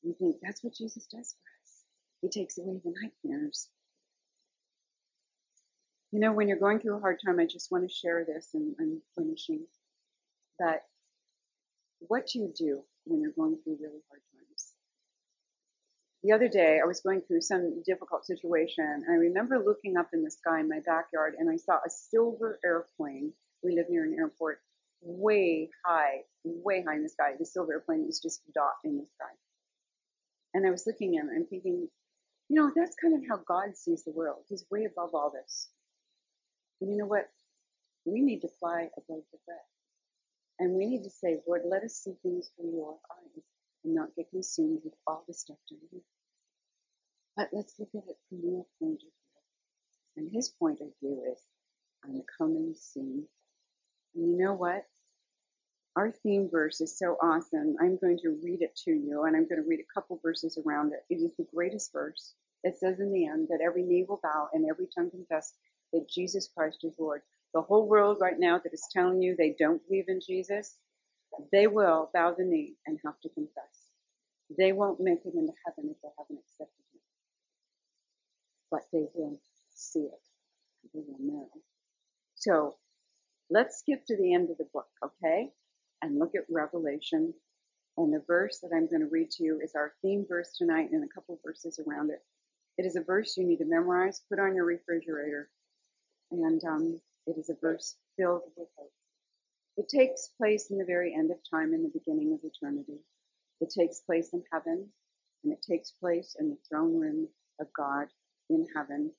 You 0.03 0.15
think 0.19 0.37
that's 0.43 0.65
what 0.65 0.75
Jesus 0.75 1.07
does 1.07 1.35
for 1.35 1.51
us. 1.63 1.85
He 2.23 2.29
takes 2.31 2.59
away 2.59 2.81
the 2.83 2.95
nightmares. 3.03 3.69
You 6.13 6.21
know, 6.21 6.33
when 6.33 6.49
you're 6.49 6.59
going 6.59 6.81
through 6.81 6.97
a 6.97 7.01
hard 7.01 7.19
time, 7.25 7.39
I 7.41 7.47
just 7.47 7.71
want 7.71 7.89
to 7.89 7.95
share 7.95 8.25
this 8.25 8.51
and 8.55 8.75
I'm 8.81 9.03
finishing. 9.17 9.67
That 10.59 10.85
what 12.01 12.35
you 12.35 12.53
do 12.57 12.83
when 13.05 13.21
you're 13.21 13.33
going 13.33 13.59
through 13.63 13.79
really 13.81 14.03
hard 14.09 14.23
times? 14.33 14.50
The 16.23 16.33
other 16.33 16.49
day, 16.49 16.79
I 16.83 16.87
was 16.87 17.01
going 17.01 17.23
through 17.23 17.41
some 17.41 17.83
difficult 17.83 18.27
situation, 18.27 18.85
and 18.85 19.05
I 19.11 19.15
remember 19.15 19.59
looking 19.59 19.97
up 19.97 20.11
in 20.13 20.23
the 20.23 20.31
sky 20.31 20.61
in 20.61 20.69
my 20.69 20.81
backyard, 20.85 21.35
and 21.39 21.49
I 21.49 21.57
saw 21.57 21.77
a 21.77 21.89
silver 21.89 22.61
airplane. 22.63 23.33
We 23.63 23.75
live 23.75 23.87
near 23.89 24.05
an 24.05 24.15
airport, 24.19 24.61
way 25.01 25.71
high, 25.85 26.25
way 26.45 26.85
high 26.87 26.97
in 26.97 27.03
the 27.03 27.09
sky. 27.09 27.33
The 27.39 27.47
silver 27.47 27.73
airplane 27.73 28.05
was 28.05 28.21
just 28.21 28.43
a 28.49 28.53
dot 28.53 28.75
in 28.85 28.99
the 28.99 29.07
sky. 29.15 29.33
And 30.53 30.67
I 30.67 30.71
was 30.71 30.87
looking 30.87 31.17
at 31.17 31.25
it 31.25 31.31
and 31.31 31.49
thinking, 31.49 31.89
you 32.49 32.57
know, 32.57 32.71
that's 32.75 32.97
kind 32.97 33.15
of 33.15 33.23
how 33.27 33.39
God 33.47 33.75
sees 33.75 34.05
the 34.05 34.13
world. 34.13 34.45
He's 34.49 34.67
way 34.71 34.85
above 34.85 35.15
all 35.15 35.31
this. 35.31 35.69
And 36.83 36.91
you 36.91 36.99
know 36.99 37.07
what? 37.07 37.29
We 38.05 38.21
need 38.21 38.41
to 38.41 38.49
fly 38.49 38.91
above 38.97 39.23
the 39.33 39.39
threat. 39.47 39.65
And 40.59 40.75
we 40.75 40.85
need 40.85 41.05
to 41.05 41.11
say, 41.11 41.39
Lord, 41.47 41.63
let 41.65 41.83
us 41.83 41.95
see 41.95 42.13
things 42.23 42.51
through 42.57 42.73
your 42.73 42.99
eyes 43.11 43.43
and 43.85 43.95
not 43.95 44.15
get 44.17 44.31
consumed 44.31 44.81
with 44.85 44.95
all 45.07 45.25
the 45.27 45.35
stuff 45.35 45.59
down 45.71 45.81
here. 45.91 46.01
But 47.37 47.49
let's 47.53 47.75
look 47.79 47.91
at 47.95 48.09
it 48.09 48.19
from 48.29 48.41
your 48.43 48.67
point 48.81 48.95
of 48.95 49.01
view. 49.01 49.11
And 50.17 50.31
his 50.33 50.49
point 50.49 50.81
of 50.81 50.89
view 51.01 51.23
is, 51.33 51.41
I'm 52.05 52.23
coming 52.39 52.75
soon. 52.79 53.27
And 54.15 54.31
you 54.33 54.39
know 54.39 54.55
what? 54.55 54.85
Our 55.97 56.13
theme 56.13 56.49
verse 56.51 56.81
is 56.81 56.99
so 56.99 57.17
awesome. 57.23 57.77
I'm 57.81 57.99
going 57.99 58.19
to 58.19 58.39
read 58.43 58.63
it 58.63 58.77
to 58.85 58.93
you, 58.93 59.25
and 59.25 59.37
I'm 59.37 59.49
going 59.49 59.63
to 59.63 59.69
read 59.69 59.81
a 59.81 59.95
couple 59.95 60.21
verses 60.23 60.59
around 60.65 60.93
it. 60.93 61.05
It 61.13 61.17
is 61.17 61.33
the 61.37 61.47
greatest 61.55 61.93
verse. 61.93 62.35
It 62.63 62.79
says 62.79 63.01
in 63.01 63.13
the 63.13 63.27
end 63.27 63.49
that 63.49 63.61
every 63.65 63.83
knee 63.83 64.05
will 64.09 64.21
bow 64.23 64.49
and 64.53 64.69
every 64.71 64.87
tongue 64.95 65.11
confess 65.11 65.53
that 65.93 66.09
Jesus 66.09 66.49
Christ 66.57 66.85
is 66.85 66.95
Lord. 66.99 67.23
The 67.55 67.63
whole 67.63 67.89
world 67.89 68.19
right 68.21 68.39
now 68.39 68.59
that 68.59 68.73
is 68.73 68.87
telling 68.93 69.21
you 69.21 69.35
they 69.35 69.57
don't 69.59 69.85
believe 69.89 70.05
in 70.09 70.21
Jesus, 70.25 70.77
they 71.53 71.67
will 71.67 72.11
bow 72.13 72.35
the 72.37 72.45
knee 72.45 72.75
and 72.87 72.99
have 73.05 73.21
to 73.23 73.29
confess. 73.31 73.91
They 74.57 74.73
won't 74.73 75.01
make 75.01 75.21
it 75.25 75.35
into 75.35 75.53
heaven 75.65 75.91
if 75.91 75.97
they 76.03 76.09
haven't 76.19 76.41
accepted 76.41 76.85
Him. 76.93 77.01
But 78.71 78.83
they 78.93 79.07
will 79.15 79.41
see 79.75 80.01
it. 80.01 80.21
They 80.93 81.01
will 81.07 81.19
know. 81.21 81.49
So 82.35 82.77
let's 83.49 83.79
skip 83.79 84.05
to 84.07 84.17
the 84.17 84.35
end 84.35 84.51
of 84.51 84.59
the 84.59 84.69
book, 84.73 84.89
okay? 85.05 85.51
And 86.03 86.19
look 86.19 86.35
at 86.35 86.45
Revelation. 86.51 87.35
And 87.97 88.13
the 88.13 88.25
verse 88.27 88.61
that 88.61 88.71
I'm 88.75 88.89
going 88.89 89.03
to 89.03 89.11
read 89.11 89.31
to 89.33 89.45
you 89.45 89.61
is 89.63 89.75
our 89.75 89.93
theme 90.03 90.25
verse 90.29 90.57
tonight 90.57 90.91
and 90.93 91.05
a 91.05 91.15
couple 91.15 91.39
verses 91.45 91.79
around 91.79 92.11
it. 92.11 92.23
It 92.79 92.87
is 92.87 92.97
a 92.97 93.03
verse 93.03 93.37
you 93.37 93.47
need 93.47 93.59
to 93.59 93.67
memorize, 93.67 94.23
put 94.29 94.39
on 94.39 94.55
your 94.55 94.65
refrigerator, 94.65 95.51
and 96.31 96.63
um, 96.65 97.01
it 97.27 97.37
is 97.37 97.51
a 97.51 97.57
verse 97.61 97.97
filled 98.17 98.43
with 98.57 98.69
hope. 98.79 98.93
It 99.81 99.89
takes 99.89 100.29
place 100.37 100.71
in 100.71 100.77
the 100.77 100.85
very 100.85 101.15
end 101.15 101.31
of 101.31 101.39
time 101.51 101.73
and 101.73 101.83
the 101.83 101.99
beginning 101.99 102.35
of 102.35 102.45
eternity. 102.45 103.01
It 103.63 103.71
takes 103.71 104.01
place 104.01 104.35
in 104.35 104.45
heaven, 104.53 104.93
and 105.43 105.55
it 105.55 105.63
takes 105.63 105.91
place 105.91 106.37
in 106.39 106.51
the 106.51 106.59
throne 106.69 107.01
room 107.01 107.31
of 107.59 107.73
God 107.73 108.09
in 108.51 108.67
heaven. 108.77 109.11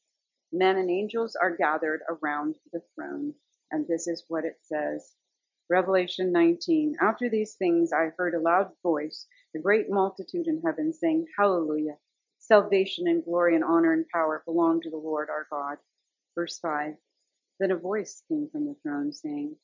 Men 0.51 0.77
and 0.77 0.91
angels 0.91 1.35
are 1.35 1.57
gathered 1.57 2.03
around 2.07 2.57
the 2.71 2.83
throne, 2.93 3.33
and 3.71 3.87
this 3.87 4.05
is 4.05 4.25
what 4.27 4.45
it 4.45 4.59
says. 4.61 5.15
Revelation 5.67 6.31
19. 6.31 6.95
After 7.01 7.27
these 7.27 7.55
things, 7.55 7.91
I 7.91 8.11
heard 8.15 8.35
a 8.35 8.39
loud 8.39 8.71
voice, 8.83 9.25
a 9.55 9.59
great 9.59 9.89
multitude 9.89 10.45
in 10.45 10.61
heaven, 10.61 10.93
saying, 10.93 11.25
Hallelujah! 11.39 11.97
Salvation 12.37 13.07
and 13.07 13.25
glory 13.25 13.55
and 13.55 13.63
honor 13.63 13.93
and 13.93 14.07
power 14.09 14.43
belong 14.45 14.79
to 14.81 14.91
the 14.91 14.97
Lord 14.97 15.31
our 15.31 15.47
God. 15.49 15.79
Verse 16.35 16.59
5. 16.59 16.97
Then 17.59 17.71
a 17.71 17.77
voice 17.77 18.21
came 18.27 18.47
from 18.51 18.67
the 18.67 18.75
throne 18.83 19.11
saying, 19.11 19.55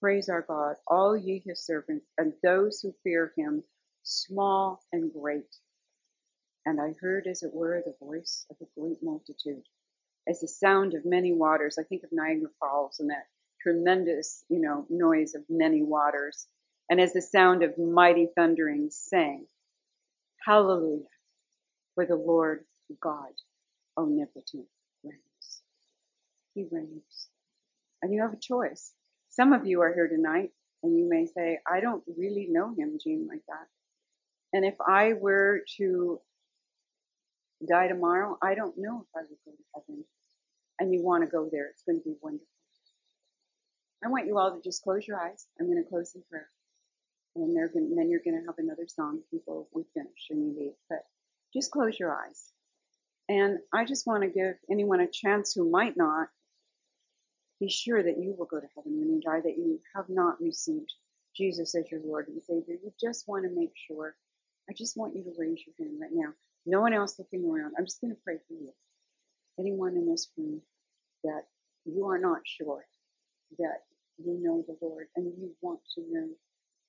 Praise 0.00 0.28
our 0.28 0.42
God, 0.42 0.76
all 0.86 1.16
ye 1.16 1.42
his 1.44 1.64
servants, 1.64 2.06
and 2.18 2.32
those 2.42 2.80
who 2.80 2.94
fear 3.04 3.32
him, 3.36 3.64
small 4.02 4.82
and 4.92 5.12
great. 5.12 5.56
And 6.66 6.80
I 6.80 6.94
heard, 7.00 7.26
as 7.26 7.42
it 7.42 7.54
were, 7.54 7.82
the 7.84 7.96
voice 8.04 8.46
of 8.50 8.56
a 8.62 8.80
great 8.80 9.02
multitude, 9.02 9.64
as 10.28 10.40
the 10.40 10.48
sound 10.48 10.94
of 10.94 11.04
many 11.04 11.32
waters. 11.32 11.78
I 11.78 11.84
think 11.84 12.04
of 12.04 12.10
Niagara 12.12 12.50
Falls 12.60 13.00
and 13.00 13.10
that 13.10 13.26
tremendous, 13.62 14.44
you 14.48 14.60
know, 14.60 14.86
noise 14.90 15.34
of 15.34 15.42
many 15.50 15.82
waters, 15.82 16.46
and 16.90 17.00
as 17.00 17.12
the 17.14 17.22
sound 17.22 17.62
of 17.62 17.78
mighty 17.78 18.28
thunderings, 18.36 18.96
saying, 18.96 19.46
Hallelujah, 20.44 21.04
for 21.94 22.06
the 22.06 22.16
Lord 22.16 22.64
God 23.00 23.32
omnipotent 23.98 24.66
reigns. 25.04 25.62
He 26.54 26.66
reigns. 26.70 27.28
And 28.02 28.14
you 28.14 28.22
have 28.22 28.32
a 28.34 28.38
choice. 28.38 28.92
Some 29.30 29.52
of 29.52 29.66
you 29.66 29.80
are 29.82 29.94
here 29.94 30.08
tonight 30.08 30.50
and 30.82 30.96
you 30.96 31.08
may 31.08 31.26
say, 31.26 31.60
I 31.70 31.80
don't 31.80 32.02
really 32.18 32.48
know 32.50 32.74
him, 32.76 32.98
Jean, 33.02 33.26
like 33.28 33.42
that. 33.48 33.66
And 34.52 34.64
if 34.64 34.74
I 34.86 35.12
were 35.12 35.62
to 35.76 36.20
die 37.68 37.88
tomorrow, 37.88 38.36
I 38.42 38.54
don't 38.54 38.74
know 38.76 39.06
if 39.06 39.16
I 39.16 39.20
would 39.20 39.38
go 39.44 39.52
to 39.52 39.64
heaven. 39.74 40.04
And 40.78 40.92
you 40.92 41.02
want 41.02 41.24
to 41.24 41.30
go 41.30 41.48
there. 41.50 41.68
It's 41.68 41.82
going 41.82 41.98
to 41.98 42.04
be 42.04 42.16
wonderful. 42.20 42.46
I 44.02 44.08
want 44.08 44.26
you 44.26 44.38
all 44.38 44.56
to 44.56 44.62
just 44.62 44.82
close 44.82 45.06
your 45.06 45.20
eyes. 45.20 45.46
I'm 45.60 45.66
going 45.66 45.82
to 45.82 45.88
close 45.88 46.14
in 46.14 46.22
prayer. 46.30 46.48
And 47.36 47.54
going, 47.72 47.94
then 47.94 48.10
you're 48.10 48.22
going 48.24 48.40
to 48.40 48.46
have 48.46 48.58
another 48.58 48.86
song 48.88 49.20
before 49.30 49.66
we 49.72 49.84
finish 49.94 50.28
and 50.30 50.40
you 50.40 50.54
leave. 50.58 50.72
But 50.88 51.04
just 51.54 51.70
close 51.70 51.98
your 51.98 52.16
eyes. 52.16 52.50
And 53.28 53.58
I 53.72 53.84
just 53.84 54.06
want 54.06 54.22
to 54.22 54.28
give 54.30 54.54
anyone 54.70 55.00
a 55.00 55.06
chance 55.06 55.52
who 55.52 55.70
might 55.70 55.96
not 55.96 56.28
be 57.60 57.68
sure 57.70 58.02
that 58.02 58.18
you 58.18 58.34
will 58.38 58.46
go 58.46 58.60
to 58.60 58.66
heaven 58.76 58.98
when 58.98 59.10
you 59.14 59.20
die, 59.20 59.40
that 59.42 59.58
you 59.58 59.80
have 59.94 60.06
not 60.08 60.40
received 60.40 60.92
Jesus 61.36 61.74
as 61.76 61.90
your 61.90 62.00
Lord 62.04 62.28
and 62.28 62.42
Savior. 62.42 62.76
You 62.82 62.92
just 63.00 63.28
want 63.28 63.44
to 63.44 63.50
make 63.54 63.72
sure. 63.88 64.16
I 64.70 64.74
just 64.74 64.96
want 64.96 65.16
you 65.16 65.24
to 65.24 65.32
raise 65.38 65.60
your 65.66 65.74
hand 65.78 66.00
right 66.00 66.10
now. 66.12 66.32
No 66.66 66.80
one 66.80 66.94
else 66.94 67.18
looking 67.18 67.44
around. 67.44 67.74
I'm 67.78 67.86
just 67.86 68.00
going 68.00 68.14
to 68.14 68.20
pray 68.24 68.36
for 68.48 68.54
you. 68.54 68.72
Anyone 69.58 69.96
in 69.96 70.10
this 70.10 70.28
room 70.38 70.62
that 71.24 71.42
you 71.86 72.06
are 72.06 72.18
not 72.18 72.40
sure 72.44 72.86
that 73.58 73.82
you 74.18 74.38
know 74.42 74.64
the 74.66 74.76
Lord 74.86 75.08
and 75.16 75.26
you 75.26 75.50
want 75.62 75.80
to 75.94 76.02
know 76.10 76.28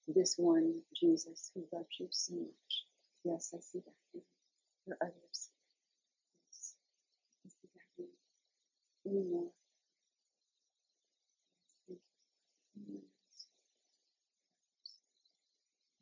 this 0.08 0.36
one 0.38 0.82
Jesus 1.00 1.52
who 1.56 1.64
loves 1.74 1.88
you 2.00 2.08
so 2.12 2.36
much. 2.36 2.86
Yes, 3.24 3.54
I 3.56 3.60
see 3.62 3.80
that. 3.80 4.22
For 4.88 4.98
others. 5.02 5.50
Yes, 6.52 6.76
I 7.46 7.50
see 7.50 7.70
that. 9.06 9.46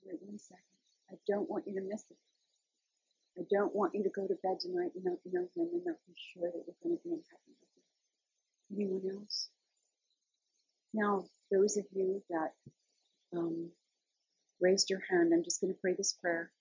Wait 0.06 0.20
one 0.22 0.40
second. 0.40 0.64
I 1.12 1.16
don't 1.30 1.50
want 1.50 1.66
you 1.68 1.76
to 1.76 1.88
miss 1.88 2.04
it. 2.12 2.18
I 3.40 3.44
don't 3.52 3.76
want 3.76 3.96
you 3.96 4.04
to 4.04 4.10
go 4.10 4.28
to 4.28 4.36
bed 4.44 4.60
tonight 4.60 4.92
and 4.96 5.06
not 5.06 5.20
know 5.32 5.48
him 5.56 5.70
and 5.74 5.86
not 5.86 5.98
be 6.08 6.14
sure 6.34 6.50
that 6.52 6.64
you're 6.68 6.84
going 6.84 6.98
to 6.98 7.04
be 7.04 7.12
in 7.12 7.24
heaven 7.32 7.56
with 7.62 7.72
him. 7.76 8.86
Anyone 8.88 9.22
else? 9.22 9.50
Now, 10.94 11.26
those 11.52 11.78
of 11.78 11.86
you 11.94 12.24
that 12.30 12.54
um, 13.38 13.70
raised 14.62 14.90
your 14.90 15.02
hand, 15.10 15.32
I'm 15.34 15.44
just 15.44 15.62
going 15.62 15.74
to 15.74 15.80
pray 15.82 15.94
this 15.96 16.14
prayer. 16.22 16.52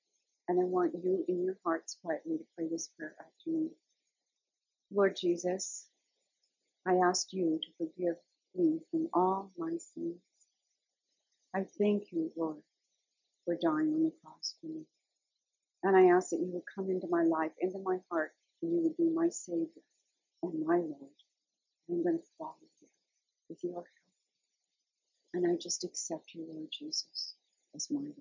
And 0.48 0.60
I 0.60 0.64
want 0.64 0.94
you 1.02 1.24
in 1.28 1.44
your 1.44 1.58
hearts 1.64 1.96
quietly 2.04 2.38
to 2.38 2.44
pray 2.56 2.68
this 2.70 2.90
prayer 2.98 3.14
after 3.20 3.50
me. 3.50 3.68
Lord 4.92 5.16
Jesus, 5.20 5.86
I 6.86 6.94
ask 6.96 7.32
you 7.32 7.60
to 7.62 7.68
forgive 7.78 8.16
me 8.56 8.80
from 8.90 9.08
all 9.14 9.50
my 9.58 9.76
sins. 9.78 10.16
I 11.54 11.64
thank 11.78 12.12
you, 12.12 12.30
Lord, 12.36 12.58
for 13.48 13.56
dying 13.56 13.94
on 13.94 14.04
the 14.04 14.12
cross 14.22 14.56
for 14.60 14.66
me. 14.66 14.84
And 15.82 15.96
I 15.96 16.14
ask 16.14 16.28
that 16.30 16.40
you 16.40 16.50
would 16.52 16.68
come 16.74 16.90
into 16.90 17.08
my 17.08 17.22
life, 17.22 17.52
into 17.62 17.78
my 17.78 17.96
heart, 18.10 18.32
and 18.60 18.70
you 18.70 18.82
would 18.82 18.96
be 18.98 19.08
my 19.08 19.30
Savior 19.30 19.80
and 20.42 20.66
my 20.66 20.76
Lord. 20.76 21.16
I'm 21.88 22.02
going 22.02 22.18
to 22.18 22.24
follow 22.36 22.52
you 22.82 22.88
with 23.48 23.64
your 23.64 23.72
help. 23.72 23.86
And 25.32 25.50
I 25.50 25.56
just 25.56 25.82
accept 25.84 26.34
you, 26.34 26.44
Lord 26.46 26.68
Jesus, 26.70 27.36
as 27.74 27.90
my 27.90 28.00
Lord. 28.00 28.14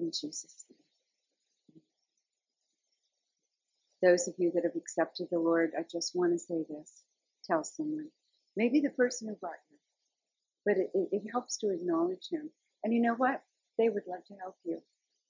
In 0.00 0.06
Jesus' 0.06 0.64
name. 0.68 1.80
Those 4.02 4.26
of 4.26 4.34
you 4.38 4.50
that 4.56 4.64
have 4.64 4.74
accepted 4.74 5.28
the 5.30 5.38
Lord, 5.38 5.70
I 5.78 5.82
just 5.88 6.16
want 6.16 6.32
to 6.32 6.38
say 6.38 6.64
this. 6.68 7.04
Tell 7.44 7.62
someone. 7.62 8.08
Maybe 8.56 8.80
the 8.80 8.90
person 8.90 9.28
who 9.28 9.36
brought 9.36 9.52
you. 9.70 9.78
But 10.66 10.78
it, 10.78 10.90
it, 10.94 11.08
it 11.12 11.30
helps 11.30 11.58
to 11.58 11.70
acknowledge 11.70 12.26
him. 12.32 12.50
And 12.82 12.92
you 12.92 13.00
know 13.00 13.14
what? 13.14 13.40
They 13.78 13.88
would 13.88 14.04
love 14.06 14.24
to 14.26 14.34
help 14.34 14.56
you. 14.64 14.80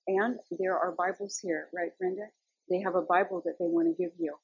And 0.07 0.39
there 0.59 0.79
are 0.79 0.93
Bibles 0.93 1.39
here, 1.43 1.69
right, 1.75 1.91
Brenda? 1.99 2.27
They 2.71 2.81
have 2.81 2.95
a 2.95 3.03
Bible 3.03 3.43
that 3.45 3.57
they 3.59 3.67
want 3.67 3.89
to 3.89 4.03
give 4.03 4.13
you. 4.19 4.37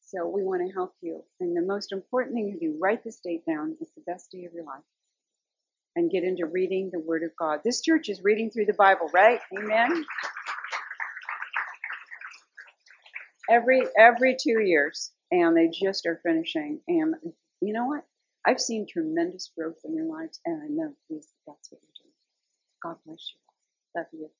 So 0.00 0.26
we 0.26 0.42
want 0.44 0.66
to 0.66 0.72
help 0.72 0.94
you. 1.02 1.24
And 1.40 1.56
the 1.56 1.62
most 1.62 1.92
important 1.92 2.34
thing 2.34 2.48
you 2.48 2.58
do, 2.58 2.78
write 2.80 3.04
this 3.04 3.20
date 3.20 3.44
down. 3.46 3.76
It's 3.80 3.92
the 3.92 4.02
best 4.06 4.30
day 4.30 4.44
of 4.44 4.52
your 4.54 4.64
life. 4.64 4.84
And 5.96 6.10
get 6.10 6.24
into 6.24 6.46
reading 6.46 6.90
the 6.92 7.00
Word 7.00 7.24
of 7.24 7.30
God. 7.36 7.60
This 7.64 7.82
church 7.82 8.08
is 8.08 8.22
reading 8.22 8.50
through 8.50 8.66
the 8.66 8.74
Bible, 8.74 9.10
right? 9.12 9.40
Amen. 9.58 10.04
every 13.48 13.82
every 13.98 14.36
two 14.40 14.60
years, 14.60 15.10
and 15.30 15.56
they 15.56 15.68
just 15.68 16.06
are 16.06 16.20
finishing. 16.22 16.80
And 16.88 17.14
you 17.60 17.72
know 17.72 17.86
what? 17.86 18.04
I've 18.46 18.60
seen 18.60 18.86
tremendous 18.86 19.50
growth 19.56 19.78
in 19.84 19.94
your 19.94 20.06
lives, 20.06 20.40
and 20.44 20.62
I 20.62 20.66
know 20.68 20.92
please 21.08 21.28
that's 21.46 21.70
what 21.70 21.80
you're 21.82 22.04
doing. 22.04 22.14
God 22.82 22.96
bless 23.06 23.32
you. 23.34 23.47
You. 24.12 24.30